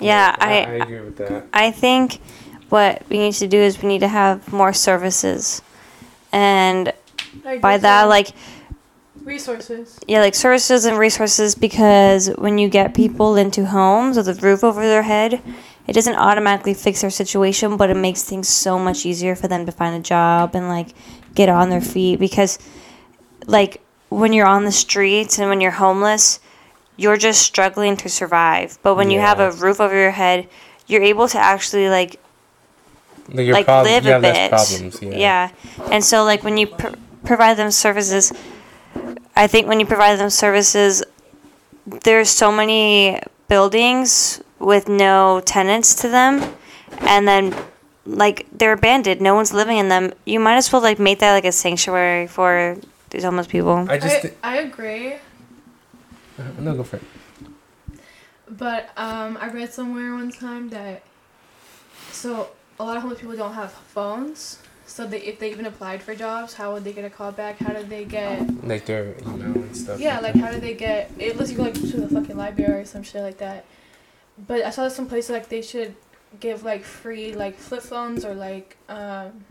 Yeah, 0.00 0.34
I, 0.38 0.46
I, 0.46 0.52
agree 0.60 1.00
with 1.00 1.16
that. 1.16 1.46
I 1.52 1.70
think 1.70 2.20
what 2.68 3.02
we 3.08 3.18
need 3.18 3.34
to 3.34 3.48
do 3.48 3.58
is 3.58 3.82
we 3.82 3.88
need 3.88 4.00
to 4.00 4.08
have 4.08 4.52
more 4.52 4.72
services. 4.72 5.60
And 6.30 6.92
by 7.60 7.78
that, 7.78 8.04
like, 8.04 8.28
resources. 9.28 9.98
yeah, 10.08 10.20
like 10.20 10.34
services 10.34 10.84
and 10.84 10.98
resources 10.98 11.54
because 11.54 12.28
when 12.38 12.58
you 12.58 12.68
get 12.68 12.94
people 12.94 13.36
into 13.36 13.66
homes 13.66 14.16
with 14.16 14.28
a 14.28 14.34
roof 14.34 14.64
over 14.64 14.80
their 14.84 15.02
head, 15.02 15.40
it 15.86 15.92
doesn't 15.92 16.16
automatically 16.16 16.74
fix 16.74 17.00
their 17.02 17.10
situation, 17.10 17.76
but 17.76 17.90
it 17.90 17.96
makes 17.96 18.22
things 18.24 18.48
so 18.48 18.78
much 18.78 19.06
easier 19.06 19.34
for 19.34 19.48
them 19.48 19.64
to 19.66 19.72
find 19.72 19.94
a 19.96 20.00
job 20.02 20.54
and 20.54 20.68
like 20.68 20.88
get 21.34 21.48
on 21.48 21.70
their 21.70 21.80
feet 21.80 22.18
because 22.18 22.58
like 23.46 23.80
when 24.10 24.32
you're 24.32 24.46
on 24.46 24.64
the 24.64 24.72
streets 24.72 25.38
and 25.38 25.48
when 25.48 25.60
you're 25.60 25.70
homeless, 25.72 26.40
you're 26.96 27.16
just 27.16 27.40
struggling 27.42 27.96
to 27.96 28.08
survive. 28.08 28.78
But 28.82 28.96
when 28.96 29.10
you 29.10 29.20
have 29.20 29.38
a 29.40 29.52
roof 29.52 29.80
over 29.80 29.94
your 29.94 30.10
head, 30.10 30.48
you're 30.86 31.02
able 31.02 31.28
to 31.28 31.38
actually 31.38 31.88
like 31.88 32.18
Like 33.28 33.46
your 33.46 33.54
like 33.54 33.66
prob- 33.66 33.84
live 33.84 34.04
you 34.04 34.10
a 34.10 34.12
have 34.14 34.22
bit. 34.22 34.34
less 34.34 34.70
problems. 34.72 35.02
Yeah. 35.02 35.16
Yeah. 35.16 35.50
And 35.92 36.02
so 36.04 36.24
like 36.24 36.42
when 36.42 36.56
you 36.56 36.66
pr- 36.66 36.96
provide 37.24 37.56
them 37.56 37.70
services, 37.70 38.32
I 39.38 39.46
think 39.46 39.68
when 39.68 39.78
you 39.78 39.86
provide 39.86 40.18
them 40.18 40.30
services, 40.30 41.02
there's 41.86 42.28
so 42.28 42.50
many 42.50 43.20
buildings 43.46 44.42
with 44.58 44.88
no 44.88 45.40
tenants 45.46 45.94
to 46.02 46.08
them, 46.08 46.42
and 47.02 47.26
then 47.26 47.54
like 48.04 48.46
they're 48.52 48.72
abandoned. 48.74 49.20
No 49.20 49.34
one's 49.38 49.52
living 49.52 49.78
in 49.78 49.88
them. 49.88 50.12
You 50.26 50.40
might 50.40 50.56
as 50.56 50.72
well 50.72 50.82
like 50.82 50.98
make 50.98 51.20
that 51.20 51.32
like 51.32 51.44
a 51.44 51.52
sanctuary 51.52 52.26
for 52.26 52.76
these 53.10 53.22
homeless 53.22 53.46
people. 53.46 53.86
I 53.88 53.98
just 53.98 54.16
I, 54.16 54.20
thi- 54.20 54.34
I 54.42 54.56
agree, 54.58 55.14
no 56.58 56.74
go 56.74 56.82
for 56.82 56.96
it. 56.96 57.02
but 58.50 58.90
um, 58.96 59.38
I 59.40 59.48
read 59.50 59.72
somewhere 59.72 60.14
one 60.14 60.32
time 60.32 60.68
that 60.70 61.02
so 62.10 62.48
a 62.80 62.84
lot 62.84 62.96
of 62.96 63.02
homeless 63.02 63.20
people 63.20 63.36
don't 63.36 63.54
have 63.54 63.70
phones. 63.72 64.58
So 64.88 65.06
they, 65.06 65.20
if 65.20 65.38
they 65.38 65.50
even 65.50 65.66
applied 65.66 66.02
for 66.02 66.14
jobs, 66.14 66.54
how 66.54 66.72
would 66.72 66.82
they 66.82 66.94
get 66.94 67.04
a 67.04 67.10
call 67.10 67.30
back? 67.30 67.58
How 67.58 67.74
did 67.74 67.90
they 67.90 68.06
get? 68.06 68.64
Like 68.64 68.86
their 68.86 69.14
email 69.20 69.52
and 69.52 69.76
stuff. 69.76 70.00
Yeah, 70.00 70.18
like 70.20 70.34
how 70.34 70.50
did 70.50 70.62
they 70.62 70.74
get? 70.74 71.10
Unless 71.20 71.50
you 71.50 71.58
go 71.58 71.64
like 71.64 71.74
to 71.74 72.00
the 72.00 72.08
fucking 72.08 72.36
library 72.36 72.80
or 72.80 72.84
some 72.86 73.02
shit 73.02 73.22
like 73.22 73.36
that. 73.38 73.66
But 74.46 74.62
I 74.62 74.70
saw 74.70 74.88
some 74.88 75.06
places 75.06 75.30
like 75.30 75.50
they 75.50 75.60
should 75.60 75.94
give 76.40 76.62
like 76.62 76.84
free 76.84 77.34
like 77.34 77.58
flip 77.58 77.82
phones 77.82 78.24
or 78.24 78.34
like 78.34 78.76
um, 78.88 79.44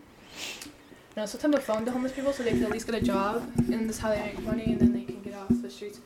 you 0.66 0.72
know 1.18 1.26
some 1.28 1.40
type 1.40 1.54
of 1.54 1.64
phone 1.64 1.86
to 1.86 1.92
homeless 1.92 2.14
people 2.14 2.34
so 2.34 2.44
they 2.44 2.52
can 2.52 2.64
at 2.64 2.72
least 2.72 2.88
get 2.88 2.96
a 2.96 3.02
job 3.02 3.48
and 3.58 3.88
this 3.88 3.98
is 3.98 4.00
how 4.00 4.10
they 4.10 4.20
make 4.22 4.42
money 4.42 4.66
and 4.66 4.80
then 4.80 4.94
they 4.94 5.04
can 5.04 5.22
get 5.22 5.36
off 5.36 5.50
the 5.50 5.70
streets. 5.70 6.00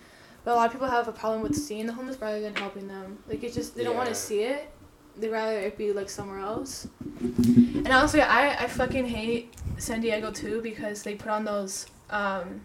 But 0.43 0.51
a 0.51 0.55
lot 0.55 0.65
of 0.65 0.71
people 0.73 0.87
have 0.87 1.07
a 1.07 1.13
problem 1.13 1.41
with 1.41 1.55
seeing 1.55 1.85
the 1.85 1.93
homeless 1.93 2.19
rather 2.19 2.41
than 2.41 2.55
helping 2.55 2.87
them. 2.89 3.17
Like 3.29 3.43
it's 3.43 3.55
just 3.55 3.75
they 3.75 3.83
don't 3.85 3.95
want 3.95 4.09
to 4.09 4.15
see 4.15 4.41
it. 4.43 4.69
They 5.17 5.27
rather 5.29 5.59
it 5.59 5.77
be 5.77 5.91
like 5.93 6.09
somewhere 6.09 6.39
else. 6.39 6.87
And 7.19 7.87
honestly, 7.87 8.21
I 8.21 8.63
I 8.63 8.67
fucking 8.67 9.05
hate 9.05 9.53
San 9.77 10.01
Diego 10.01 10.31
too 10.31 10.61
because 10.61 11.03
they 11.03 11.15
put 11.15 11.29
on 11.29 11.43
those 11.45 11.85
um 12.09 12.61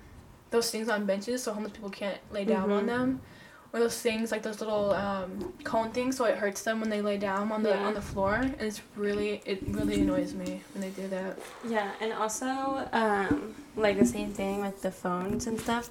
those 0.50 0.70
things 0.70 0.88
on 0.88 1.04
benches 1.06 1.42
so 1.42 1.52
homeless 1.52 1.72
people 1.72 1.90
can't 1.90 2.18
lay 2.32 2.44
down 2.44 2.70
on 2.70 2.84
Mhm. 2.84 2.86
them. 2.86 3.20
Or 3.72 3.80
those 3.80 4.00
things 4.00 4.30
like 4.32 4.42
those 4.42 4.60
little 4.60 4.92
um, 4.92 5.52
cone 5.64 5.90
things 5.90 6.16
so 6.16 6.24
it 6.24 6.38
hurts 6.38 6.62
them 6.62 6.80
when 6.80 6.88
they 6.88 7.02
lay 7.02 7.18
down 7.18 7.50
on 7.52 7.62
the 7.62 7.70
Yeah. 7.70 7.86
on 7.88 7.94
the 7.94 8.00
floor 8.00 8.34
and 8.36 8.54
it's 8.60 8.80
really 8.96 9.42
it 9.44 9.58
really 9.68 10.00
annoys 10.00 10.32
me 10.34 10.62
when 10.72 10.80
they 10.80 10.90
do 10.90 11.08
that. 11.08 11.36
Yeah, 11.68 11.90
and 12.00 12.12
also 12.12 12.46
um, 12.92 13.54
like 13.76 13.98
the 13.98 14.06
same 14.06 14.32
thing 14.32 14.60
with 14.62 14.80
the 14.80 14.92
phones 14.92 15.46
and 15.46 15.60
stuff. 15.60 15.90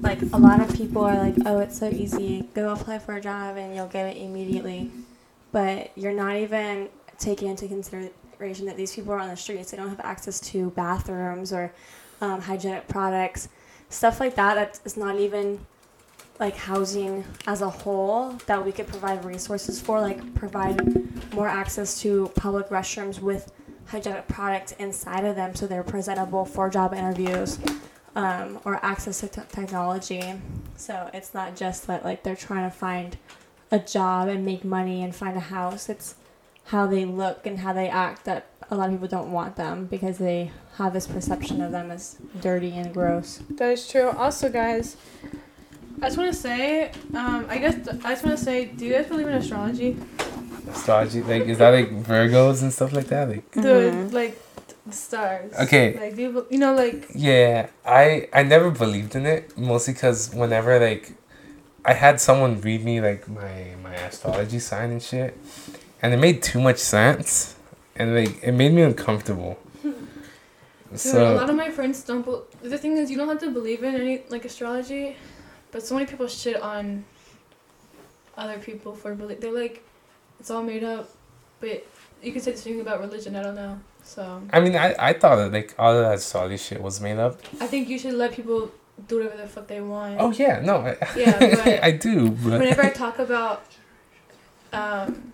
Like 0.00 0.20
a 0.32 0.38
lot 0.38 0.60
of 0.60 0.74
people 0.74 1.02
are 1.04 1.16
like, 1.18 1.34
"Oh, 1.44 1.58
it's 1.58 1.78
so 1.78 1.88
easy. 1.88 2.48
Go 2.54 2.72
apply 2.72 3.00
for 3.00 3.14
a 3.16 3.20
job 3.20 3.56
and 3.56 3.74
you'll 3.74 3.88
get 3.88 4.06
it 4.06 4.16
immediately." 4.16 4.90
But 5.56 5.90
you're 5.96 6.12
not 6.12 6.36
even 6.36 6.90
taking 7.16 7.48
into 7.48 7.66
consideration 7.66 8.66
that 8.66 8.76
these 8.76 8.94
people 8.94 9.14
are 9.14 9.20
on 9.20 9.30
the 9.30 9.38
streets. 9.38 9.70
They 9.70 9.78
don't 9.78 9.88
have 9.88 10.00
access 10.00 10.38
to 10.50 10.68
bathrooms 10.72 11.50
or 11.50 11.72
um, 12.20 12.42
hygienic 12.42 12.88
products, 12.88 13.48
stuff 13.88 14.20
like 14.20 14.34
that. 14.34 14.56
That 14.56 14.78
is 14.84 14.98
not 14.98 15.18
even 15.18 15.64
like 16.38 16.56
housing 16.56 17.24
as 17.46 17.62
a 17.62 17.70
whole 17.70 18.32
that 18.44 18.62
we 18.62 18.70
could 18.70 18.86
provide 18.86 19.24
resources 19.24 19.80
for. 19.80 19.98
Like 19.98 20.34
provide 20.34 21.32
more 21.32 21.48
access 21.48 21.98
to 22.02 22.30
public 22.34 22.68
restrooms 22.68 23.18
with 23.18 23.50
hygienic 23.86 24.28
products 24.28 24.72
inside 24.72 25.24
of 25.24 25.36
them 25.36 25.54
so 25.54 25.66
they're 25.66 25.82
presentable 25.82 26.44
for 26.44 26.68
job 26.68 26.92
interviews 26.92 27.58
um, 28.14 28.60
or 28.66 28.78
access 28.84 29.20
to 29.20 29.28
t- 29.28 29.40
technology. 29.48 30.34
So 30.76 31.08
it's 31.14 31.32
not 31.32 31.56
just 31.56 31.86
that 31.86 32.04
like 32.04 32.24
they're 32.24 32.36
trying 32.36 32.70
to 32.70 32.76
find 32.76 33.16
a 33.70 33.78
job 33.78 34.28
and 34.28 34.44
make 34.44 34.64
money 34.64 35.02
and 35.02 35.14
find 35.14 35.36
a 35.36 35.40
house. 35.40 35.88
It's 35.88 36.14
how 36.66 36.86
they 36.86 37.04
look 37.04 37.46
and 37.46 37.60
how 37.60 37.72
they 37.72 37.88
act 37.88 38.24
that 38.24 38.46
a 38.70 38.76
lot 38.76 38.88
of 38.88 38.94
people 38.94 39.08
don't 39.08 39.30
want 39.30 39.56
them 39.56 39.86
because 39.86 40.18
they 40.18 40.50
have 40.78 40.92
this 40.92 41.06
perception 41.06 41.60
of 41.60 41.70
them 41.72 41.90
as 41.90 42.16
dirty 42.40 42.72
and 42.72 42.92
gross. 42.92 43.40
That 43.50 43.70
is 43.72 43.88
true. 43.88 44.10
Also, 44.10 44.48
guys, 44.48 44.96
I 46.02 46.06
just 46.06 46.18
want 46.18 46.32
to 46.32 46.38
say, 46.38 46.90
um, 47.14 47.46
I 47.48 47.58
guess 47.58 47.76
I 48.04 48.10
just 48.12 48.24
want 48.24 48.36
to 48.38 48.44
say, 48.44 48.66
do 48.66 48.84
you 48.84 48.92
guys 48.92 49.06
believe 49.06 49.28
in 49.28 49.34
astrology? 49.34 49.96
Astrology, 50.68 51.22
like 51.22 51.44
is 51.44 51.58
that 51.58 51.70
like 51.70 51.90
Virgos 52.02 52.62
and 52.62 52.72
stuff 52.72 52.92
like 52.92 53.06
that? 53.06 53.28
Like 53.28 53.50
The 53.52 54.08
like 54.12 54.36
the 54.84 54.92
stars. 54.92 55.52
Okay. 55.54 55.98
Like 55.98 56.16
do 56.16 56.22
you, 56.22 56.32
be- 56.32 56.54
you 56.54 56.58
know 56.58 56.74
like 56.74 57.06
yeah, 57.14 57.68
I 57.86 58.28
I 58.32 58.42
never 58.42 58.70
believed 58.72 59.14
in 59.14 59.26
it 59.26 59.56
mostly 59.56 59.94
because 59.94 60.34
whenever 60.34 60.78
like 60.80 61.12
I 61.86 61.92
had 61.92 62.20
someone 62.20 62.60
read 62.60 62.84
me 62.84 63.00
like 63.00 63.28
my 63.28 63.74
my 63.82 63.94
astrology 63.94 64.58
sign 64.58 64.90
and 64.90 65.02
shit, 65.02 65.38
and 66.02 66.12
it 66.12 66.16
made 66.16 66.42
too 66.42 66.60
much 66.60 66.78
sense, 66.78 67.54
and 67.94 68.14
like 68.14 68.42
it 68.42 68.52
made 68.52 68.72
me 68.72 68.82
uncomfortable. 68.82 69.58
Dude, 69.82 71.14
a 71.14 71.34
lot 71.34 71.48
of 71.48 71.56
my 71.56 71.70
friends 71.70 72.02
don't. 72.02 72.24
Be- 72.24 72.68
the 72.68 72.78
thing 72.78 72.96
is, 72.96 73.10
you 73.10 73.16
don't 73.16 73.28
have 73.28 73.40
to 73.40 73.50
believe 73.50 73.84
in 73.84 73.94
any 73.94 74.22
like 74.28 74.44
astrology, 74.44 75.16
but 75.70 75.86
so 75.86 75.94
many 75.94 76.06
people 76.06 76.26
shit 76.26 76.60
on 76.60 77.04
other 78.36 78.58
people 78.58 78.94
for 78.94 79.14
believe. 79.14 79.40
They're 79.40 79.52
like, 79.52 79.84
it's 80.40 80.50
all 80.50 80.62
made 80.62 80.82
up, 80.82 81.08
but 81.60 81.86
you 82.22 82.32
can 82.32 82.40
say 82.40 82.52
the 82.52 82.58
same 82.58 82.74
thing 82.74 82.80
about 82.80 83.00
religion. 83.00 83.36
I 83.36 83.42
don't 83.42 83.54
know. 83.54 83.78
So 84.02 84.42
I 84.52 84.58
mean, 84.60 84.74
I 84.74 84.94
I 84.98 85.12
thought 85.12 85.36
that 85.36 85.52
like 85.52 85.74
all 85.78 85.94
of 85.96 86.02
that 86.02 86.14
astrology 86.14 86.56
shit 86.56 86.80
was 86.82 87.00
made 87.00 87.18
up. 87.18 87.40
I 87.60 87.66
think 87.68 87.88
you 87.88 87.98
should 87.98 88.14
let 88.14 88.32
people 88.32 88.72
do 89.08 89.16
whatever 89.18 89.36
the 89.36 89.48
fuck 89.48 89.66
they 89.68 89.80
want. 89.80 90.16
Oh 90.18 90.30
yeah, 90.32 90.60
no, 90.60 90.78
I, 90.78 90.96
Yeah, 91.16 91.38
but- 91.38 91.66
I 91.84 91.90
do. 91.92 92.30
But 92.30 92.60
Whenever 92.60 92.82
I 92.84 92.90
talk 93.04 93.18
about 93.18 93.64
um, 94.72 95.32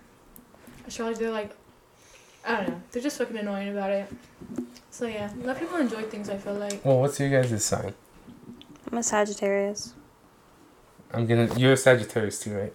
astrology, 0.87 1.19
they're 1.21 1.31
like, 1.31 1.55
I 2.45 2.57
don't 2.57 2.69
know. 2.69 2.81
They're 2.91 3.01
just 3.01 3.17
fucking 3.17 3.37
annoying 3.37 3.69
about 3.69 3.91
it. 3.91 4.11
So 4.91 5.07
yeah, 5.07 5.31
let 5.41 5.59
people 5.59 5.77
enjoy 5.77 6.03
things. 6.03 6.29
I 6.29 6.37
feel 6.37 6.53
like. 6.55 6.83
Well, 6.85 6.99
what's 6.99 7.19
your 7.19 7.29
guys' 7.29 7.63
sign? 7.63 7.93
I'm 8.91 8.97
a 8.97 9.03
Sagittarius. 9.03 9.93
I'm 11.13 11.25
gonna. 11.25 11.49
You're 11.57 11.73
a 11.73 11.77
Sagittarius 11.77 12.39
too, 12.39 12.55
right? 12.57 12.73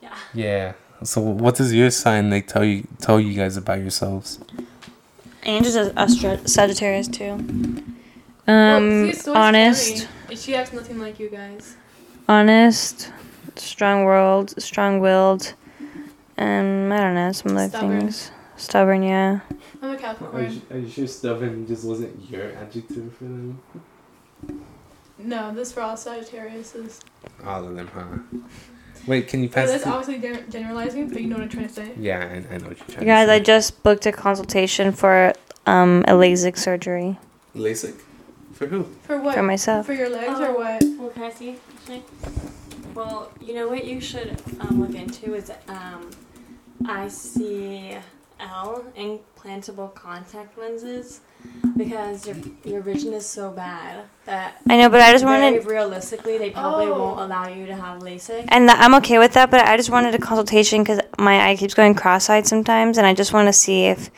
Yeah. 0.00 0.16
Yeah. 0.32 0.72
So 1.02 1.20
what 1.20 1.56
does 1.56 1.72
your 1.74 1.90
sign 1.90 2.30
like 2.30 2.46
tell 2.46 2.64
you 2.64 2.86
tell 3.00 3.18
you 3.20 3.34
guys 3.34 3.56
about 3.56 3.80
yourselves? 3.80 4.38
Angel's 5.42 5.74
a, 5.74 5.92
a 5.96 6.08
Stra- 6.08 6.46
Sagittarius 6.46 7.08
too. 7.08 7.82
Well, 8.46 8.76
Um, 8.76 9.04
see, 9.04 9.10
it's 9.10 9.24
so 9.24 9.34
honest, 9.34 9.96
scary. 9.98 10.36
She 10.36 10.54
acts 10.54 10.72
nothing 10.72 10.98
like 10.98 11.20
you 11.20 11.28
guys. 11.28 11.76
honest, 12.28 13.10
strong-willed, 13.56 14.60
strong-willed, 14.60 15.54
and 16.36 16.92
I 16.92 16.96
don't 16.98 17.14
know 17.14 17.32
some 17.32 17.56
other 17.56 17.68
Stubborn. 17.68 18.00
things. 18.00 18.30
Stubborn, 18.56 19.02
yeah. 19.02 19.40
I'm 19.82 19.90
a 19.90 19.96
Capricorn. 19.96 20.62
are 20.70 20.78
you 20.78 20.88
sure 20.88 21.06
stubborn 21.06 21.66
just 21.66 21.84
wasn't 21.84 22.30
your 22.30 22.52
adjective 22.56 23.12
for 23.16 23.24
them? 23.24 23.60
No, 25.18 25.52
this 25.54 25.72
for 25.72 25.80
all 25.82 25.96
Sagittariuses. 25.96 27.00
All 27.44 27.66
of 27.66 27.74
them, 27.76 27.88
huh? 27.92 28.38
Wait, 29.06 29.26
can 29.28 29.42
you 29.42 29.48
So 29.48 29.54
pass? 29.54 29.70
that's 29.70 29.86
obviously 29.86 30.18
gen- 30.18 30.48
generalizing, 30.50 31.08
but 31.08 31.20
you 31.20 31.28
know 31.28 31.36
what 31.36 31.42
I'm 31.44 31.48
trying 31.48 31.66
to 31.68 31.72
say. 31.74 31.92
yeah, 31.96 32.18
I, 32.18 32.54
I 32.54 32.58
know 32.58 32.68
what 32.68 32.78
you're 32.78 32.86
trying 32.88 33.06
Guys, 33.06 33.26
to 33.28 33.32
I 33.34 33.38
say. 33.38 33.44
just 33.44 33.82
booked 33.82 34.06
a 34.06 34.12
consultation 34.12 34.92
for 34.92 35.32
um 35.66 36.04
a 36.08 36.12
LASIK 36.12 36.56
surgery 36.56 37.18
LASIK. 37.56 37.94
For 38.62 38.68
who? 38.68 38.84
For 39.02 39.18
what? 39.18 39.34
for 39.34 39.42
myself. 39.42 39.86
For 39.86 39.92
your 39.92 40.08
legs 40.08 40.38
or 40.38 40.48
Oh. 40.50 40.54
what? 40.54 40.84
Well, 40.98 41.10
can 41.10 41.22
I 41.24 41.30
see? 41.30 41.56
Actually? 41.80 42.04
Well, 42.94 43.32
you 43.40 43.54
know 43.54 43.66
what 43.68 43.84
you 43.84 44.00
should 44.00 44.40
um, 44.60 44.80
look 44.80 44.94
into 44.94 45.34
is 45.34 45.50
um, 45.66 46.10
ICL, 46.84 48.02
implantable 48.96 49.92
contact 49.94 50.56
lenses, 50.56 51.22
because 51.76 52.24
your 52.26 52.36
your 52.64 52.80
vision 52.82 53.12
is 53.14 53.26
so 53.26 53.50
bad 53.50 54.04
that 54.26 54.58
I 54.68 54.76
know, 54.76 54.88
but 54.88 55.00
I 55.00 55.10
just 55.10 55.24
very 55.24 55.42
wanted, 55.42 55.66
realistically 55.66 56.38
they 56.38 56.50
probably 56.50 56.86
Oh. 56.86 56.98
won't 57.00 57.20
allow 57.20 57.48
you 57.48 57.66
to 57.66 57.74
have 57.74 58.00
LASIK. 58.00 58.44
and 58.48 58.68
th- 58.68 58.78
I'm 58.80 58.94
okay 58.96 59.18
with 59.18 59.32
that. 59.32 59.50
But 59.50 59.66
I 59.66 59.76
just 59.76 59.90
wanted 59.90 60.14
a 60.14 60.18
consultation 60.18 60.84
because 60.84 61.00
my 61.18 61.48
eye 61.50 61.56
keeps 61.56 61.74
going 61.74 61.94
cross-eyed 61.96 62.46
sometimes, 62.46 62.96
and 62.96 63.06
I 63.08 63.14
just 63.14 63.32
want 63.32 63.48
to 63.48 63.52
see 63.52 63.86
if 63.86 64.10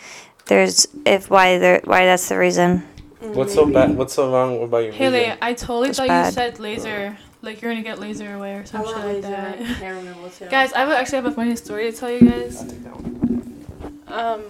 there's 0.47 0.87
if 1.07 1.31
why 1.31 1.57
there 1.57 1.81
why 1.85 2.05
that's 2.05 2.29
the 2.29 2.37
reason. 2.37 2.85
What's 3.33 3.55
so 3.55 3.67
bad? 3.67 3.97
What's 3.97 4.15
so 4.15 4.31
wrong 4.31 4.63
about 4.63 4.85
your 4.85 4.93
Haley, 4.93 5.21
vision? 5.21 5.39
I 5.41 5.55
totally 5.55 5.89
That's 5.89 5.99
thought 5.99 6.27
you 6.27 6.33
said 6.33 6.61
laser. 6.61 7.17
Like 7.43 7.61
you're 7.61 7.71
gonna 7.73 7.83
get 7.83 7.99
laser 7.99 8.35
away 8.35 8.55
or 8.55 8.61
I 8.61 8.65
some 8.65 8.83
want 8.83 8.97
shit 8.97 9.05
like 9.05 9.15
laser 9.17 9.29
that. 9.31 9.59
and 9.59 9.67
hair 9.67 9.95
removal 9.95 10.31
too. 10.31 10.47
Guys, 10.47 10.73
I 10.73 10.81
have 10.81 10.91
actually 10.91 11.17
have 11.17 11.27
a 11.27 11.33
funny 11.33 11.57
story 11.57 11.91
to 11.91 11.97
tell 11.97 12.11
you 12.11 12.21
guys. 12.21 12.61
I'll 12.61 12.69
take 12.69 12.85
that 12.85 12.97
one. 12.97 14.03
Um, 14.09 14.45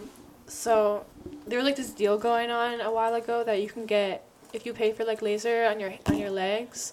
so 0.46 1.04
there 1.46 1.58
was 1.58 1.66
like 1.66 1.76
this 1.76 1.90
deal 1.90 2.18
going 2.18 2.50
on 2.50 2.80
a 2.80 2.92
while 2.92 3.14
ago 3.14 3.44
that 3.44 3.60
you 3.60 3.68
can 3.68 3.86
get 3.86 4.24
if 4.52 4.64
you 4.64 4.72
pay 4.72 4.92
for 4.92 5.04
like 5.04 5.20
laser 5.22 5.64
on 5.64 5.80
your 5.80 5.94
on 6.06 6.18
your 6.18 6.30
legs, 6.30 6.92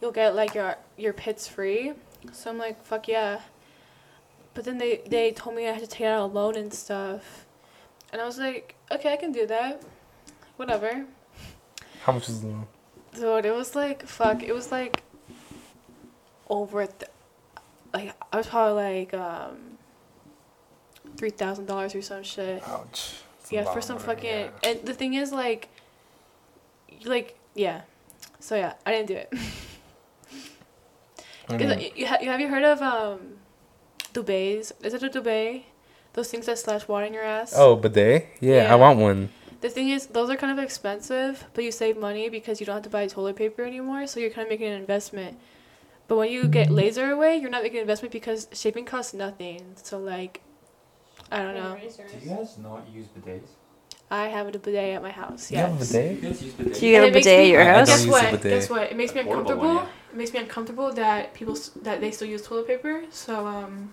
you'll 0.00 0.12
get 0.12 0.34
like 0.34 0.54
your 0.54 0.76
your 0.96 1.12
pits 1.12 1.48
free. 1.48 1.92
So 2.32 2.50
I'm 2.50 2.58
like, 2.58 2.82
fuck 2.84 3.08
yeah. 3.08 3.40
But 4.54 4.64
then 4.64 4.78
they 4.78 5.02
they 5.08 5.32
told 5.32 5.56
me 5.56 5.68
I 5.68 5.72
had 5.72 5.82
to 5.82 5.88
take 5.88 6.06
out 6.06 6.22
a 6.22 6.26
loan 6.26 6.56
and 6.56 6.72
stuff, 6.72 7.44
and 8.12 8.22
I 8.22 8.26
was 8.26 8.38
like, 8.38 8.74
okay, 8.92 9.12
I 9.12 9.16
can 9.16 9.32
do 9.32 9.46
that, 9.46 9.82
whatever. 10.56 11.06
How 12.04 12.12
much 12.12 12.28
is 12.28 12.40
the 12.40 12.48
loan? 12.48 12.66
Dude, 13.14 13.44
it 13.46 13.54
was 13.54 13.74
like 13.74 14.06
fuck. 14.06 14.42
It 14.42 14.52
was 14.54 14.70
like 14.72 15.02
over 16.48 16.86
th- 16.86 17.10
like 17.92 18.14
I 18.32 18.36
was 18.36 18.46
probably 18.46 18.82
like 18.82 19.14
um 19.14 19.78
three 21.16 21.30
thousand 21.30 21.66
dollars 21.66 21.94
or 21.94 22.02
some 22.02 22.22
shit. 22.22 22.62
Ouch. 22.68 23.14
A 23.50 23.54
Yeah, 23.54 23.64
for 23.64 23.80
some 23.80 23.98
fucking. 23.98 24.30
yeah. 24.30 24.48
And 24.62 24.80
the 24.86 24.94
thing 24.94 25.14
is, 25.14 25.32
like, 25.32 25.68
like 27.04 27.36
yeah. 27.54 27.82
So 28.38 28.54
yeah, 28.56 28.74
I 28.86 28.92
didn't 28.92 29.08
do 29.08 29.14
it. 29.16 29.28
I 31.48 31.54
Is 31.54 31.60
mean, 31.60 31.70
it- 31.80 31.96
you, 31.96 32.06
ha- 32.06 32.18
you 32.22 32.28
have 32.28 32.40
you 32.40 32.48
heard 32.48 32.62
of 32.64 32.80
um? 32.80 33.36
Is 34.14 34.72
it 34.82 35.02
a 35.02 35.08
duvet? 35.08 35.62
Those 36.12 36.28
things 36.30 36.46
that 36.46 36.58
slash 36.58 36.88
water 36.88 37.06
in 37.06 37.14
your 37.14 37.22
ass. 37.22 37.52
oh, 37.56 37.76
bidet? 37.76 38.26
Yeah, 38.40 38.64
Yeah. 38.64 38.72
I 38.72 38.76
want 38.76 38.98
one. 38.98 39.28
The 39.60 39.68
thing 39.68 39.90
is, 39.90 40.06
those 40.06 40.30
are 40.30 40.36
kind 40.36 40.58
of 40.58 40.64
expensive, 40.64 41.46
but 41.52 41.64
you 41.64 41.70
save 41.70 41.98
money 41.98 42.28
because 42.30 42.60
you 42.60 42.66
don't 42.66 42.76
have 42.76 42.82
to 42.84 42.90
buy 42.90 43.06
toilet 43.06 43.36
paper 43.36 43.62
anymore. 43.62 44.06
So 44.06 44.18
you're 44.20 44.30
kind 44.30 44.46
of 44.46 44.50
making 44.50 44.68
an 44.68 44.80
investment. 44.80 45.38
But 46.08 46.16
when 46.16 46.32
you 46.32 46.48
get 46.48 46.66
mm-hmm. 46.66 46.76
laser 46.76 47.10
away, 47.10 47.36
you're 47.36 47.50
not 47.50 47.62
making 47.62 47.78
an 47.78 47.82
investment 47.82 48.12
because 48.12 48.48
shaving 48.52 48.84
costs 48.86 49.12
nothing. 49.12 49.74
So 49.76 49.98
like, 49.98 50.40
I 51.30 51.42
don't 51.42 51.54
know. 51.54 51.76
Do 51.76 52.24
you 52.24 52.30
guys 52.30 52.58
not 52.58 52.88
use 52.92 53.06
bidets? 53.06 53.50
I 54.12 54.26
have 54.26 54.48
a 54.48 54.58
bidet 54.58 54.94
at 54.96 55.02
my 55.02 55.10
house. 55.12 55.50
You 55.50 55.58
Yes. 55.58 55.68
have 55.70 55.76
a 55.80 55.84
bidet? 55.84 56.16
You 56.16 56.28
guys 56.28 56.42
use 56.42 56.52
bidets? 56.54 56.80
Do 56.80 56.86
you 56.86 56.94
have 56.96 57.04
a 57.04 57.06
it 57.08 57.14
makes 57.14 57.26
bidet 57.26 57.40
at 57.40 57.46
your 57.52 57.62
I- 57.62 57.64
I 57.64 57.78
house? 57.78 57.88
don't 57.88 57.98
Guess 58.10 58.32
what? 58.32 58.42
Guess 58.42 58.70
what? 58.70 58.82
It 58.90 58.96
makes 58.96 59.14
me 59.14 59.20
uncomfortable. 59.20 59.74
one, 59.76 59.86
It 60.12 60.16
makes 60.16 60.32
me 60.32 60.40
uncomfortable 60.40 60.92
that 60.94 61.34
people 61.34 61.56
that 61.82 62.00
they 62.00 62.10
still 62.10 62.26
use 62.26 62.42
toilet 62.42 62.66
paper. 62.66 63.02
So 63.10 63.46
um, 63.46 63.92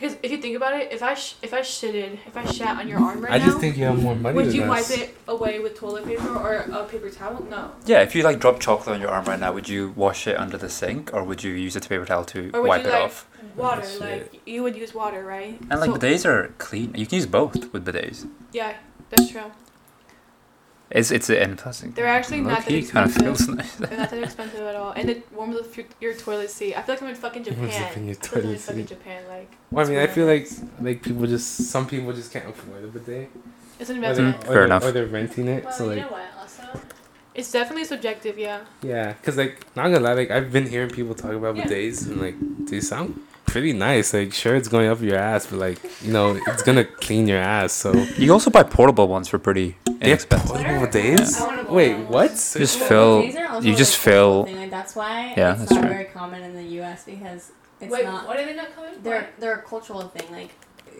because 0.00 0.16
if 0.22 0.30
you 0.32 0.38
think 0.38 0.56
about 0.56 0.72
it, 0.80 0.90
if 0.90 1.02
I 1.02 1.12
sh- 1.12 1.34
if 1.42 1.52
I 1.52 1.60
shitted, 1.60 2.12
if 2.26 2.34
I 2.34 2.44
shat 2.50 2.78
on 2.80 2.88
your 2.88 2.98
arm 3.00 3.20
right 3.20 3.34
I 3.34 3.38
now, 3.38 3.44
just 3.44 3.58
think 3.58 3.76
you 3.76 3.84
have 3.84 4.02
more 4.02 4.14
money 4.16 4.34
would 4.34 4.46
than 4.46 4.54
you 4.54 4.62
us. 4.62 4.88
wipe 4.88 4.98
it 4.98 5.14
away 5.28 5.58
with 5.58 5.74
toilet 5.78 6.06
paper 6.06 6.30
or 6.34 6.54
a 6.80 6.84
paper 6.84 7.10
towel? 7.10 7.44
No. 7.50 7.72
Yeah, 7.84 8.00
if 8.00 8.14
you 8.14 8.22
like 8.22 8.38
drop 8.40 8.60
chocolate 8.60 8.94
on 8.96 9.02
your 9.02 9.10
arm 9.10 9.26
right 9.26 9.38
now, 9.38 9.52
would 9.52 9.68
you 9.68 9.92
wash 9.94 10.26
it 10.26 10.38
under 10.38 10.56
the 10.56 10.70
sink 10.70 11.10
or 11.12 11.22
would 11.22 11.44
you 11.44 11.52
use 11.52 11.76
a 11.76 11.80
paper 11.80 12.06
towel 12.06 12.24
to 12.32 12.50
Or 12.54 12.62
wipe 12.62 12.84
you, 12.84 12.88
it 12.88 12.92
like, 12.92 13.02
off? 13.02 13.26
Water, 13.54 13.82
like 14.00 14.40
you 14.46 14.62
would 14.62 14.74
use 14.76 14.94
water, 14.94 15.22
right? 15.22 15.60
And 15.70 15.80
like 15.80 15.90
So- 15.90 15.96
bidets 15.98 16.24
are 16.24 16.54
clean. 16.56 16.94
You 16.96 17.04
can 17.06 17.16
use 17.16 17.26
both 17.26 17.70
with 17.74 17.84
bidets. 17.84 18.26
Yeah, 18.52 18.72
that's 19.10 19.30
true. 19.30 19.50
It's 20.90 21.10
it's 21.10 21.28
and 21.28 21.58
plus 21.58 21.80
They're 21.82 22.06
actually 22.06 22.40
not 22.40 22.64
that 22.64 22.70
low-key 22.72 22.86
kind 22.86 23.10
of 23.10 23.14
expensive. 23.16 23.46
feels 23.46 23.56
nice. 23.58 23.74
They're 23.76 23.98
not 23.98 24.10
that 24.10 24.22
expensive 24.22 24.60
at 24.62 24.74
all, 24.74 24.92
and 24.92 25.10
it 25.10 25.30
warms 25.34 25.56
up 25.56 25.76
your, 25.76 25.84
your 26.00 26.14
toilet 26.14 26.50
seat. 26.50 26.74
I 26.76 26.80
feel 26.82 26.94
like 26.94 27.02
I'm 27.02 27.08
in 27.10 27.14
fucking 27.14 27.44
Japan. 27.44 27.60
Warms 27.60 27.76
up 27.76 27.96
in 27.98 28.06
your 28.06 28.16
I 28.16 28.18
feel 28.20 28.36
like 28.36 28.44
I'm 28.44 28.50
in 28.52 28.58
fucking 28.58 28.86
seat. 28.86 28.88
Japan. 28.88 29.22
Like 29.28 29.52
Well, 29.70 29.86
I 29.86 29.90
mean, 29.90 29.98
I 29.98 30.06
feel 30.06 30.26
like 30.26 30.48
like 30.80 31.02
people 31.02 31.26
just 31.26 31.68
some 31.70 31.86
people 31.86 32.12
just 32.14 32.32
can't 32.32 32.48
afford 32.48 32.84
a 32.84 32.86
bidet. 32.86 33.28
it's 33.78 33.90
an 33.90 34.00
they're, 34.00 34.10
investment. 34.12 34.36
or 34.36 34.46
Fair 34.46 34.54
they're- 34.54 34.64
enough. 34.64 34.84
Or 34.84 34.92
they're 34.92 35.06
renting 35.06 35.48
it, 35.48 35.70
so 35.74 35.84
like 35.86 35.96
You 35.96 36.02
know 36.04 36.08
what? 36.08 36.24
Also, 36.40 36.62
It's 37.34 37.52
definitely 37.52 37.84
subjective, 37.84 38.38
yeah. 38.38 38.60
yeah, 38.82 39.12
cause 39.22 39.36
like 39.36 39.66
not 39.76 39.84
gonna 39.92 40.00
lie, 40.00 40.14
like 40.14 40.30
I've 40.30 40.50
been 40.50 40.66
hearing 40.66 40.88
people 40.88 41.14
talk 41.14 41.32
about 41.32 41.54
Yeah. 41.54 41.66
bidets 41.66 42.06
and 42.06 42.18
like 42.18 42.36
they 42.66 42.80
sound 42.80 43.20
pretty 43.48 43.72
nice. 43.72 44.12
Like 44.14 44.32
sure, 44.32 44.54
it's 44.56 44.68
going 44.68 44.88
up 44.88 45.00
your 45.00 45.16
ass, 45.16 45.46
but 45.46 45.58
like 45.58 45.78
you 46.02 46.12
know, 46.12 46.38
it's 46.46 46.62
gonna 46.62 46.84
clean 46.84 47.26
your 47.26 47.38
ass. 47.38 47.72
So 47.72 47.92
You 48.16 48.32
also 48.32 48.50
buy 48.50 48.62
portable 48.62 49.08
ones 49.08 49.28
for 49.28 49.38
pretty 49.38 49.76
they 49.84 49.92
have 49.92 50.02
inexpensive. 50.02 50.48
portable 50.50 50.86
bidets. 50.86 51.40
I 51.40 51.72
Wait, 51.72 51.94
on 51.94 52.02
one. 52.04 52.12
what? 52.12 52.30
Just 52.30 52.78
Well, 52.80 52.88
fill. 52.88 53.22
these 53.22 53.36
are 53.36 53.48
also 53.48 53.66
You 53.68 53.74
just 53.76 53.94
a 53.94 54.00
cultural 54.04 54.44
fill. 54.44 54.44
Thing. 54.44 54.56
Like 54.62 54.70
that's 54.70 54.94
why 54.96 55.34
Yeah, 55.36 55.50
it's 55.52 55.60
that's 55.60 55.72
not 55.72 55.82
right. 55.84 55.92
very 55.92 56.04
common 56.06 56.42
in 56.42 56.54
the 56.54 56.62
U.S. 56.80 57.04
because 57.04 57.52
it's 57.80 57.92
Wait, 57.92 58.04
not. 58.04 58.26
what 58.26 58.38
are 58.38 58.44
they 58.46 58.54
not 58.54 58.74
coming? 58.74 58.94
They're 59.02 59.28
they're 59.38 59.54
a 59.54 59.62
cultural 59.62 60.02
thing. 60.08 60.30
Like 60.30 60.50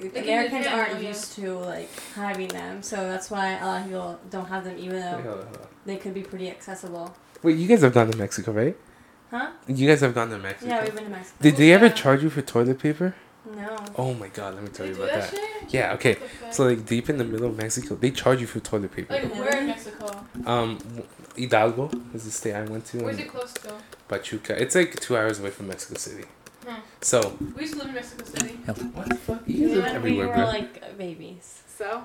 in 0.01 0.11
Americans 0.23 0.65
Japan, 0.65 0.79
aren't 0.79 1.03
yeah. 1.03 1.09
used 1.09 1.33
to 1.35 1.59
like 1.59 1.91
having 2.15 2.49
them, 2.49 2.83
so 2.83 2.97
that's 2.97 3.31
why 3.31 3.59
a 3.59 3.67
lot 3.67 3.79
of 3.81 3.85
people 3.87 4.19
don't 4.31 4.47
have 4.47 4.63
them, 4.65 4.77
even 4.79 4.95
Wait, 4.97 5.01
though 5.01 5.11
hold 5.23 5.27
on, 5.27 5.47
hold 5.47 5.57
on. 5.57 5.67
they 5.87 5.97
could 5.97 6.15
be 6.15 6.23
pretty 6.23 6.49
accessible. 6.51 7.15
Wait, 7.43 7.57
you 7.57 7.67
guys 7.67 7.83
have 7.83 7.93
gone 7.95 8.09
to 8.11 8.17
Mexico, 8.17 8.53
right? 8.53 8.77
Huh? 9.31 9.51
You 9.67 9.87
guys 9.89 10.01
have 10.01 10.15
gone 10.15 10.31
to 10.31 10.39
Mexico. 10.39 10.71
Yeah, 10.71 10.85
we've 10.85 10.95
been 10.95 11.05
to 11.05 11.11
Mexico. 11.11 11.37
Did 11.43 11.57
they 11.57 11.73
ever 11.73 11.87
Yeah. 11.87 11.93
charge 11.93 12.23
you 12.23 12.31
for 12.31 12.41
toilet 12.43 12.79
paper? 12.79 13.15
No. 13.55 13.77
Oh 13.97 14.15
my 14.15 14.29
god, 14.29 14.55
let 14.55 14.63
me 14.63 14.69
tell 14.71 14.87
They 14.87 14.93
you 14.93 15.03
about 15.03 15.13
that, 15.15 15.31
that. 15.31 15.73
Yeah, 15.73 15.93
okay. 15.95 16.15
What? 16.15 16.55
So 16.55 16.65
like 16.65 16.85
deep 16.87 17.09
in 17.09 17.17
the 17.19 17.25
middle 17.25 17.47
of 17.49 17.57
Mexico, 17.57 17.95
they 17.95 18.11
charge 18.11 18.41
you 18.41 18.47
for 18.47 18.61
toilet 18.61 18.93
paper. 18.95 19.13
like 19.15 19.35
where 19.35 19.57
in 19.59 19.67
Mexico? 19.67 20.25
Um, 20.47 20.79
Hidalgo 21.37 21.91
is 22.15 22.25
the 22.25 22.31
state 22.31 22.55
I 22.55 22.63
went 22.65 22.85
to. 22.87 22.99
Where's 23.05 23.19
it 23.19 23.29
close 23.29 23.53
to? 23.55 23.75
Pachuca. 24.09 24.61
It's 24.61 24.75
like 24.75 24.99
two 25.01 25.17
hours 25.17 25.41
away 25.41 25.51
from 25.51 25.69
Mexico 25.69 25.99
City. 25.99 26.25
Hmm. 26.67 26.81
So 27.01 27.37
We 27.57 27.63
used 27.63 27.75
to 27.75 27.79
live 27.81 27.89
in 27.89 27.95
Mexico 27.95 28.25
City. 28.25 28.55
what 28.67 29.09
the 29.09 29.15
fuck? 29.15 29.43
You 29.47 29.69
guys 29.69 29.77
live 29.77 29.93
When 29.95 30.03
we 30.03 30.19
were 30.19 30.27
bro. 30.35 30.45
like 30.45 30.99
babies. 30.99 31.63
So 31.77 32.03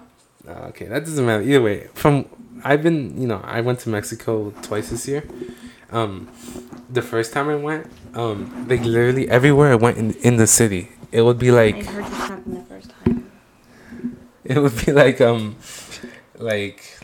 Oh, 0.48 0.52
okay, 0.70 0.86
that 0.86 1.06
doesn't 1.06 1.26
matter. 1.26 1.42
Either 1.44 1.62
way, 1.62 1.88
from 1.94 2.26
I've 2.64 2.84
been, 2.84 3.20
you 3.20 3.28
know, 3.28 3.42
I 3.44 3.60
went 3.62 3.80
to 3.80 3.90
Mexico 3.90 4.52
twice 4.62 4.90
this 4.92 5.08
year. 5.08 5.24
Um, 5.94 6.28
the 6.90 7.04
first 7.04 7.34
time 7.34 7.50
I 7.50 7.56
went, 7.56 7.88
um, 8.16 8.68
like 8.68 8.82
literally 8.82 9.30
everywhere 9.30 9.72
I 9.72 9.76
went 9.76 9.98
in 9.98 10.14
in 10.16 10.38
the 10.38 10.48
city, 10.48 10.90
it 11.12 11.22
would 11.22 11.38
be 11.38 11.52
like. 11.52 11.76
I 11.76 11.78
like 11.78 11.86
heard 11.86 12.06
this 12.06 12.18
happen 12.18 12.54
the 12.56 12.62
first 12.64 12.90
time. 12.90 13.32
it 14.44 14.58
would 14.58 14.86
be 14.86 14.92
like 14.92 15.22
um, 15.22 15.56
like 16.40 17.00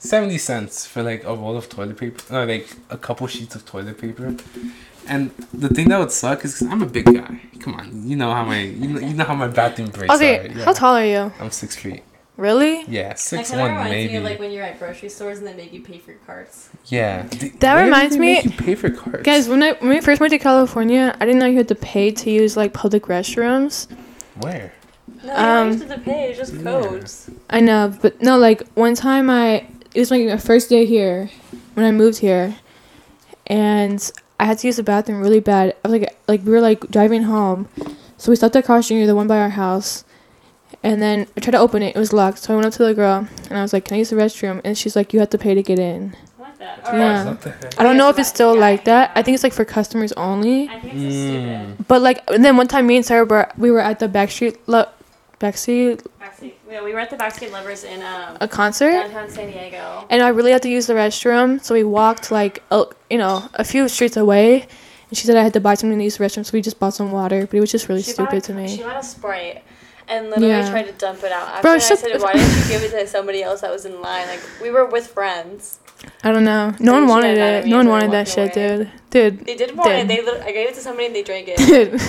seventy 0.00 0.38
cents 0.38 0.84
for 0.84 1.02
like 1.02 1.22
a 1.24 1.34
roll 1.34 1.56
of 1.56 1.68
toilet 1.68 1.96
paper, 1.96 2.22
or 2.34 2.44
like 2.44 2.68
a 2.90 2.98
couple 2.98 3.26
sheets 3.28 3.54
of 3.54 3.64
toilet 3.64 3.98
paper. 3.98 4.34
And 5.06 5.30
the 5.52 5.68
thing 5.68 5.88
that 5.90 5.98
would 5.98 6.10
suck 6.10 6.44
is 6.44 6.54
because 6.54 6.72
I'm 6.72 6.82
a 6.82 6.86
big 6.86 7.04
guy. 7.04 7.40
Come 7.60 7.74
on, 7.74 8.08
you 8.08 8.16
know 8.16 8.32
how 8.32 8.44
my 8.44 8.60
you 8.62 8.88
know, 8.88 9.00
you 9.00 9.14
know 9.14 9.24
how 9.24 9.36
my 9.36 9.48
bathroom 9.48 9.90
breaks 9.90 10.14
okay, 10.14 10.38
are. 10.38 10.46
Yeah. 10.48 10.64
how 10.64 10.72
tall 10.72 10.96
are 10.96 11.06
you? 11.06 11.32
I'm 11.38 11.50
six 11.50 11.76
feet. 11.76 12.02
Really? 12.36 12.82
Yeah, 12.88 13.10
That 13.10 13.18
six 13.20 13.50
kind 13.50 13.60
of 13.60 13.64
one 13.66 13.70
reminds 13.76 13.90
maybe. 13.92 14.12
me 14.14 14.18
of 14.18 14.24
like 14.24 14.38
when 14.40 14.50
you're 14.50 14.64
at 14.64 14.78
grocery 14.80 15.08
stores 15.08 15.38
and 15.38 15.46
they 15.46 15.54
make 15.54 15.72
you 15.72 15.80
pay 15.80 15.98
for 15.98 16.10
your 16.10 16.20
carts. 16.26 16.68
Yeah. 16.86 17.22
That 17.60 17.74
Where 17.76 17.84
reminds 17.84 18.16
me- 18.18 18.34
make 18.34 18.44
you 18.46 18.50
pay 18.50 18.74
for 18.74 18.90
carts, 18.90 19.22
Guys, 19.22 19.48
when 19.48 19.62
I 19.62 19.72
when 19.74 19.90
we 19.90 20.00
first 20.00 20.20
went 20.20 20.32
to 20.32 20.38
California, 20.38 21.16
I 21.20 21.24
didn't 21.26 21.38
know 21.38 21.46
you 21.46 21.58
had 21.58 21.68
to 21.68 21.74
pay 21.76 22.10
to 22.10 22.30
use 22.30 22.56
like 22.56 22.72
public 22.72 23.04
restrooms. 23.04 23.86
where? 24.40 24.72
No, 25.22 25.30
you 25.32 25.38
Um, 25.38 25.78
don't 25.78 25.88
have 25.90 25.98
to 25.98 26.04
pay. 26.04 26.30
It's 26.30 26.38
just 26.38 26.62
codes. 26.62 27.30
I 27.50 27.60
know, 27.60 27.94
but 28.02 28.20
no, 28.20 28.36
like 28.36 28.62
one 28.74 28.94
time 28.96 29.30
I 29.30 29.66
it 29.94 30.00
was 30.00 30.10
like 30.10 30.26
my 30.26 30.36
first 30.36 30.68
day 30.68 30.86
here 30.86 31.30
when 31.74 31.86
I 31.86 31.92
moved 31.92 32.18
here, 32.18 32.56
and 33.46 34.10
I 34.40 34.46
had 34.46 34.58
to 34.58 34.66
use 34.66 34.76
the 34.76 34.82
bathroom 34.82 35.20
really 35.20 35.40
bad. 35.40 35.76
I 35.84 35.88
was 35.88 36.00
like, 36.00 36.16
like 36.26 36.42
we 36.44 36.50
were 36.50 36.60
like 36.60 36.90
driving 36.90 37.22
home, 37.24 37.68
so 38.18 38.30
we 38.32 38.36
stopped 38.36 38.56
at 38.56 38.64
Carl's 38.64 38.88
Jr., 38.88 39.06
the 39.06 39.14
one 39.14 39.26
by 39.28 39.38
our 39.38 39.50
house, 39.50 40.04
and 40.84 41.02
then 41.02 41.26
I 41.36 41.40
tried 41.40 41.52
to 41.52 41.58
open 41.58 41.82
it. 41.82 41.96
It 41.96 41.98
was 41.98 42.12
locked, 42.12 42.38
so 42.38 42.52
I 42.52 42.56
went 42.56 42.66
up 42.66 42.72
to 42.74 42.84
the 42.84 42.94
girl 42.94 43.26
and 43.48 43.58
I 43.58 43.62
was 43.62 43.72
like, 43.72 43.86
"Can 43.86 43.96
I 43.96 43.98
use 43.98 44.10
the 44.10 44.16
restroom?" 44.16 44.60
And 44.64 44.78
she's 44.78 44.94
like, 44.94 45.12
"You 45.12 45.18
have 45.20 45.30
to 45.30 45.38
pay 45.38 45.54
to 45.54 45.62
get 45.62 45.78
in." 45.80 46.14
I 46.38 46.42
like 46.42 46.58
that. 46.58 46.80
Yeah. 46.84 47.24
What 47.24 47.40
the 47.42 47.50
heck? 47.50 47.80
I 47.80 47.82
don't 47.82 47.96
know 47.96 48.08
if 48.10 48.18
it's 48.18 48.28
still 48.28 48.54
yeah, 48.54 48.60
like 48.60 48.84
that. 48.84 49.10
I 49.16 49.22
think 49.22 49.34
it's 49.34 49.42
like 49.42 49.52
for 49.52 49.64
customers 49.64 50.12
only. 50.12 50.68
I 50.68 50.78
think 50.80 50.94
it's 50.94 51.14
so 51.14 51.20
Mm. 51.20 51.64
stupid. 51.70 51.88
But 51.88 52.02
like, 52.02 52.22
and 52.30 52.44
then 52.44 52.56
one 52.56 52.68
time, 52.68 52.86
me 52.86 52.96
and 52.96 53.04
Sarah 53.04 53.24
were 53.24 53.48
we 53.58 53.70
were 53.72 53.80
at 53.80 53.98
the 53.98 54.08
Backstreet 54.08 54.58
lo- 54.66 54.86
Backstreet 55.40 56.06
Backseat. 56.22 56.52
Yeah, 56.70 56.82
we 56.82 56.92
were 56.92 57.00
at 57.00 57.10
the 57.10 57.16
Backseat 57.16 57.50
Lovers 57.52 57.84
in 57.84 58.02
um, 58.02 58.36
a 58.40 58.48
concert. 58.48 58.92
downtown 58.92 59.28
San 59.30 59.50
Diego. 59.50 60.06
and 60.10 60.22
I 60.22 60.28
really 60.28 60.52
had 60.52 60.62
to 60.62 60.68
use 60.68 60.86
the 60.86 60.94
restroom, 60.94 61.62
so 61.62 61.74
we 61.74 61.84
walked 61.84 62.30
like 62.30 62.62
a, 62.70 62.84
you 63.10 63.18
know 63.18 63.48
a 63.54 63.64
few 63.64 63.88
streets 63.88 64.16
away. 64.16 64.66
And 65.10 65.18
she 65.18 65.26
said 65.26 65.36
I 65.36 65.42
had 65.42 65.52
to 65.52 65.60
buy 65.60 65.74
something 65.74 65.98
to 65.98 66.04
use 66.04 66.16
the 66.16 66.24
restroom, 66.24 66.44
so 66.46 66.50
we 66.52 66.62
just 66.62 66.78
bought 66.80 66.94
some 66.94 67.12
water. 67.12 67.46
But 67.46 67.54
it 67.56 67.60
was 67.60 67.70
just 67.70 67.88
really 67.88 68.02
She 68.02 68.12
stupid 68.12 68.38
a- 68.38 68.40
to 68.42 68.54
me. 68.54 68.68
She 68.68 68.82
bought 68.82 68.96
a 68.98 69.02
Sprite 69.06 69.62
and 70.08 70.26
literally 70.30 70.48
Yeah. 70.48 70.70
tried 70.70 70.86
to 70.86 70.92
dump 70.92 71.22
it 71.24 71.32
out. 71.32 71.48
After 71.48 71.62
Bro, 71.62 71.72
I 71.72 71.78
said, 71.78 71.98
the- 71.98 72.18
why 72.22 72.32
didn't 72.34 72.56
you 72.56 72.68
give 72.68 72.82
it 72.82 72.90
to 72.90 73.06
somebody 73.06 73.42
else 73.42 73.60
that 73.62 73.70
was 73.70 73.84
in 73.84 74.00
line? 74.00 74.26
Like, 74.28 74.40
we 74.62 74.70
were 74.70 74.84
with 74.86 75.06
friends. 75.08 75.78
I 76.22 76.32
don't 76.32 76.44
know. 76.44 76.72
So 76.76 76.84
No 76.84 76.92
one 76.92 77.06
wanted 77.06 77.38
it. 77.38 77.66
No 77.66 77.76
one 77.78 77.88
wanted 77.88 78.10
that 78.10 78.28
shit, 78.28 78.54
away. 78.56 78.88
dude. 79.10 79.36
Dude. 79.38 79.46
They 79.46 79.54
did 79.56 79.76
want 79.76 79.88
Did. 79.90 80.00
it. 80.00 80.08
They 80.08 80.22
lit- 80.22 80.42
I 80.42 80.52
gave 80.52 80.68
it 80.68 80.74
to 80.74 80.80
somebody 80.80 81.06
and 81.06 81.14
they 81.16 81.22
drank 81.22 81.48
it. 81.48 81.56
Dude. 81.58 82.00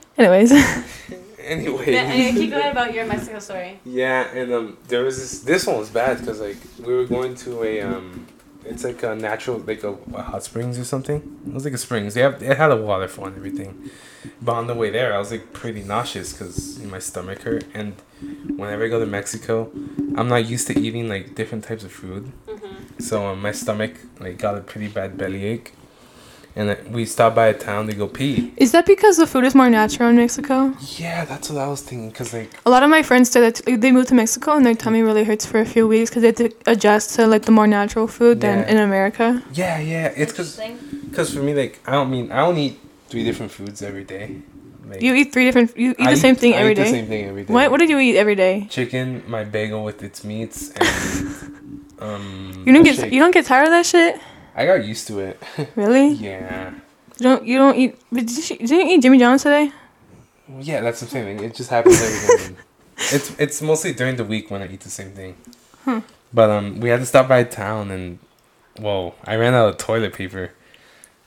Anyways, 0.18 0.50
Anyway. 1.38 1.92
yeah, 1.92 2.00
anyway, 2.00 2.32
keep 2.32 2.50
going 2.50 2.70
about 2.72 2.92
your 2.92 3.06
Mexico 3.06 3.38
story. 3.38 3.78
Yeah, 3.84 4.26
and 4.34 4.52
um, 4.52 4.78
there 4.88 5.02
was 5.04 5.16
this. 5.18 5.40
This 5.42 5.66
one 5.66 5.78
was 5.78 5.90
bad 5.90 6.18
because 6.18 6.40
like 6.40 6.56
we 6.84 6.92
were 6.92 7.04
going 7.04 7.34
to 7.36 7.62
a 7.62 7.82
um, 7.82 8.26
it's 8.68 8.84
like 8.84 9.02
a 9.02 9.14
natural 9.14 9.58
like 9.58 9.82
a, 9.84 9.92
a 10.14 10.22
hot 10.22 10.42
springs 10.44 10.78
or 10.78 10.84
something. 10.84 11.18
It 11.46 11.52
was 11.52 11.64
like 11.64 11.74
a 11.74 11.78
springs. 11.78 12.14
They 12.14 12.20
have 12.22 12.42
it 12.42 12.56
had 12.56 12.70
a 12.70 12.76
waterfall 12.76 13.26
and 13.26 13.36
everything, 13.36 13.90
but 14.42 14.52
on 14.52 14.66
the 14.66 14.74
way 14.74 14.90
there 14.90 15.14
I 15.14 15.18
was 15.18 15.30
like 15.30 15.52
pretty 15.52 15.82
nauseous 15.82 16.32
because 16.32 16.78
my 16.80 16.98
stomach 16.98 17.42
hurt. 17.42 17.64
And 17.74 17.94
whenever 18.56 18.84
I 18.84 18.88
go 18.88 19.00
to 19.00 19.06
Mexico, 19.06 19.70
I'm 20.16 20.28
not 20.28 20.46
used 20.46 20.66
to 20.68 20.78
eating 20.78 21.08
like 21.08 21.34
different 21.34 21.64
types 21.64 21.84
of 21.84 21.92
food, 21.92 22.32
Mm-hmm. 22.46 23.00
so 23.00 23.26
um, 23.26 23.42
my 23.42 23.52
stomach 23.52 23.92
like 24.20 24.38
got 24.38 24.56
a 24.56 24.60
pretty 24.60 24.88
bad 24.88 25.16
bellyache. 25.18 25.72
And 26.58 26.70
then 26.70 26.78
we 26.90 27.04
stopped 27.04 27.36
by 27.36 27.48
a 27.48 27.54
town 27.54 27.86
to 27.88 27.94
go 27.94 28.06
pee. 28.08 28.50
is 28.56 28.72
that 28.72 28.86
because 28.86 29.18
the 29.18 29.26
food 29.26 29.44
is 29.44 29.54
more 29.54 29.68
natural 29.68 30.08
in 30.08 30.16
Mexico? 30.16 30.72
Yeah, 30.96 31.26
that's 31.26 31.50
what 31.50 31.58
I 31.60 31.68
was 31.68 31.82
thinking. 31.82 32.10
Cause 32.12 32.32
like 32.32 32.50
A 32.64 32.70
lot 32.70 32.82
of 32.82 32.88
my 32.88 33.02
friends 33.02 33.30
said 33.30 33.42
that 33.42 33.66
like, 33.66 33.80
they 33.82 33.92
moved 33.92 34.08
to 34.08 34.14
Mexico 34.14 34.52
and 34.56 34.64
their 34.64 34.74
tummy 34.74 35.02
really 35.02 35.22
hurts 35.24 35.44
for 35.44 35.60
a 35.60 35.66
few 35.66 35.86
weeks 35.86 36.08
because 36.08 36.22
they 36.22 36.28
had 36.28 36.36
to 36.38 36.50
adjust 36.66 37.14
to 37.16 37.26
like 37.26 37.42
the 37.42 37.52
more 37.52 37.66
natural 37.66 38.06
food 38.06 38.40
than 38.40 38.60
Yeah. 38.60 38.70
in 38.72 38.76
America. 38.78 39.42
yeah, 39.52 39.78
yeah, 39.78 40.06
it's 40.16 40.32
cause 40.32 40.58
Interesting. 40.58 41.00
Because 41.10 41.28
for 41.34 41.40
me, 41.42 41.52
like, 41.54 41.78
I 41.86 41.92
don't 41.92 42.10
mean 42.10 42.32
I 42.32 42.38
don't 42.38 42.56
eat 42.56 42.78
three 43.10 43.22
different 43.24 43.52
foods 43.52 43.82
every 43.82 44.04
day. 44.04 44.26
Like, 44.88 45.02
You 45.02 45.12
eat 45.14 45.32
three 45.34 45.44
different. 45.44 45.76
You 45.76 45.90
eat 45.98 46.06
I 46.08 46.12
the 46.14 46.20
same 46.26 46.36
thing 46.36 46.54
I 46.54 46.70
eat 46.70 46.74
day. 46.74 46.84
the 46.84 46.90
same 46.90 47.06
thing 47.06 47.24
every 47.26 47.44
day. 47.44 47.52
What 47.52 47.70
What 47.70 47.80
did 47.80 47.90
you 47.90 47.98
eat 47.98 48.16
every 48.16 48.34
day? 48.34 48.66
Chicken, 48.70 49.22
my 49.26 49.44
bagel 49.44 49.84
with 49.84 50.02
its 50.02 50.24
meats, 50.24 50.70
and 50.76 50.86
um. 52.06 52.62
You 52.66 52.72
don't 52.72 52.82
get 52.84 52.96
shake. 52.96 53.12
you 53.12 53.20
don't 53.20 53.34
get 53.38 53.44
tired 53.46 53.64
of 53.64 53.72
that 53.76 53.84
shit. 53.84 54.20
I 54.56 54.66
got 54.66 54.84
used 54.84 55.06
to 55.08 55.20
it. 55.20 55.40
Really? 55.76 56.08
yeah. 56.14 56.70
You 57.18 57.22
don't 57.28 57.46
you 57.46 57.58
don't 57.58 57.76
eat? 57.76 57.96
But 58.10 58.26
did 58.26 58.50
you, 58.50 58.56
did 58.58 58.70
you 58.70 58.80
eat 58.88 59.02
Jimmy 59.02 59.18
John's 59.18 59.42
today? 59.42 59.70
Yeah, 60.60 60.80
that's 60.80 61.00
the 61.00 61.06
same 61.06 61.24
thing. 61.24 61.44
It 61.44 61.54
just 61.54 61.70
happens 61.70 62.00
every 62.02 62.54
day. 62.54 62.60
It's 63.12 63.28
it's 63.38 63.60
mostly 63.60 63.92
during 63.92 64.16
the 64.16 64.24
week 64.24 64.50
when 64.50 64.62
I 64.62 64.68
eat 64.72 64.80
the 64.80 64.90
same 64.90 65.10
thing. 65.12 65.36
Hmm. 65.84 65.98
But 66.32 66.48
um, 66.50 66.80
we 66.80 66.88
had 66.88 67.00
to 67.00 67.06
stop 67.06 67.28
by 67.28 67.44
town, 67.44 67.90
and 67.90 68.18
whoa, 68.80 69.14
I 69.24 69.36
ran 69.36 69.52
out 69.54 69.68
of 69.68 69.76
toilet 69.76 70.14
paper, 70.14 70.52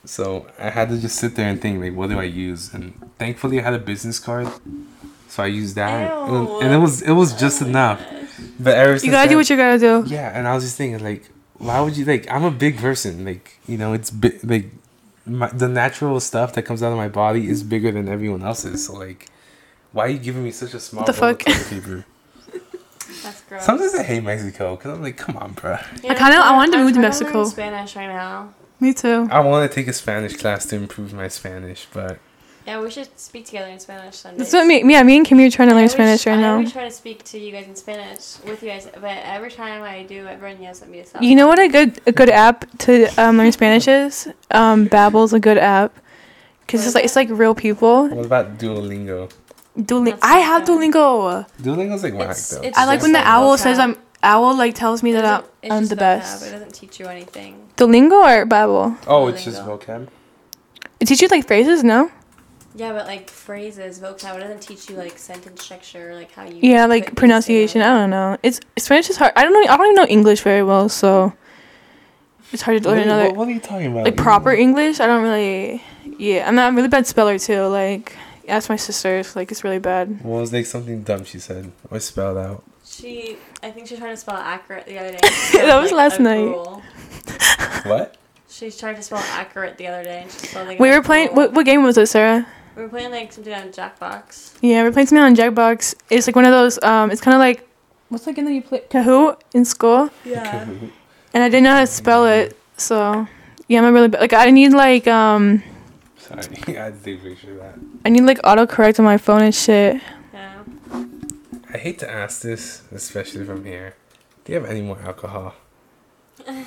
so 0.04 0.48
I 0.58 0.70
had 0.72 0.90
to 0.90 0.98
just 0.98 1.18
sit 1.18 1.36
there 1.36 1.48
and 1.48 1.62
think 1.62 1.80
like, 1.80 1.96
what 1.96 2.10
do 2.10 2.20
I 2.20 2.24
use? 2.24 2.74
And 2.74 2.94
thankfully, 3.20 3.60
I 3.60 3.64
had 3.64 3.76
a 3.76 3.80
business 3.92 4.18
card, 4.18 4.48
so 5.28 5.44
I 5.44 5.46
used 5.48 5.76
that, 5.76 6.12
and, 6.12 6.48
and 6.64 6.74
it 6.74 6.78
was 6.78 7.02
it 7.04 7.14
was 7.14 7.34
just 7.40 7.62
enough. 7.62 8.02
But 8.60 8.74
ever 8.76 8.96
You 9.06 9.12
gotta 9.12 9.30
do 9.30 9.38
what 9.38 9.48
you 9.50 9.56
gotta 9.56 9.78
do. 9.80 10.04
yeah, 10.08 10.32
and 10.36 10.48
I 10.48 10.56
was 10.56 10.64
just 10.64 10.76
thinking 10.76 11.04
like, 11.04 11.30
why 11.60 11.80
would 11.82 11.96
you 11.98 12.06
like? 12.06 12.30
I'm 12.32 12.44
a 12.44 12.52
big 12.52 12.78
person, 12.78 13.24
like 13.26 13.58
you 13.68 13.78
know, 13.78 13.94
it's 13.94 14.10
bi- 14.12 14.40
like 14.44 14.66
my, 15.26 15.48
the 15.50 15.68
natural 15.68 16.20
stuff 16.20 16.54
that 16.54 16.64
comes 16.64 16.82
out 16.82 16.92
of 16.92 16.98
my 16.98 17.08
body 17.10 17.48
is 17.48 17.62
bigger 17.64 17.92
than 17.92 18.08
everyone 18.10 18.44
else's. 18.44 18.86
So 18.88 18.94
like, 18.94 19.28
why 19.92 20.06
are 20.06 20.10
you 20.10 20.20
giving 20.20 20.44
me 20.44 20.52
such 20.52 20.74
a 20.74 20.80
small 20.80 21.06
the 21.06 21.12
roll 21.14 21.30
of 21.32 21.40
fuck? 21.42 21.46
toilet 21.46 21.70
paper? 21.70 22.06
That's 23.24 23.42
gross. 23.42 23.64
Sometimes 23.66 23.96
I 23.96 24.04
hate 24.04 24.24
Mexico 24.24 24.76
because 24.76 24.94
I'm 24.96 25.02
like, 25.04 25.18
come 25.18 25.38
on, 25.38 25.54
bro. 25.54 25.72
Yeah, 26.04 26.12
I 26.12 26.16
kinda- 26.16 26.38
I 26.38 26.42
I'm- 26.48 26.56
wanted 26.56 26.72
to 26.74 26.78
I'm 26.80 26.84
move 26.86 26.94
to 26.94 27.00
trying 27.00 27.02
Mexico. 27.10 27.38
learn 27.40 27.46
Spanish 27.48 27.96
right 27.96 28.08
now. 28.08 28.54
Me 28.80 28.94
too. 28.94 29.28
I 29.30 29.42
want 29.42 29.70
to 29.70 29.76
take 29.76 29.88
a 29.88 29.94
Spanish 29.94 30.38
class 30.38 30.66
to 30.68 30.76
improve 30.78 31.14
my 31.14 31.28
Spanish, 31.28 31.86
but 31.92 32.18
Yeah, 32.68 32.82
we 32.82 32.92
should 32.92 33.18
speak 33.18 33.46
together 33.46 33.68
in 33.72 33.80
Spanish 33.80 34.18
Sundays. 34.18 34.40
That's 34.40 34.54
what 34.54 34.68
me. 34.68 34.84
Yeah, 34.92 35.02
me 35.04 35.18
and 35.18 35.26
Kimmy 35.26 35.48
are 35.48 35.50
trying 35.52 35.70
to 35.70 35.74
learn 35.76 35.84
always- 35.84 35.92
Spanish 35.94 36.26
right 36.28 36.38
I 36.38 36.42
now. 36.42 36.54
always 36.54 36.72
try 36.72 36.84
to 36.84 36.92
speak 36.92 37.24
to 37.26 37.40
you 37.40 37.52
guys 37.52 37.66
in 37.68 37.76
Spanish 37.76 38.36
with 38.46 38.62
you 38.62 38.70
guys, 38.70 38.88
but 38.94 39.18
every 39.24 39.50
time 39.52 39.82
I 39.82 40.04
do, 40.04 40.28
everyone 40.28 40.62
yells 40.62 40.82
at 40.82 40.90
me 40.90 41.00
to 41.02 41.06
stop. 41.06 41.22
You 41.24 41.36
know 41.36 41.48
what 41.48 41.58
a 41.58 41.68
good 41.68 42.00
a 42.06 42.12
good 42.12 42.30
app 42.30 42.66
to 42.80 43.08
um, 43.18 43.38
learn 43.38 43.52
Spanish 43.52 43.88
is? 43.88 44.28
Um, 44.52 44.88
Babbel's 44.88 45.34
a 45.34 45.40
good 45.40 45.58
app 45.58 45.94
because 46.62 46.86
it's 46.86 46.94
like 46.96 47.06
it's 47.06 47.16
like 47.16 47.30
real 47.32 47.56
people. 47.56 48.08
what 48.10 48.26
about 48.26 48.58
Duolingo? 48.60 49.32
Duolingo. 49.78 50.20
I 50.22 50.40
have 50.40 50.66
good. 50.66 50.80
Duolingo. 50.94 51.48
Duolingo's 51.62 52.04
like 52.04 52.14
whack 52.14 52.24
It's- 52.32 52.50
though. 52.52 52.62
it's 52.62 52.78
I 52.78 52.86
like 52.86 53.02
when 53.02 53.14
the 53.14 53.20
like 53.20 53.28
owl 53.28 53.56
vocab. 53.56 53.60
says 53.60 53.80
I'm. 53.80 53.98
Owl 54.22 54.54
like 54.58 54.76
tells 54.76 55.02
me 55.02 55.12
It 55.12 55.22
that 55.22 55.26
I'm, 55.26 55.44
it's 55.64 55.72
I'm 55.74 55.86
the 55.88 55.96
vocab, 55.96 56.00
best. 56.00 56.46
It 56.46 56.52
doesn't 56.52 56.74
teach 56.74 57.00
you 57.00 57.06
anything. 57.08 57.70
Duolingo 57.78 58.22
or 58.22 58.46
Babbel? 58.46 58.98
oh, 59.08 59.28
it's 59.28 59.46
just 59.46 59.62
Duolingo. 59.64 59.82
vocab. 59.82 60.08
It 61.00 61.06
teaches 61.08 61.32
like 61.32 61.48
phrases, 61.48 61.84
no? 61.86 62.12
Yeah, 62.76 62.94
but 62.94 63.08
like 63.08 63.30
phrases, 63.30 64.00
vocab, 64.00 64.38
it 64.38 64.40
doesn't 64.42 64.62
teach 64.62 64.90
you 64.90 64.96
like 64.96 65.18
sentence 65.18 65.64
structure, 65.64 66.14
like 66.14 66.32
how 66.32 66.46
you. 66.46 66.60
Yeah, 66.62 66.86
like 66.86 67.16
pronunciation. 67.16 67.82
I 67.82 67.98
don't 67.98 68.10
know. 68.10 68.38
It's 68.44 68.60
Spanish 68.78 69.10
is 69.10 69.18
hard. 69.18 69.34
I 69.36 69.44
don't 69.44 69.54
know. 69.54 69.62
I 69.62 69.78
don't 69.78 69.86
even 69.88 69.96
know 69.96 70.06
English 70.06 70.42
very 70.42 70.64
well, 70.64 70.88
so 70.88 71.34
it's 72.52 72.62
hard 72.62 72.82
to 72.84 72.90
learn 72.90 73.00
are 73.00 73.02
another 73.02 73.26
what, 73.28 73.36
what 73.38 73.48
are 73.48 73.52
you 73.52 73.60
talking 73.60 73.92
about? 73.92 74.06
like 74.06 74.18
proper 74.18 74.52
English. 74.52 75.00
I 75.00 75.08
don't 75.08 75.24
really. 75.24 75.84
Yeah, 76.18 76.48
I'm 76.48 76.56
not 76.56 76.68
I'm 76.68 76.76
really 76.76 76.90
bad 76.90 77.08
speller 77.08 77.40
too. 77.40 77.64
Like 77.64 78.16
ask 78.48 78.70
my 78.70 78.76
sisters. 78.76 79.36
Like 79.36 79.52
it's 79.52 79.64
really 79.64 79.80
bad. 79.80 80.24
What 80.24 80.42
was 80.42 80.54
like 80.54 80.66
something 80.66 81.02
dumb 81.04 81.26
she 81.26 81.40
said 81.40 81.72
or 81.90 82.00
spelled 82.00 82.38
out? 82.38 82.64
She, 82.86 83.38
I 83.62 83.70
think 83.70 83.88
she 83.88 83.94
was 83.94 84.00
trying 84.00 84.14
to 84.14 84.18
spell 84.18 84.36
accurate 84.36 84.86
the 84.88 84.98
other 84.98 85.12
day. 85.12 85.20
That 85.54 85.80
was 85.80 85.92
last 85.92 86.20
night. 86.20 86.50
What? 87.86 88.18
She 88.50 88.72
tried 88.72 88.96
to 88.96 89.04
spell 89.04 89.20
accurate 89.20 89.78
the 89.78 89.88
other 89.88 90.04
day, 90.04 90.24
and 90.24 90.32
she 90.32 90.48
spelled 90.48 90.68
like. 90.68 90.80
We 90.80 90.90
were 90.90 91.04
playing. 91.04 91.36
What, 91.36 91.54
what 91.54 91.66
game 91.66 91.84
was 91.84 91.98
it, 91.98 92.08
Sarah? 92.08 92.48
We 92.80 92.86
were 92.86 92.90
playing 92.90 93.12
like 93.12 93.34
something 93.34 93.54
on 93.54 93.74
Jackbox. 93.74 94.54
Yeah, 94.62 94.84
we're 94.84 94.94
playing 94.94 95.08
something 95.08 95.22
on 95.26 95.36
Jackbox. 95.36 95.96
It's 96.10 96.28
like 96.28 96.36
one 96.38 96.46
of 96.46 96.52
those. 96.52 96.82
Um, 96.82 97.12
it's 97.12 97.20
kind 97.20 97.36
of 97.36 97.40
like 97.40 97.68
what's 98.08 98.24
the 98.24 98.32
game 98.32 98.46
that 98.46 98.54
you 98.54 98.62
play 98.62 98.80
Kahoot 98.90 99.38
in 99.54 99.66
school, 99.66 100.10
Yeah. 100.24 100.62
and 101.34 101.44
I 101.44 101.50
didn't 101.50 101.64
know 101.66 101.74
how 101.74 101.82
to 101.82 101.88
spell 101.88 102.26
it. 102.26 102.58
So 102.78 103.28
yeah, 103.68 103.80
I'm 103.80 103.84
a 103.86 103.92
really 103.92 104.08
bad. 104.08 104.22
Like 104.22 104.32
I 104.32 104.50
need 104.52 104.72
like 104.72 105.08
um 105.10 105.62
Sorry, 106.20 106.40
I 106.68 106.72
had 106.72 106.98
to 106.98 107.04
take 107.04 107.20
a 107.20 107.24
picture 107.24 107.54
that. 107.58 107.76
I 108.06 108.10
need 108.10 108.22
like 108.24 108.38
autocorrect 108.44 108.98
on 108.98 109.04
my 109.04 109.18
phone 109.18 109.42
and 109.42 109.54
shit. 109.54 110.00
Yeah. 110.34 110.64
I 111.74 111.78
hate 111.78 112.00
to 112.00 112.10
ask 112.10 112.44
this, 112.44 112.84
especially 112.94 113.44
from 113.44 113.66
here. 113.66 113.96
Do 114.46 114.54
you 114.54 114.60
have 114.62 114.70
any 114.70 114.82
more 114.82 115.00
alcohol? 115.02 115.54
Uh, 116.48 116.64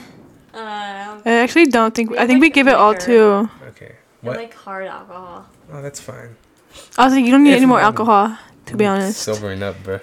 I 0.54 1.20
actually 1.24 1.68
don't 1.68 1.94
think. 1.94 2.10
We 2.10 2.18
I 2.18 2.26
think 2.26 2.42
we 2.42 2.48
like 2.48 2.54
give 2.54 2.68
it 2.68 2.74
all 2.74 2.94
to. 2.94 3.48
Okay. 4.25 4.31
I 4.39 4.43
like 4.43 4.55
hard 4.55 4.87
alcohol. 4.87 5.47
Oh, 5.73 5.83
that's 5.83 6.01
fine. 6.01 6.37
I 6.97 7.05
was 7.05 7.14
like, 7.14 7.25
you 7.25 7.31
don't 7.31 7.43
need 7.45 7.51
If 7.51 7.57
any 7.57 7.66
more 7.66 7.79
you- 7.81 7.85
alcohol. 7.85 8.37
To 8.66 8.77
be 8.77 8.87
honest, 8.87 9.20
Sobering 9.20 9.61
up, 9.62 9.75
bro. 9.83 9.99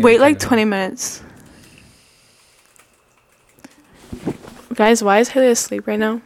wait 0.00 0.18
like 0.20 0.40
20 0.40 0.64
minutes. 0.64 1.22
Guys, 4.74 5.02
why 5.04 5.20
is 5.20 5.28
Haley 5.30 5.48
asleep 5.48 5.86
right 5.86 5.98
now? 5.98 6.20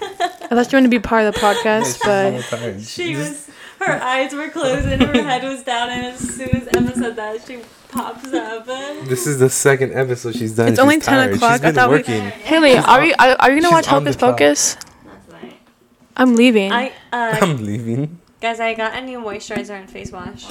I 0.00 0.48
thought 0.48 0.70
you 0.70 0.76
wanted 0.76 0.82
to 0.82 0.88
be 0.88 0.98
part 0.98 1.24
of 1.24 1.34
the 1.34 1.40
podcast, 1.46 1.98
but 2.04 2.82
She 2.82 3.16
was. 3.16 3.48
Her 3.80 4.00
eyes 4.02 4.32
were 4.34 4.48
closed 4.50 4.86
and 4.86 5.02
her 5.02 5.22
head 5.22 5.42
was 5.42 5.62
down, 5.62 5.90
and 5.90 6.06
as 6.06 6.18
soon 6.18 6.50
as 6.50 6.68
Emma 6.76 6.94
said 6.94 7.16
that, 7.16 7.44
she 7.46 7.58
pops 7.88 8.32
up. 8.32 8.66
This 9.08 9.26
is 9.26 9.38
the 9.38 9.50
second 9.50 9.92
episode 9.94 10.34
she's 10.36 10.54
done. 10.54 10.68
It's 10.68 10.74
She's 10.74 10.78
only 10.78 11.00
10 11.00 11.02
tired. 11.02 11.34
o'clock. 11.34 11.52
She's 11.54 11.60
I 11.60 11.66
been 11.66 11.74
thought 11.74 11.90
we- 11.90 11.96
working. 11.96 12.22
Haley, 12.22 12.76
are 12.78 13.00
we 13.00 13.14
are, 13.14 13.36
are 13.40 13.50
you 13.50 13.60
gonna 13.60 13.68
She's 13.68 13.72
watch 13.72 13.88
on 13.92 14.04
the 14.04 14.10
Hocus 14.10 14.16
clock. 14.16 14.32
Pocus? 14.38 14.76
That's 16.16 16.18
right. 16.18 16.30
I'm 16.30 16.36
leaving. 16.36 16.72
I 16.72 16.92
uh, 17.12 17.38
I'm 17.42 17.64
leaving. 17.64 18.18
guys, 18.40 18.60
I 18.60 18.74
got 18.74 18.94
a 18.96 19.00
new 19.00 19.18
moisturizer 19.20 19.70
and 19.78 19.90
face 19.90 20.12
wash. 20.12 20.46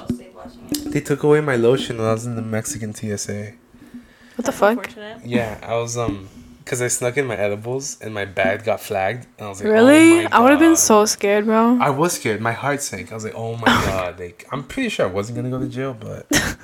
They 0.86 1.02
took 1.02 1.24
away 1.24 1.42
my 1.42 1.56
lotion 1.56 1.98
when 1.98 2.08
I 2.08 2.14
was 2.14 2.26
in 2.26 2.36
the 2.36 2.42
Mexican 2.42 2.94
TSA. 2.94 3.54
what 4.36 4.46
the 4.46 4.52
That's 4.52 4.58
fuck? 4.58 4.90
Yeah, 5.26 5.60
I 5.64 5.76
was 5.76 5.98
um 5.98 6.30
because 6.60 6.82
I 6.82 6.88
snuck 6.88 7.18
in 7.18 7.26
my 7.26 7.36
edibles 7.36 7.98
and 8.02 8.14
my 8.14 8.24
bag 8.26 8.64
got 8.64 8.80
flagged, 8.80 9.28
and 9.38 9.48
I 9.48 9.50
was 9.50 9.60
like, 9.62 9.72
Really? 9.72 10.20
Oh 10.22 10.24
my 10.24 10.30
I 10.32 10.40
would 10.40 10.52
have 10.52 10.60
been 10.60 10.76
so 10.78 11.06
scared, 11.06 11.46
bro. 11.46 11.78
I 11.82 11.90
was 11.90 12.14
scared. 12.14 12.40
My 12.42 12.54
heart 12.54 12.82
sank. 12.82 13.12
I 13.12 13.16
was 13.16 13.24
like, 13.26 13.36
oh 13.36 13.56
my 13.58 13.66
god. 13.88 14.20
Like, 14.20 14.46
I'm 14.52 14.64
pretty 14.64 14.90
sure 14.90 15.06
I 15.08 15.12
wasn't 15.12 15.36
gonna 15.38 15.50
go 15.50 15.60
to 15.60 15.68
jail, 15.68 15.94
but 15.94 16.26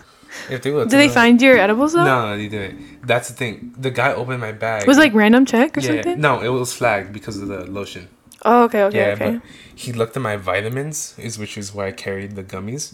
if 0.50 0.62
they 0.62 0.72
would, 0.72 0.90
Did 0.90 0.98
they 1.00 1.10
find 1.10 1.42
your 1.42 1.58
edibles 1.58 1.94
though? 1.94 2.04
No, 2.06 2.30
no, 2.30 2.38
they 2.38 2.48
didn't. 2.48 3.06
That's 3.06 3.28
the 3.30 3.34
thing. 3.36 3.74
The 3.78 3.92
guy 3.92 4.14
opened 4.14 4.40
my 4.42 4.52
bag. 4.54 4.84
It 4.84 4.88
Was 4.88 4.98
like 4.98 5.14
random 5.14 5.46
check 5.46 5.78
or 5.78 5.82
yeah, 5.82 5.88
something? 5.88 6.20
no, 6.22 6.42
it 6.42 6.50
was 6.50 6.72
flagged 6.74 7.12
because 7.14 7.38
of 7.42 7.48
the 7.50 7.66
lotion. 7.70 8.08
Oh, 8.46 8.64
okay, 8.64 8.84
okay, 8.84 8.98
yeah, 8.98 9.14
okay. 9.14 9.32
but 9.38 9.42
he 9.76 9.92
looked 9.94 10.16
at 10.16 10.22
my 10.22 10.36
vitamins, 10.38 11.16
is 11.18 11.38
which 11.38 11.58
is 11.58 11.74
why 11.74 11.88
I 11.88 11.92
carried 11.92 12.36
the 12.36 12.44
gummies. 12.44 12.94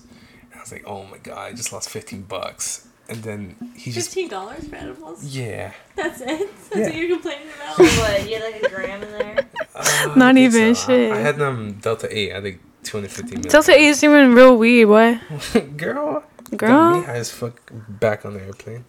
And 0.51 0.55
I 0.55 0.59
was 0.61 0.71
like, 0.71 0.83
oh 0.87 1.03
my 1.05 1.17
god, 1.17 1.37
I 1.37 1.53
just 1.53 1.71
lost 1.73 1.89
fifteen 1.89 2.23
bucks. 2.23 2.87
And 3.07 3.21
then 3.21 3.55
he 3.75 3.91
just 3.91 4.07
Fifteen 4.09 4.29
dollars 4.29 4.67
for 4.67 4.75
edibles. 4.77 5.23
yeah. 5.23 5.73
That's 5.95 6.21
it. 6.21 6.27
That's 6.71 6.75
Yeah. 6.75 6.81
what 6.87 6.95
you're 6.95 7.09
complaining 7.15 7.47
about. 7.55 7.77
what? 8.01 8.27
You 8.27 8.35
had 8.39 8.43
like 8.51 8.63
a 8.63 8.69
gram 8.69 9.03
in 9.03 9.11
there? 9.11 9.45
Uh, 9.75 10.13
Not 10.15 10.37
even 10.37 10.73
so. 10.73 10.87
shit. 10.87 11.11
I 11.11 11.19
had 11.19 11.39
um 11.39 11.73
Delta 11.73 12.07
Eight. 12.09 12.33
I 12.33 12.41
think 12.41 12.61
two 12.81 12.97
hundred 12.97 13.11
fifty. 13.11 13.35
Delta 13.35 13.73
8 13.73 13.81
is 13.85 14.03
even 14.03 14.33
real 14.33 14.57
weed, 14.57 14.85
boy. 14.85 15.19
Girl, 15.77 16.23
got 16.49 16.51
me 16.51 16.57
Girl. 16.57 17.01
high 17.03 17.15
as 17.21 17.29
fuck 17.29 17.61
back 17.87 18.25
on 18.25 18.33
the 18.33 18.41
airplane. 18.41 18.85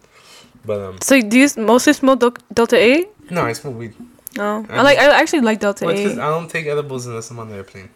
But 0.64 0.80
um, 0.80 0.98
So 1.02 1.20
do 1.20 1.38
you 1.38 1.48
mostly 1.58 1.92
smoke 1.92 2.40
Delta 2.52 2.76
8? 2.76 3.30
no, 3.30 3.42
I 3.44 3.52
smoke 3.52 3.76
weed. 3.76 3.94
No. 4.36 4.66
I 4.68 4.76
I 4.78 4.82
like 4.82 4.98
I 4.98 5.20
actually 5.20 5.40
like 5.40 5.60
Delta 5.60 5.84
Well, 5.86 5.96
8. 5.96 6.12
I 6.12 6.30
don't 6.30 6.48
take 6.50 6.66
edibles 6.66 7.06
unless 7.06 7.30
I'm 7.30 7.38
on 7.38 7.48
the 7.48 7.56
airplane. 7.56 7.88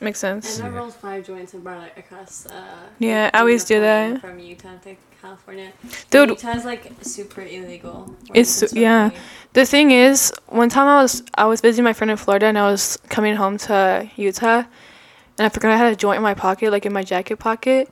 Makes 0.00 0.18
sense. 0.18 0.46
And 0.46 0.54
sense. 0.54 0.64
I 0.64 0.68
Yeah. 0.70 0.78
rolled 0.78 0.94
five 0.94 1.26
joints 1.26 1.52
and 1.54 1.62
brought 1.62 1.86
it 1.86 1.92
across. 1.96 2.46
Uh, 2.46 2.52
Yeah, 2.98 3.30
I 3.34 3.40
always 3.40 3.64
do 3.64 3.80
that. 3.80 4.20
From 4.20 4.38
Utah 4.38 4.76
to 4.84 4.96
California. 5.20 5.72
Dude, 6.10 6.30
Utah's 6.30 6.64
like 6.64 6.90
super 7.02 7.42
illegal. 7.42 8.14
where 8.28 8.40
It's 8.40 8.54
you 8.56 8.60
can 8.60 8.68
su- 8.68 8.74
smoke 8.74 8.82
yeah. 8.82 9.08
weed. 9.08 9.18
The 9.52 9.66
thing 9.66 9.90
is, 9.90 10.32
one 10.48 10.68
time 10.70 10.86
I 10.88 11.02
was 11.02 11.22
I 11.34 11.44
was 11.46 11.60
visiting 11.60 11.84
my 11.84 11.92
friend 11.92 12.10
in 12.10 12.16
Florida 12.16 12.46
and 12.46 12.58
I 12.58 12.70
was 12.70 12.98
coming 13.08 13.36
home 13.36 13.58
to 13.68 14.08
Utah, 14.16 14.62
and 15.38 15.44
I 15.46 15.48
forgot 15.50 15.72
I 15.72 15.76
had 15.76 15.92
a 15.92 15.96
joint 15.96 16.16
in 16.16 16.22
my 16.22 16.34
pocket, 16.34 16.70
like 16.70 16.86
in 16.86 16.92
my 16.92 17.02
jacket 17.02 17.38
pocket. 17.38 17.90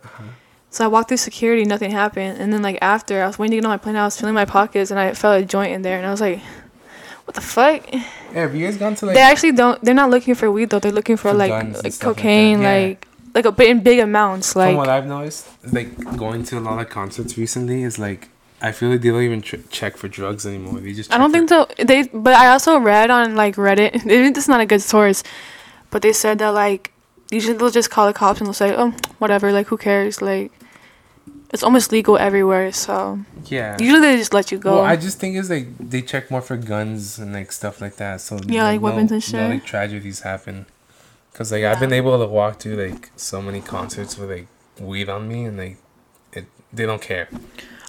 So 0.71 0.85
I 0.85 0.89
walked 0.89 1.09
through 1.09 1.17
security, 1.19 1.65
nothing 1.65 1.91
happened, 1.91 2.39
and 2.41 2.53
then 2.53 2.63
like 2.63 2.79
after 2.81 3.23
I 3.23 3.27
was 3.27 3.39
waiting 3.39 3.53
to 3.53 3.57
get 3.59 3.65
on 3.65 3.71
my 3.71 3.79
plane, 3.79 3.97
I 3.97 4.05
was 4.05 4.17
feeling 4.19 4.35
my 4.35 4.45
pockets 4.47 4.91
and 4.91 5.01
I 5.01 5.13
felt 5.15 5.43
a 5.43 5.45
joint 5.45 5.73
in 5.73 5.83
there, 5.83 5.97
and 5.99 6.07
I 6.07 6.11
was 6.11 6.21
like, 6.21 6.41
"What 7.29 7.35
the 7.35 7.43
fuck?" 7.57 7.81
Yeah, 7.93 8.01
have 8.33 8.55
you 8.55 8.65
guys 8.67 8.77
gone 8.79 8.95
to 8.97 9.07
like? 9.07 9.15
they 9.15 9.21
actually 9.33 9.53
don't. 9.53 9.77
They're 9.85 10.01
not 10.03 10.11
looking 10.11 10.35
for 10.35 10.51
weed 10.51 10.71
though. 10.71 10.81
They're 10.81 10.99
looking 11.01 11.17
for, 11.17 11.31
For 11.31 11.35
like 11.43 11.51
like 11.51 11.69
stuff 11.77 11.85
like 11.85 11.99
cocaine, 12.01 12.63
yeah. 12.63 12.73
like 12.73 13.07
like 13.35 13.45
a 13.45 13.53
bit 13.53 13.69
in 13.69 13.83
big 13.83 13.99
amounts, 13.99 14.55
From 14.55 14.61
like. 14.63 14.77
what 14.77 14.89
I've 14.89 15.07
noticed, 15.07 15.47
like 15.79 15.89
going 16.17 16.43
to 16.45 16.59
a 16.59 16.65
lot 16.69 16.81
of 16.81 16.89
concerts 16.89 17.37
recently 17.37 17.83
is 17.83 17.99
like 17.99 18.29
I 18.61 18.73
feel 18.73 18.89
like 18.89 19.03
they 19.03 19.11
don't 19.11 19.23
even 19.23 19.43
tr- 19.43 19.57
check 19.71 19.97
for 19.97 20.09
drugs 20.09 20.47
anymore. 20.47 20.81
They 20.81 20.93
just. 20.93 21.13
I 21.13 21.19
don't 21.19 21.33
think 21.33 21.49
so. 21.49 21.67
They, 21.79 22.05
but 22.13 22.35
I 22.35 22.49
also 22.49 22.79
read 22.79 23.11
on 23.11 23.37
like 23.37 23.57
Reddit. 23.57 24.03
This 24.35 24.45
is 24.45 24.49
not 24.49 24.61
a 24.61 24.67
good 24.67 24.83
source, 24.83 25.23
but 25.91 26.03
they 26.03 26.13
said 26.13 26.39
that 26.41 26.55
like 26.55 26.93
usually 27.31 27.57
they'll 27.57 27.71
just 27.71 27.91
call 27.91 28.07
the 28.07 28.13
cops 28.13 28.41
and 28.41 28.47
they'll 28.47 28.55
say, 28.55 28.75
"Oh, 28.77 28.91
whatever. 29.19 29.53
Like, 29.53 29.69
who 29.69 29.77
cares? 29.77 30.21
Like, 30.23 30.51
it's 31.53 31.63
almost 31.63 31.93
legal 31.93 32.17
everywhere." 32.19 32.73
So 32.73 33.19
yeah. 33.47 33.77
usually 33.81 34.01
they 34.01 34.17
just 34.17 34.33
let 34.35 34.51
you 34.53 34.59
go. 34.59 34.77
Well, 34.77 34.85
I 34.85 34.97
just 34.97 35.19
think 35.19 35.37
is 35.37 35.51
like 35.51 35.67
they 35.79 36.03
check 36.03 36.31
more 36.31 36.41
for 36.43 36.57
guns 36.57 37.19
and 37.19 37.33
like 37.33 37.53
stuff 37.53 37.81
like 37.81 37.97
that. 37.97 38.21
So 38.21 38.39
Yeah, 38.47 38.65
like 38.65 38.81
no- 38.81 38.85
weapons 38.87 39.13
and 39.13 39.23
shit. 39.23 39.35
No 39.35 39.41
shit. 39.41 39.51
like 39.55 39.65
tragedies 39.67 40.21
happen. 40.21 40.67
Cause 41.35 41.53
like 41.53 41.63
I've 41.65 41.79
been 41.79 41.93
able 41.93 42.19
to 42.19 42.27
walk 42.27 42.59
through 42.61 42.77
like 42.85 43.11
so 43.17 43.41
many 43.41 43.61
concerts 43.61 44.19
with 44.19 44.29
like 44.31 44.47
weed 44.81 45.09
on 45.09 45.29
me 45.29 45.45
and 45.45 45.57
like 45.57 45.77
it 46.33 46.47
they 46.73 46.85
don't 46.85 47.01
care. 47.03 47.29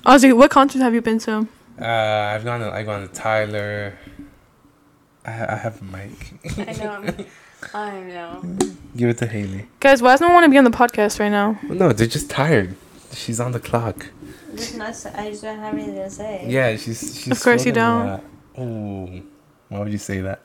Ozzy, 0.05 0.33
what 0.35 0.51
concerts 0.51 0.81
have 0.83 0.93
you 0.93 1.01
been 1.01 1.17
to? 1.19 1.47
Uh, 1.81 1.85
I've 2.35 2.43
gone 2.45 2.59
to 2.59 2.71
I've 2.71 2.85
gone 2.85 3.01
to 3.07 3.13
Tyler. 3.13 3.97
I 5.25 5.31
ha- 5.31 5.45
I 5.49 5.55
have 5.55 5.81
a 5.81 5.85
mic. 5.85 6.33
I 6.57 6.73
know. 6.83 6.91
I'm- 6.91 7.25
I 7.73 7.99
know. 8.01 8.41
Give 8.95 9.09
it 9.09 9.17
to 9.17 9.27
Haley. 9.27 9.65
Guys, 9.81 10.01
why 10.01 10.11
does 10.13 10.21
no 10.21 10.27
one 10.27 10.35
want 10.35 10.45
to 10.45 10.49
be 10.49 10.57
on 10.57 10.63
the 10.63 10.69
podcast 10.71 11.19
right 11.19 11.27
now? 11.29 11.59
No, 11.63 11.91
they're 11.91 12.07
just 12.07 12.29
tired. 12.29 12.75
She's 13.13 13.39
on 13.39 13.51
the 13.51 13.59
clock. 13.59 14.07
Just 14.55 14.77
not, 14.77 14.89
I 15.15 15.29
just 15.31 15.41
don't 15.43 15.59
have 15.59 15.73
anything 15.73 15.95
to 15.95 16.09
say. 16.09 16.45
Yeah, 16.47 16.75
she's 16.77 17.21
she's. 17.21 17.31
Of 17.31 17.41
course 17.41 17.65
you 17.65 17.71
don't. 17.71 18.21
Ooh, 18.59 19.23
why 19.69 19.79
would 19.79 19.91
you 19.91 19.97
say 19.97 20.21
that? 20.21 20.41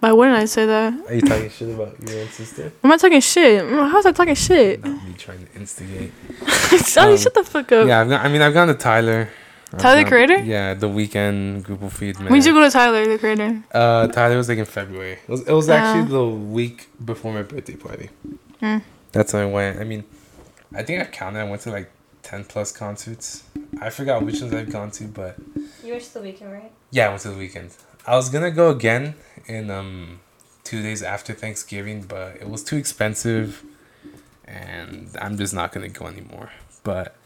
Why 0.00 0.12
wouldn't 0.12 0.36
I 0.36 0.44
say 0.44 0.66
that? 0.66 0.92
Are 1.08 1.14
you 1.14 1.22
talking 1.22 1.48
shit 1.48 1.70
about 1.74 1.96
your 2.08 2.20
own 2.20 2.28
sister? 2.28 2.70
I'm 2.82 2.90
not 2.90 3.00
talking 3.00 3.20
shit. 3.20 3.64
Mm, 3.64 3.90
How's 3.90 4.04
I 4.04 4.12
talking 4.12 4.34
shit? 4.34 4.84
Not 4.84 5.02
me 5.02 5.14
trying 5.16 5.46
to 5.46 5.54
instigate. 5.56 6.12
Ozzy, 6.40 6.98
Um, 7.12 7.16
shut 7.16 7.32
the 7.32 7.42
fuck 7.44 7.72
up. 7.72 7.86
Yeah, 7.88 8.00
I've 8.02 8.08
gone, 8.10 8.20
I 8.20 8.28
mean, 8.28 8.42
I've 8.42 8.52
gone 8.52 8.68
to 8.68 8.74
Tyler. 8.74 9.30
I've 9.72 9.78
Tyler, 9.80 10.04
the 10.04 10.08
Creator? 10.10 10.38
Yeah, 10.40 10.74
the 10.74 10.88
weekend 10.88 11.64
group 11.64 11.82
of 11.82 11.92
feed 11.94 12.18
man. 12.20 12.30
When 12.30 12.40
did 12.40 12.46
you 12.48 12.52
go 12.52 12.62
to 12.62 12.70
Tyler, 12.70 13.06
the 13.06 13.18
creator? 13.18 13.62
Uh, 13.72 14.08
Tyler 14.08 14.36
was 14.36 14.48
like 14.48 14.58
in 14.58 14.66
February. 14.66 15.12
It 15.12 15.28
was, 15.28 15.40
it 15.40 15.52
was 15.52 15.70
Ah. 15.70 15.74
actually 15.74 16.12
the 16.12 16.24
week 16.26 16.88
before 17.02 17.32
my 17.32 17.42
birthday 17.42 17.76
party. 17.76 18.10
Hmm. 18.60 18.78
That's 19.12 19.32
when 19.32 19.42
I 19.42 19.46
went. 19.46 19.80
I 19.80 19.84
mean, 19.84 20.04
I 20.74 20.82
think 20.82 21.00
I 21.00 21.04
counted. 21.06 21.40
I 21.40 21.44
went 21.44 21.62
to 21.62 21.70
like 21.70 21.90
ten 22.22 22.44
plus 22.44 22.72
concerts. 22.72 23.44
I 23.80 23.90
forgot 23.90 24.22
which 24.24 24.40
ones 24.40 24.54
I've 24.54 24.70
gone 24.70 24.90
to, 24.92 25.04
but 25.04 25.36
You 25.84 25.92
went 25.92 26.04
to 26.04 26.14
the 26.14 26.20
Weeknd, 26.20 26.52
right? 26.52 26.72
yeah, 26.90 27.06
I 27.06 27.08
went 27.10 27.22
to 27.22 27.30
the 27.30 27.36
Weeknd. 27.48 27.76
I 28.06 28.16
was 28.16 28.28
gonna 28.28 28.50
go 28.50 28.70
again 28.70 29.14
in 29.46 29.70
um 29.70 30.20
two 30.64 30.82
days 30.82 31.02
after 31.02 31.32
Thanksgiving, 31.34 32.02
but 32.02 32.36
it 32.36 32.48
was 32.48 32.62
too 32.64 32.76
expensive, 32.76 33.62
and 34.46 35.08
I'm 35.20 35.36
just 35.36 35.54
not 35.54 35.72
gonna 35.72 35.88
go 35.88 36.06
anymore. 36.06 36.50
But 36.82 37.16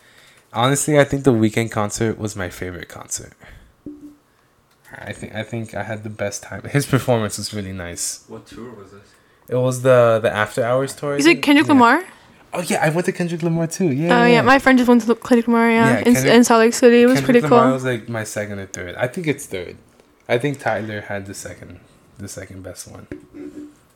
honestly, 0.52 0.98
I 0.98 1.04
think 1.04 1.24
the 1.24 1.32
Weeknd 1.32 1.70
concert 1.70 2.18
was 2.18 2.36
my 2.36 2.48
favorite 2.50 2.88
concert. 2.88 3.32
I 4.96 5.12
think 5.12 5.34
I 5.34 5.42
think 5.42 5.74
I 5.74 5.82
had 5.82 6.02
the 6.02 6.10
best 6.10 6.42
time. 6.42 6.62
His 6.70 6.86
performance 6.86 7.38
was 7.38 7.52
really 7.54 7.72
nice. 7.72 8.24
What 8.28 8.46
tour 8.46 8.70
was 8.72 8.92
this? 8.92 9.08
It 9.48 9.56
was 9.56 9.82
the 9.82 10.18
the 10.22 10.30
after 10.34 10.62
hours 10.64 10.94
tour. 10.94 11.16
Is 11.16 11.26
it 11.26 11.32
think? 11.34 11.44
Kendrick 11.44 11.66
Yeah. 11.66 11.72
Lamar? 11.74 12.04
Oh 12.54 12.60
yeah, 12.62 12.82
I 12.84 12.88
went 12.90 13.04
to 13.06 13.12
Kendrick 13.12 13.42
Lamar 13.42 13.66
too. 13.66 13.90
Yeah. 13.92 14.22
Oh 14.22 14.26
yeah, 14.26 14.40
my 14.42 14.58
friend 14.58 14.78
just 14.78 14.88
went 14.88 15.02
to 15.02 15.14
Kendrick 15.14 15.46
Lamar. 15.48 15.70
Yeah, 15.70 15.90
Yeah, 15.90 15.98
in, 15.98 16.04
Kendrick- 16.14 16.34
in 16.34 16.44
Salt 16.44 16.60
Lake 16.60 16.74
City. 16.74 17.02
It 17.02 17.06
was 17.06 17.16
Kendrick 17.20 17.24
pretty 17.24 17.40
Lamar 17.42 17.64
cool. 17.66 17.72
was 17.74 17.84
like 17.84 18.08
my 18.08 18.24
second 18.24 18.58
or 18.58 18.66
third. 18.66 18.94
I 18.96 19.06
think 19.06 19.26
it's 19.26 19.46
third. 19.46 19.76
I 20.28 20.38
think 20.38 20.58
Tyler 20.60 21.00
had 21.02 21.26
the 21.26 21.34
second, 21.34 21.80
the 22.18 22.28
second 22.28 22.62
best 22.62 22.88
one. 22.90 23.06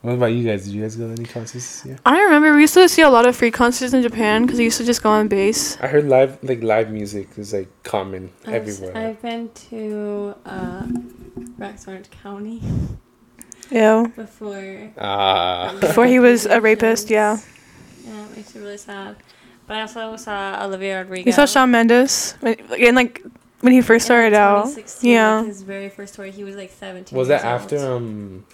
What 0.03 0.15
about 0.15 0.27
you 0.33 0.43
guys? 0.45 0.65
Did 0.65 0.75
you 0.75 0.83
guys 0.83 0.97
go 0.97 1.07
to 1.07 1.13
any 1.13 1.25
concerts 1.25 1.53
this 1.83 1.87
year? 1.87 1.99
I 2.05 2.21
remember 2.23 2.53
we 2.55 2.63
used 2.63 2.75
to 2.75 2.89
see 2.89 3.03
a 3.03 3.09
lot 3.11 3.25
of 3.27 3.37
free 3.37 3.51
concerts 3.53 3.93
in 3.93 4.03
Japan 4.03 4.43
because 4.45 4.59
we 4.59 4.65
used 4.65 4.79
to 4.79 4.85
just 4.85 5.03
go 5.03 5.11
on 5.11 5.29
base. 5.29 5.81
I 5.81 5.87
heard 5.87 6.09
live 6.09 6.39
like 6.43 6.63
live 6.63 6.91
music 6.91 7.29
is 7.39 7.53
like 7.53 7.69
common 7.85 8.33
I've, 8.45 8.55
everywhere. 8.55 8.97
I've 8.97 9.23
been 9.23 9.51
to 9.71 10.35
uh, 10.45 10.87
Rex 11.57 11.87
Orange 11.87 12.11
County 12.11 12.61
Yeah. 13.71 14.07
before. 14.17 14.91
Ah. 14.99 15.77
Before 15.81 16.07
he 16.07 16.19
was 16.19 16.47
a 16.47 16.61
rapist, 16.61 17.09
yeah. 17.09 17.39
Yeah, 18.33 18.39
it 18.39 18.45
makes 18.45 18.55
me 18.55 18.63
really 18.63 18.79
sad. 18.79 19.17
But 19.67 19.77
I 19.77 19.81
also 19.83 20.17
saw 20.17 20.65
Olivia 20.65 21.03
Rodrigo. 21.03 21.25
We 21.25 21.33
saw 21.33 21.47
Shawn 21.47 21.71
Mendes 21.71 22.33
when, 22.41 22.57
and 22.79 22.97
like 22.97 23.23
when 23.61 23.73
he 23.73 23.81
first 23.81 24.05
in 24.05 24.07
started 24.07 24.35
out. 24.35 24.69
Yeah. 25.03 25.37
like, 25.39 25.47
his 25.47 25.63
very 25.63 25.89
first 25.89 26.15
tour. 26.15 26.27
He 26.27 26.45
was 26.45 26.57
like 26.57 26.71
17. 26.71 27.17
was 27.17 27.29
that 27.29 27.43
years 27.43 27.45
after 27.45 27.77
old. 27.77 28.03
um, 28.03 28.47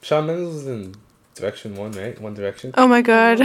Shawn 0.00 0.26
Mendes 0.26 0.54
was 0.54 0.66
in 0.66 0.94
Direction 1.34 1.76
One, 1.76 1.92
right? 1.92 2.18
One 2.20 2.34
Direction. 2.34 2.72
Oh 2.76 2.88
my 2.88 3.02
god. 3.02 3.40